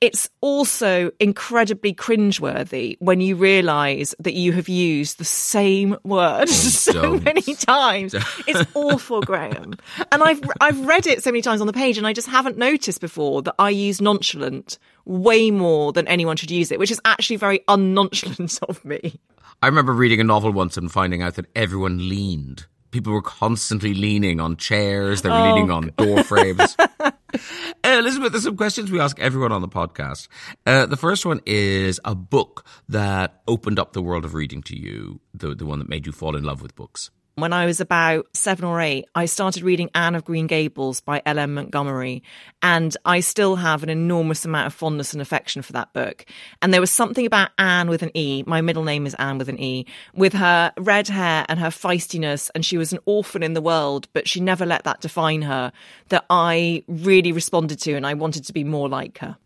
it's 0.00 0.28
also 0.40 1.10
incredibly 1.18 1.94
cringeworthy 1.94 2.96
when 3.00 3.20
you 3.20 3.34
realize 3.34 4.14
that 4.18 4.34
you 4.34 4.52
have 4.52 4.68
used 4.68 5.18
the 5.18 5.24
same 5.24 5.96
word 6.04 6.42
oh, 6.42 6.46
so 6.46 6.92
Don't. 6.92 7.24
many 7.24 7.42
times. 7.54 8.14
It's 8.46 8.70
awful, 8.74 9.22
Graham. 9.22 9.74
And 10.12 10.22
I've 10.22 10.40
I've 10.60 10.80
read 10.86 11.06
it 11.06 11.22
so 11.22 11.30
many 11.30 11.42
times 11.42 11.60
on 11.60 11.66
the 11.66 11.72
page 11.72 11.96
and 11.98 12.06
I 12.06 12.12
just 12.12 12.28
haven't 12.28 12.58
noticed 12.58 13.00
before 13.00 13.42
that 13.42 13.54
I 13.58 13.70
use 13.70 14.00
nonchalant 14.00 14.78
way 15.06 15.50
more 15.50 15.92
than 15.92 16.06
anyone 16.08 16.36
should 16.36 16.50
use 16.50 16.70
it, 16.70 16.78
which 16.78 16.90
is 16.90 17.00
actually 17.04 17.36
very 17.36 17.60
unnonchalant 17.68 18.58
of 18.68 18.84
me. 18.84 19.18
I 19.62 19.68
remember 19.68 19.92
reading 19.92 20.20
a 20.20 20.24
novel 20.24 20.52
once 20.52 20.76
and 20.76 20.92
finding 20.92 21.22
out 21.22 21.36
that 21.36 21.46
everyone 21.54 22.08
leaned 22.08 22.66
people 22.96 23.12
were 23.12 23.20
constantly 23.20 23.92
leaning 23.92 24.40
on 24.40 24.56
chairs, 24.56 25.20
they 25.20 25.28
were 25.28 25.34
oh, 25.34 25.52
leaning 25.52 25.70
on 25.70 25.92
door 25.98 26.22
frames. 26.24 26.76
uh, 27.84 27.96
Elizabeth, 27.98 28.32
there's 28.32 28.44
some 28.44 28.56
questions 28.56 28.90
we 28.90 29.00
ask 29.00 29.18
everyone 29.18 29.52
on 29.52 29.60
the 29.60 29.68
podcast. 29.68 30.28
Uh, 30.64 30.86
the 30.86 30.96
first 30.96 31.26
one 31.26 31.40
is 31.46 32.00
a 32.04 32.14
book 32.14 32.64
that 32.88 33.42
opened 33.48 33.78
up 33.78 33.92
the 33.92 34.02
world 34.02 34.24
of 34.24 34.34
reading 34.34 34.62
to 34.62 34.76
you, 34.76 35.20
the, 35.34 35.54
the 35.54 35.66
one 35.66 35.78
that 35.78 35.88
made 35.88 36.06
you 36.06 36.12
fall 36.12 36.36
in 36.36 36.44
love 36.44 36.62
with 36.62 36.74
books. 36.74 37.10
When 37.38 37.52
I 37.52 37.66
was 37.66 37.82
about 37.82 38.34
seven 38.34 38.64
or 38.64 38.80
eight, 38.80 39.04
I 39.14 39.26
started 39.26 39.62
reading 39.62 39.90
Anne 39.94 40.14
of 40.14 40.24
Green 40.24 40.46
Gables 40.46 41.02
by 41.02 41.20
L.M. 41.26 41.52
Montgomery, 41.52 42.22
and 42.62 42.96
I 43.04 43.20
still 43.20 43.56
have 43.56 43.82
an 43.82 43.90
enormous 43.90 44.46
amount 44.46 44.68
of 44.68 44.72
fondness 44.72 45.12
and 45.12 45.20
affection 45.20 45.60
for 45.60 45.74
that 45.74 45.92
book. 45.92 46.24
And 46.62 46.72
there 46.72 46.80
was 46.80 46.90
something 46.90 47.26
about 47.26 47.50
Anne 47.58 47.90
with 47.90 48.02
an 48.02 48.10
E, 48.14 48.42
my 48.46 48.62
middle 48.62 48.84
name 48.84 49.04
is 49.04 49.12
Anne 49.16 49.36
with 49.36 49.50
an 49.50 49.60
E, 49.60 49.84
with 50.14 50.32
her 50.32 50.72
red 50.78 51.08
hair 51.08 51.44
and 51.50 51.60
her 51.60 51.68
feistiness, 51.68 52.50
and 52.54 52.64
she 52.64 52.78
was 52.78 52.94
an 52.94 53.00
orphan 53.04 53.42
in 53.42 53.52
the 53.52 53.60
world, 53.60 54.08
but 54.14 54.26
she 54.26 54.40
never 54.40 54.64
let 54.64 54.84
that 54.84 55.02
define 55.02 55.42
her, 55.42 55.72
that 56.08 56.24
I 56.30 56.84
really 56.88 57.32
responded 57.32 57.78
to, 57.80 57.92
and 57.96 58.06
I 58.06 58.14
wanted 58.14 58.46
to 58.46 58.54
be 58.54 58.64
more 58.64 58.88
like 58.88 59.18
her. 59.18 59.36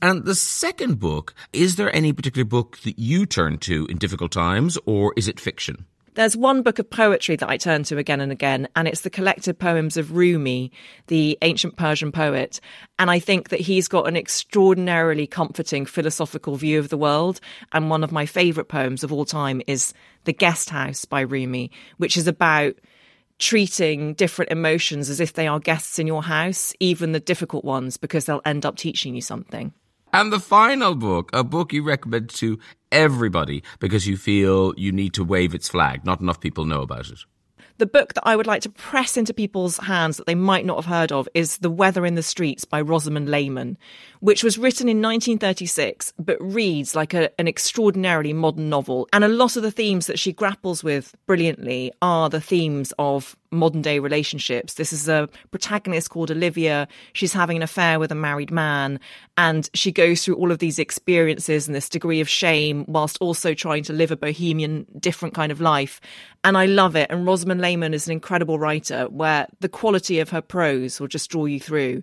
And 0.00 0.24
the 0.24 0.34
second 0.34 1.00
book, 1.00 1.34
is 1.52 1.76
there 1.76 1.94
any 1.94 2.14
particular 2.14 2.46
book 2.46 2.78
that 2.84 2.98
you 2.98 3.26
turn 3.26 3.58
to 3.58 3.84
in 3.90 3.98
difficult 3.98 4.32
times, 4.32 4.78
or 4.86 5.12
is 5.18 5.28
it 5.28 5.38
fiction? 5.38 5.84
There's 6.16 6.34
one 6.34 6.62
book 6.62 6.78
of 6.78 6.88
poetry 6.88 7.36
that 7.36 7.50
I 7.50 7.58
turn 7.58 7.82
to 7.84 7.98
again 7.98 8.22
and 8.22 8.32
again, 8.32 8.68
and 8.74 8.88
it's 8.88 9.02
the 9.02 9.10
collected 9.10 9.58
poems 9.58 9.98
of 9.98 10.16
Rumi, 10.16 10.72
the 11.08 11.36
ancient 11.42 11.76
Persian 11.76 12.10
poet. 12.10 12.58
And 12.98 13.10
I 13.10 13.18
think 13.18 13.50
that 13.50 13.60
he's 13.60 13.86
got 13.86 14.08
an 14.08 14.16
extraordinarily 14.16 15.26
comforting 15.26 15.84
philosophical 15.84 16.56
view 16.56 16.78
of 16.78 16.88
the 16.88 16.96
world. 16.96 17.38
And 17.72 17.90
one 17.90 18.02
of 18.02 18.12
my 18.12 18.24
favourite 18.24 18.68
poems 18.68 19.04
of 19.04 19.12
all 19.12 19.26
time 19.26 19.60
is 19.66 19.92
The 20.24 20.32
Guest 20.32 20.70
House 20.70 21.04
by 21.04 21.20
Rumi, 21.20 21.70
which 21.98 22.16
is 22.16 22.26
about 22.26 22.76
treating 23.38 24.14
different 24.14 24.50
emotions 24.50 25.10
as 25.10 25.20
if 25.20 25.34
they 25.34 25.46
are 25.46 25.60
guests 25.60 25.98
in 25.98 26.06
your 26.06 26.22
house, 26.22 26.72
even 26.80 27.12
the 27.12 27.20
difficult 27.20 27.62
ones, 27.62 27.98
because 27.98 28.24
they'll 28.24 28.40
end 28.46 28.64
up 28.64 28.76
teaching 28.76 29.14
you 29.14 29.20
something. 29.20 29.74
And 30.12 30.32
the 30.32 30.40
final 30.40 30.94
book, 30.94 31.30
a 31.32 31.44
book 31.44 31.72
you 31.72 31.82
recommend 31.82 32.30
to 32.30 32.58
everybody 32.90 33.62
because 33.80 34.06
you 34.06 34.16
feel 34.16 34.72
you 34.76 34.92
need 34.92 35.12
to 35.14 35.24
wave 35.24 35.54
its 35.54 35.68
flag. 35.68 36.04
Not 36.04 36.20
enough 36.20 36.40
people 36.40 36.64
know 36.64 36.82
about 36.82 37.08
it. 37.10 37.18
The 37.78 37.86
book 37.86 38.14
that 38.14 38.26
I 38.26 38.36
would 38.36 38.46
like 38.46 38.62
to 38.62 38.70
press 38.70 39.18
into 39.18 39.34
people's 39.34 39.76
hands 39.76 40.16
that 40.16 40.26
they 40.26 40.34
might 40.34 40.64
not 40.64 40.76
have 40.76 40.86
heard 40.86 41.12
of 41.12 41.28
is 41.34 41.58
The 41.58 41.70
Weather 41.70 42.06
in 42.06 42.14
the 42.14 42.22
Streets 42.22 42.64
by 42.64 42.80
Rosamond 42.80 43.28
Lehmann, 43.28 43.76
which 44.26 44.42
was 44.42 44.58
written 44.58 44.88
in 44.88 45.00
1936 45.00 46.12
but 46.18 46.36
reads 46.40 46.96
like 46.96 47.14
a, 47.14 47.30
an 47.40 47.46
extraordinarily 47.46 48.32
modern 48.32 48.68
novel. 48.68 49.08
And 49.12 49.22
a 49.22 49.28
lot 49.28 49.54
of 49.54 49.62
the 49.62 49.70
themes 49.70 50.08
that 50.08 50.18
she 50.18 50.32
grapples 50.32 50.82
with 50.82 51.14
brilliantly 51.26 51.92
are 52.02 52.28
the 52.28 52.40
themes 52.40 52.92
of 52.98 53.36
modern 53.52 53.82
day 53.82 54.00
relationships. 54.00 54.74
This 54.74 54.92
is 54.92 55.08
a 55.08 55.28
protagonist 55.52 56.10
called 56.10 56.32
Olivia. 56.32 56.88
She's 57.12 57.34
having 57.34 57.58
an 57.58 57.62
affair 57.62 58.00
with 58.00 58.10
a 58.10 58.16
married 58.16 58.50
man, 58.50 58.98
and 59.38 59.70
she 59.74 59.92
goes 59.92 60.24
through 60.24 60.34
all 60.34 60.50
of 60.50 60.58
these 60.58 60.80
experiences 60.80 61.68
and 61.68 61.76
this 61.76 61.88
degree 61.88 62.20
of 62.20 62.28
shame 62.28 62.84
whilst 62.88 63.18
also 63.20 63.54
trying 63.54 63.84
to 63.84 63.92
live 63.92 64.10
a 64.10 64.16
bohemian, 64.16 64.86
different 64.98 65.36
kind 65.36 65.52
of 65.52 65.60
life. 65.60 66.00
And 66.42 66.58
I 66.58 66.66
love 66.66 66.96
it. 66.96 67.12
And 67.12 67.24
Rosamond 67.24 67.60
Lehmann 67.60 67.94
is 67.94 68.08
an 68.08 68.12
incredible 68.12 68.58
writer 68.58 69.04
where 69.04 69.46
the 69.60 69.68
quality 69.68 70.18
of 70.18 70.30
her 70.30 70.42
prose 70.42 70.98
will 70.98 71.06
just 71.06 71.30
draw 71.30 71.44
you 71.44 71.60
through. 71.60 72.02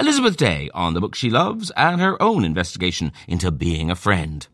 Elizabeth 0.00 0.36
Day 0.36 0.70
on 0.74 0.94
the 0.94 1.00
book 1.00 1.16
she 1.16 1.28
loves 1.28 1.72
and 1.76 2.00
her 2.00 2.20
own 2.22 2.44
investigation 2.44 3.10
into 3.26 3.50
being 3.50 3.90
a 3.90 3.96
friend. 3.96 4.46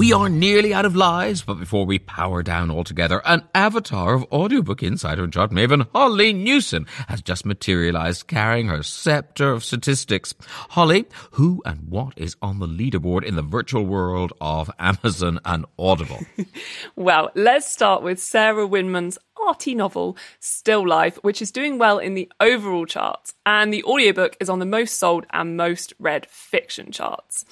We 0.00 0.14
are 0.14 0.30
nearly 0.30 0.72
out 0.72 0.86
of 0.86 0.96
lives, 0.96 1.42
but 1.42 1.58
before 1.58 1.84
we 1.84 1.98
power 1.98 2.42
down 2.42 2.70
altogether, 2.70 3.20
an 3.26 3.42
avatar 3.54 4.14
of 4.14 4.24
audiobook 4.32 4.82
insider 4.82 5.22
and 5.24 5.30
chart 5.30 5.50
maven 5.50 5.88
Holly 5.92 6.32
Newson 6.32 6.86
has 7.08 7.20
just 7.20 7.44
materialized 7.44 8.26
carrying 8.26 8.68
her 8.68 8.82
scepter 8.82 9.52
of 9.52 9.62
statistics. 9.62 10.32
Holly, 10.70 11.04
who 11.32 11.60
and 11.66 11.80
what 11.90 12.14
is 12.16 12.34
on 12.40 12.60
the 12.60 12.66
leaderboard 12.66 13.24
in 13.24 13.36
the 13.36 13.42
virtual 13.42 13.84
world 13.84 14.32
of 14.40 14.70
Amazon 14.78 15.38
and 15.44 15.66
Audible? 15.78 16.24
well, 16.96 17.30
let's 17.34 17.70
start 17.70 18.02
with 18.02 18.18
Sarah 18.18 18.66
Winman's 18.66 19.18
arty 19.46 19.74
novel, 19.74 20.16
Still 20.38 20.88
Life, 20.88 21.16
which 21.22 21.42
is 21.42 21.52
doing 21.52 21.76
well 21.76 21.98
in 21.98 22.14
the 22.14 22.30
overall 22.40 22.86
charts, 22.86 23.34
and 23.44 23.70
the 23.70 23.84
audiobook 23.84 24.34
is 24.40 24.48
on 24.48 24.60
the 24.60 24.66
most 24.66 24.98
sold 24.98 25.26
and 25.30 25.58
most 25.58 25.92
read 25.98 26.26
fiction 26.30 26.90
charts. 26.90 27.44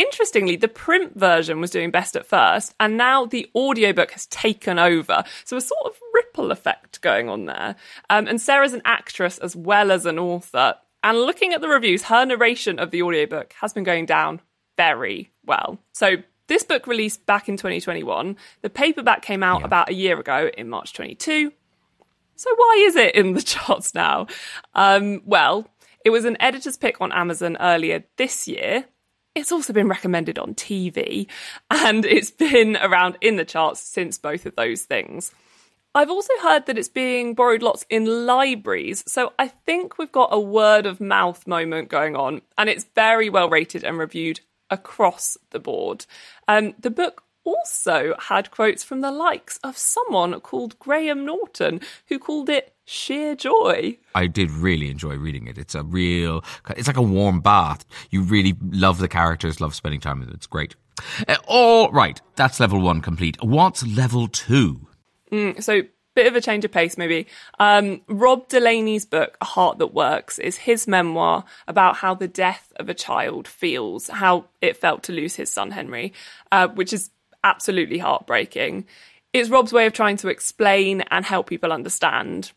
Interestingly, 0.00 0.56
the 0.56 0.66
print 0.66 1.14
version 1.14 1.60
was 1.60 1.70
doing 1.70 1.90
best 1.90 2.16
at 2.16 2.24
first, 2.24 2.74
and 2.80 2.96
now 2.96 3.26
the 3.26 3.50
audiobook 3.54 4.12
has 4.12 4.24
taken 4.28 4.78
over. 4.78 5.22
So 5.44 5.58
a 5.58 5.60
sort 5.60 5.84
of 5.84 6.00
ripple 6.14 6.50
effect 6.50 7.02
going 7.02 7.28
on 7.28 7.44
there. 7.44 7.76
Um, 8.08 8.26
and 8.26 8.40
Sarah's 8.40 8.72
an 8.72 8.80
actress 8.86 9.36
as 9.36 9.54
well 9.54 9.90
as 9.90 10.06
an 10.06 10.18
author. 10.18 10.76
And 11.04 11.18
looking 11.18 11.52
at 11.52 11.60
the 11.60 11.68
reviews, 11.68 12.04
her 12.04 12.24
narration 12.24 12.78
of 12.78 12.92
the 12.92 13.02
audiobook 13.02 13.52
has 13.60 13.74
been 13.74 13.84
going 13.84 14.06
down 14.06 14.40
very 14.78 15.32
well. 15.44 15.78
So 15.92 16.16
this 16.46 16.64
book 16.64 16.86
released 16.86 17.26
back 17.26 17.50
in 17.50 17.58
2021. 17.58 18.38
The 18.62 18.70
paperback 18.70 19.20
came 19.20 19.42
out 19.42 19.60
yeah. 19.60 19.66
about 19.66 19.90
a 19.90 19.94
year 19.94 20.18
ago 20.18 20.50
in 20.56 20.70
March 20.70 20.94
22. 20.94 21.52
So 22.36 22.54
why 22.56 22.84
is 22.86 22.96
it 22.96 23.14
in 23.14 23.34
the 23.34 23.42
charts 23.42 23.94
now? 23.94 24.28
Um, 24.74 25.20
well, 25.26 25.68
it 26.06 26.10
was 26.10 26.24
an 26.24 26.38
editor's 26.40 26.78
pick 26.78 27.02
on 27.02 27.12
Amazon 27.12 27.58
earlier 27.60 28.04
this 28.16 28.48
year. 28.48 28.86
It's 29.34 29.52
also 29.52 29.72
been 29.72 29.88
recommended 29.88 30.38
on 30.38 30.54
TV, 30.54 31.28
and 31.70 32.04
it's 32.04 32.32
been 32.32 32.76
around 32.76 33.16
in 33.20 33.36
the 33.36 33.44
charts 33.44 33.80
since 33.80 34.18
both 34.18 34.44
of 34.44 34.56
those 34.56 34.82
things. 34.82 35.32
I've 35.94 36.10
also 36.10 36.32
heard 36.42 36.66
that 36.66 36.78
it's 36.78 36.88
being 36.88 37.34
borrowed 37.34 37.62
lots 37.62 37.84
in 37.88 38.26
libraries, 38.26 39.04
so 39.06 39.32
I 39.38 39.48
think 39.48 39.98
we've 39.98 40.10
got 40.10 40.30
a 40.32 40.40
word 40.40 40.86
of 40.86 41.00
mouth 41.00 41.46
moment 41.46 41.88
going 41.88 42.16
on, 42.16 42.42
and 42.58 42.68
it's 42.68 42.86
very 42.94 43.28
well 43.28 43.48
rated 43.48 43.84
and 43.84 43.98
reviewed 43.98 44.40
across 44.68 45.36
the 45.50 45.58
board. 45.58 46.06
Um, 46.48 46.74
the 46.78 46.90
book 46.90 47.24
also 47.44 48.14
had 48.18 48.50
quotes 48.50 48.84
from 48.84 49.00
the 49.00 49.10
likes 49.10 49.58
of 49.64 49.76
someone 49.76 50.40
called 50.40 50.78
Graham 50.78 51.24
Norton, 51.24 51.80
who 52.06 52.18
called 52.18 52.48
it 52.48 52.74
sheer 52.90 53.36
joy. 53.36 53.96
I 54.14 54.26
did 54.26 54.50
really 54.50 54.90
enjoy 54.90 55.16
reading 55.16 55.46
it. 55.46 55.56
It's 55.56 55.74
a 55.74 55.84
real, 55.84 56.44
it's 56.76 56.88
like 56.88 56.96
a 56.96 57.02
warm 57.02 57.40
bath. 57.40 57.84
You 58.10 58.22
really 58.22 58.56
love 58.60 58.98
the 58.98 59.08
characters, 59.08 59.60
love 59.60 59.74
spending 59.74 60.00
time 60.00 60.18
with 60.18 60.28
them. 60.28 60.36
It's 60.36 60.46
great. 60.46 60.74
Uh, 61.28 61.36
all 61.46 61.90
right, 61.92 62.20
that's 62.34 62.58
level 62.58 62.80
one 62.80 63.00
complete. 63.00 63.36
What's 63.42 63.86
level 63.86 64.26
two? 64.26 64.88
Mm, 65.30 65.62
so 65.62 65.82
bit 66.16 66.26
of 66.26 66.34
a 66.34 66.40
change 66.40 66.64
of 66.64 66.72
pace 66.72 66.98
maybe. 66.98 67.28
Um, 67.60 68.02
Rob 68.08 68.48
Delaney's 68.48 69.06
book, 69.06 69.38
A 69.40 69.44
Heart 69.44 69.78
That 69.78 69.94
Works, 69.94 70.40
is 70.40 70.56
his 70.56 70.88
memoir 70.88 71.44
about 71.68 71.96
how 71.96 72.14
the 72.14 72.28
death 72.28 72.72
of 72.76 72.88
a 72.88 72.94
child 72.94 73.46
feels, 73.46 74.08
how 74.08 74.46
it 74.60 74.76
felt 74.76 75.04
to 75.04 75.12
lose 75.12 75.36
his 75.36 75.50
son 75.50 75.70
Henry, 75.70 76.12
uh, 76.50 76.66
which 76.68 76.92
is 76.92 77.10
absolutely 77.44 77.98
heartbreaking. 77.98 78.86
It's 79.32 79.48
Rob's 79.48 79.72
way 79.72 79.86
of 79.86 79.92
trying 79.92 80.16
to 80.18 80.28
explain 80.28 81.02
and 81.02 81.24
help 81.24 81.48
people 81.48 81.72
understand. 81.72 82.50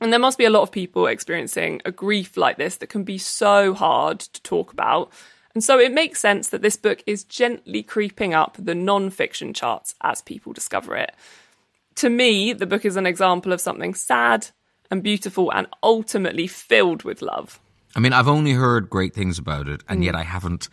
And 0.00 0.12
there 0.12 0.20
must 0.20 0.38
be 0.38 0.44
a 0.44 0.50
lot 0.50 0.62
of 0.62 0.72
people 0.72 1.06
experiencing 1.06 1.80
a 1.84 1.90
grief 1.90 2.36
like 2.36 2.58
this 2.58 2.76
that 2.76 2.88
can 2.88 3.02
be 3.02 3.18
so 3.18 3.72
hard 3.72 4.20
to 4.20 4.42
talk 4.42 4.72
about. 4.72 5.10
And 5.54 5.64
so 5.64 5.78
it 5.78 5.92
makes 5.92 6.20
sense 6.20 6.50
that 6.50 6.60
this 6.60 6.76
book 6.76 7.02
is 7.06 7.24
gently 7.24 7.82
creeping 7.82 8.34
up 8.34 8.56
the 8.58 8.74
non 8.74 9.08
fiction 9.10 9.54
charts 9.54 9.94
as 10.02 10.20
people 10.20 10.52
discover 10.52 10.96
it 10.96 11.14
to 11.96 12.10
me, 12.10 12.52
the 12.52 12.66
book 12.66 12.84
is 12.84 12.96
an 12.96 13.06
example 13.06 13.52
of 13.52 13.60
something 13.60 13.94
sad 13.94 14.48
and 14.90 15.02
beautiful 15.02 15.50
and 15.52 15.66
ultimately 15.82 16.46
filled 16.46 17.02
with 17.02 17.22
love. 17.22 17.58
I 17.94 18.00
mean, 18.00 18.12
I've 18.12 18.28
only 18.28 18.52
heard 18.52 18.88
great 18.88 19.14
things 19.14 19.38
about 19.38 19.68
it, 19.68 19.82
and 19.88 20.00
mm. 20.00 20.04
yet 20.04 20.14
I 20.14 20.22
haven't. 20.22 20.68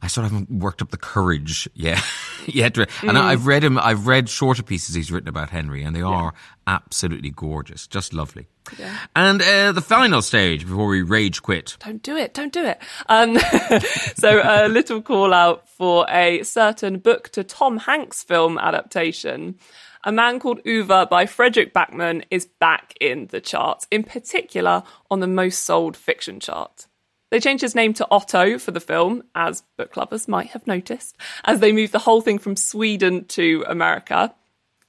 I 0.00 0.06
sort 0.06 0.26
of 0.26 0.32
haven't 0.32 0.50
worked 0.50 0.80
up 0.80 0.90
the 0.90 0.96
courage 0.96 1.68
yet. 1.74 2.02
yet, 2.46 2.78
and 2.78 2.88
mm. 2.88 3.16
I've 3.16 3.46
read 3.46 3.64
him. 3.64 3.78
I've 3.78 4.06
read 4.06 4.28
shorter 4.28 4.62
pieces 4.62 4.94
he's 4.94 5.10
written 5.10 5.28
about 5.28 5.50
Henry, 5.50 5.82
and 5.82 5.94
they 5.94 6.02
are 6.02 6.32
yeah. 6.34 6.74
absolutely 6.74 7.30
gorgeous, 7.30 7.86
just 7.86 8.12
lovely. 8.12 8.48
Yeah. 8.78 8.96
And 9.16 9.42
uh, 9.42 9.72
the 9.72 9.80
final 9.80 10.22
stage 10.22 10.66
before 10.66 10.86
we 10.86 11.02
rage 11.02 11.42
quit. 11.42 11.76
Don't 11.84 12.02
do 12.02 12.16
it. 12.16 12.34
Don't 12.34 12.52
do 12.52 12.64
it. 12.64 12.78
Um, 13.08 13.38
so 14.16 14.40
a 14.44 14.68
little 14.68 15.00
call 15.02 15.32
out 15.32 15.68
for 15.68 16.06
a 16.08 16.42
certain 16.42 16.98
book 16.98 17.30
to 17.30 17.44
Tom 17.44 17.78
Hanks 17.78 18.22
film 18.22 18.58
adaptation. 18.58 19.56
A 20.04 20.12
Man 20.12 20.38
Called 20.38 20.60
Ove 20.66 21.08
by 21.08 21.26
Fredrik 21.26 21.72
Backman 21.72 22.24
is 22.30 22.46
back 22.46 22.94
in 23.00 23.26
the 23.26 23.40
charts, 23.40 23.86
in 23.90 24.04
particular 24.04 24.82
on 25.10 25.20
the 25.20 25.26
most 25.26 25.64
sold 25.64 25.96
fiction 25.96 26.38
chart. 26.38 26.86
They 27.30 27.40
changed 27.40 27.62
his 27.62 27.74
name 27.74 27.92
to 27.94 28.06
Otto 28.10 28.58
for 28.58 28.70
the 28.70 28.80
film, 28.80 29.22
as 29.34 29.62
book 29.76 29.96
lovers 29.96 30.28
might 30.28 30.48
have 30.48 30.66
noticed, 30.66 31.16
as 31.44 31.60
they 31.60 31.72
moved 31.72 31.92
the 31.92 31.98
whole 31.98 32.20
thing 32.20 32.38
from 32.38 32.56
Sweden 32.56 33.26
to 33.26 33.64
America. 33.68 34.34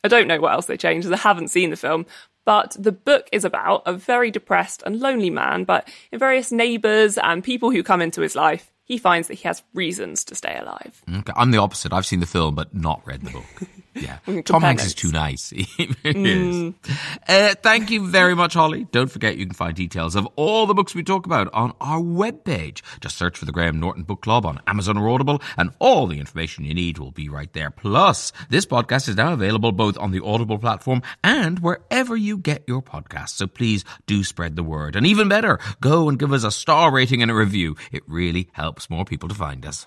I 0.03 0.07
don't 0.07 0.27
know 0.27 0.39
what 0.39 0.53
else 0.53 0.67
they 0.67 0.77
changed, 0.77 1.05
as 1.05 1.11
I 1.11 1.17
haven't 1.17 1.49
seen 1.49 1.69
the 1.69 1.75
film, 1.75 2.05
but 2.45 2.75
the 2.79 2.93
book 2.93 3.27
is 3.31 3.43
about 3.43 3.83
a 3.85 3.93
very 3.93 4.31
depressed 4.31 4.81
and 4.85 4.99
lonely 4.99 5.29
man, 5.29 5.65
but 5.65 5.87
in 6.11 6.19
various 6.19 6.51
neighbours 6.51 7.17
and 7.17 7.43
people 7.43 7.71
who 7.71 7.83
come 7.83 8.01
into 8.01 8.21
his 8.21 8.35
life, 8.35 8.71
he 8.85 8.97
finds 8.97 9.27
that 9.27 9.35
he 9.35 9.47
has 9.47 9.61
reasons 9.73 10.23
to 10.25 10.35
stay 10.35 10.57
alive. 10.57 11.03
Okay. 11.13 11.33
I'm 11.35 11.51
the 11.51 11.59
opposite. 11.59 11.93
I've 11.93 12.05
seen 12.05 12.21
the 12.21 12.25
film, 12.25 12.55
but 12.55 12.73
not 12.73 13.05
read 13.05 13.21
the 13.21 13.31
book. 13.31 13.45
Yeah. 13.93 14.19
Tom 14.45 14.61
Hanks 14.61 14.85
is 14.85 14.93
too 14.93 15.11
nice. 15.11 15.51
mm. 15.53 16.73
uh, 17.27 17.55
thank 17.61 17.91
you 17.91 18.07
very 18.07 18.35
much, 18.35 18.53
Holly. 18.53 18.87
Don't 18.91 19.11
forget 19.11 19.37
you 19.37 19.45
can 19.45 19.55
find 19.55 19.75
details 19.75 20.15
of 20.15 20.27
all 20.35 20.65
the 20.65 20.73
books 20.73 20.95
we 20.95 21.03
talk 21.03 21.25
about 21.25 21.49
on 21.53 21.73
our 21.81 21.99
webpage. 21.99 22.81
Just 23.01 23.17
search 23.17 23.37
for 23.37 23.45
the 23.45 23.51
Graham 23.51 23.79
Norton 23.79 24.03
Book 24.03 24.21
Club 24.21 24.45
on 24.45 24.61
Amazon 24.67 24.97
or 24.97 25.09
Audible, 25.09 25.41
and 25.57 25.71
all 25.79 26.07
the 26.07 26.19
information 26.19 26.65
you 26.65 26.73
need 26.73 26.97
will 26.97 27.11
be 27.11 27.29
right 27.29 27.51
there. 27.53 27.71
Plus, 27.71 28.31
this 28.49 28.65
podcast 28.65 29.09
is 29.09 29.15
now 29.15 29.33
available 29.33 29.71
both 29.71 29.97
on 29.97 30.11
the 30.11 30.23
Audible 30.23 30.59
platform 30.59 31.01
and 31.23 31.59
wherever 31.59 32.15
you 32.15 32.37
get 32.37 32.63
your 32.67 32.81
podcasts. 32.81 33.29
So 33.35 33.47
please 33.47 33.85
do 34.05 34.23
spread 34.23 34.55
the 34.55 34.63
word. 34.63 34.95
And 34.95 35.05
even 35.05 35.29
better, 35.29 35.59
go 35.81 36.09
and 36.09 36.19
give 36.19 36.33
us 36.33 36.43
a 36.43 36.51
star 36.51 36.91
rating 36.91 37.21
and 37.21 37.31
a 37.31 37.35
review. 37.35 37.75
It 37.91 38.03
really 38.07 38.49
helps 38.53 38.89
more 38.89 39.05
people 39.05 39.29
to 39.29 39.35
find 39.35 39.65
us. 39.65 39.85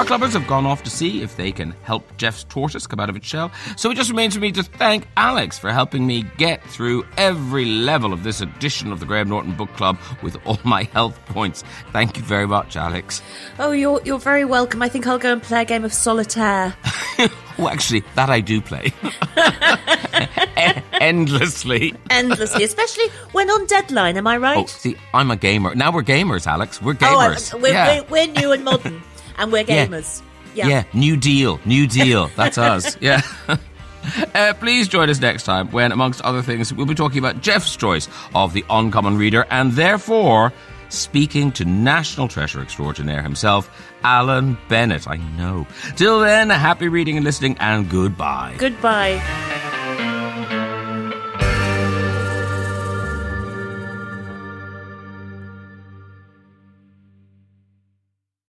Our 0.00 0.06
clubbers 0.06 0.32
have 0.32 0.46
gone 0.46 0.64
off 0.64 0.82
to 0.84 0.90
see 0.90 1.20
if 1.20 1.36
they 1.36 1.52
can 1.52 1.72
help 1.82 2.16
Jeff's 2.16 2.44
tortoise 2.44 2.86
come 2.86 3.00
out 3.00 3.10
of 3.10 3.16
its 3.16 3.26
shell, 3.26 3.52
so 3.76 3.90
it 3.90 3.96
just 3.96 4.08
remains 4.08 4.34
for 4.34 4.40
me 4.40 4.50
to 4.52 4.62
thank 4.62 5.06
Alex 5.18 5.58
for 5.58 5.70
helping 5.70 6.06
me 6.06 6.24
get 6.38 6.64
through 6.64 7.04
every 7.18 7.66
level 7.66 8.14
of 8.14 8.22
this 8.22 8.40
edition 8.40 8.92
of 8.92 9.00
the 9.00 9.04
Graham 9.04 9.28
Norton 9.28 9.52
Book 9.52 9.68
Club 9.74 9.98
with 10.22 10.38
all 10.46 10.58
my 10.64 10.84
health 10.84 11.22
points. 11.26 11.64
Thank 11.92 12.16
you 12.16 12.22
very 12.22 12.46
much, 12.46 12.76
Alex. 12.76 13.20
Oh, 13.58 13.72
you're 13.72 14.00
you're 14.02 14.18
very 14.18 14.46
welcome. 14.46 14.80
I 14.80 14.88
think 14.88 15.06
I'll 15.06 15.18
go 15.18 15.34
and 15.34 15.42
play 15.42 15.60
a 15.60 15.64
game 15.66 15.84
of 15.84 15.92
solitaire. 15.92 16.74
oh, 17.58 17.68
actually, 17.70 18.02
that 18.14 18.30
I 18.30 18.40
do 18.40 18.62
play. 18.62 18.94
Endlessly. 20.98 21.94
Endlessly, 22.08 22.64
especially 22.64 23.08
when 23.32 23.50
on 23.50 23.66
deadline, 23.66 24.16
am 24.16 24.26
I 24.26 24.38
right? 24.38 24.56
Oh, 24.56 24.64
see, 24.64 24.96
I'm 25.12 25.30
a 25.30 25.36
gamer. 25.36 25.74
Now 25.74 25.92
we're 25.92 26.02
gamers, 26.02 26.46
Alex. 26.46 26.80
We're 26.80 26.92
oh, 26.92 26.94
gamers. 26.94 27.54
Oh, 27.54 27.58
we're, 27.58 27.74
yeah. 27.74 28.00
we're, 28.08 28.26
we're 28.26 28.32
new 28.32 28.52
and 28.52 28.64
modern 28.64 29.02
and 29.40 29.50
we're 29.50 29.64
gamers. 29.64 30.22
Yeah. 30.54 30.68
yeah. 30.68 30.84
New 30.92 31.16
Deal. 31.16 31.60
New 31.64 31.86
Deal. 31.86 32.30
That's 32.36 32.58
us. 32.58 32.96
Yeah. 33.00 33.22
Uh, 34.34 34.54
please 34.54 34.88
join 34.88 35.10
us 35.10 35.20
next 35.20 35.42
time 35.42 35.70
when, 35.72 35.92
amongst 35.92 36.22
other 36.22 36.40
things, 36.40 36.72
we'll 36.72 36.86
be 36.86 36.94
talking 36.94 37.18
about 37.18 37.42
Jeff's 37.42 37.76
choice 37.76 38.08
of 38.34 38.54
the 38.54 38.64
Uncommon 38.70 39.18
Reader 39.18 39.44
and 39.50 39.72
therefore 39.72 40.54
speaking 40.88 41.52
to 41.52 41.66
National 41.66 42.26
Treasure 42.26 42.62
Extraordinaire 42.62 43.22
himself, 43.22 43.70
Alan 44.02 44.56
Bennett. 44.70 45.06
I 45.06 45.18
know. 45.36 45.66
Till 45.96 46.20
then, 46.20 46.48
happy 46.48 46.88
reading 46.88 47.18
and 47.18 47.24
listening 47.24 47.58
and 47.60 47.90
goodbye. 47.90 48.54
Goodbye. 48.56 49.76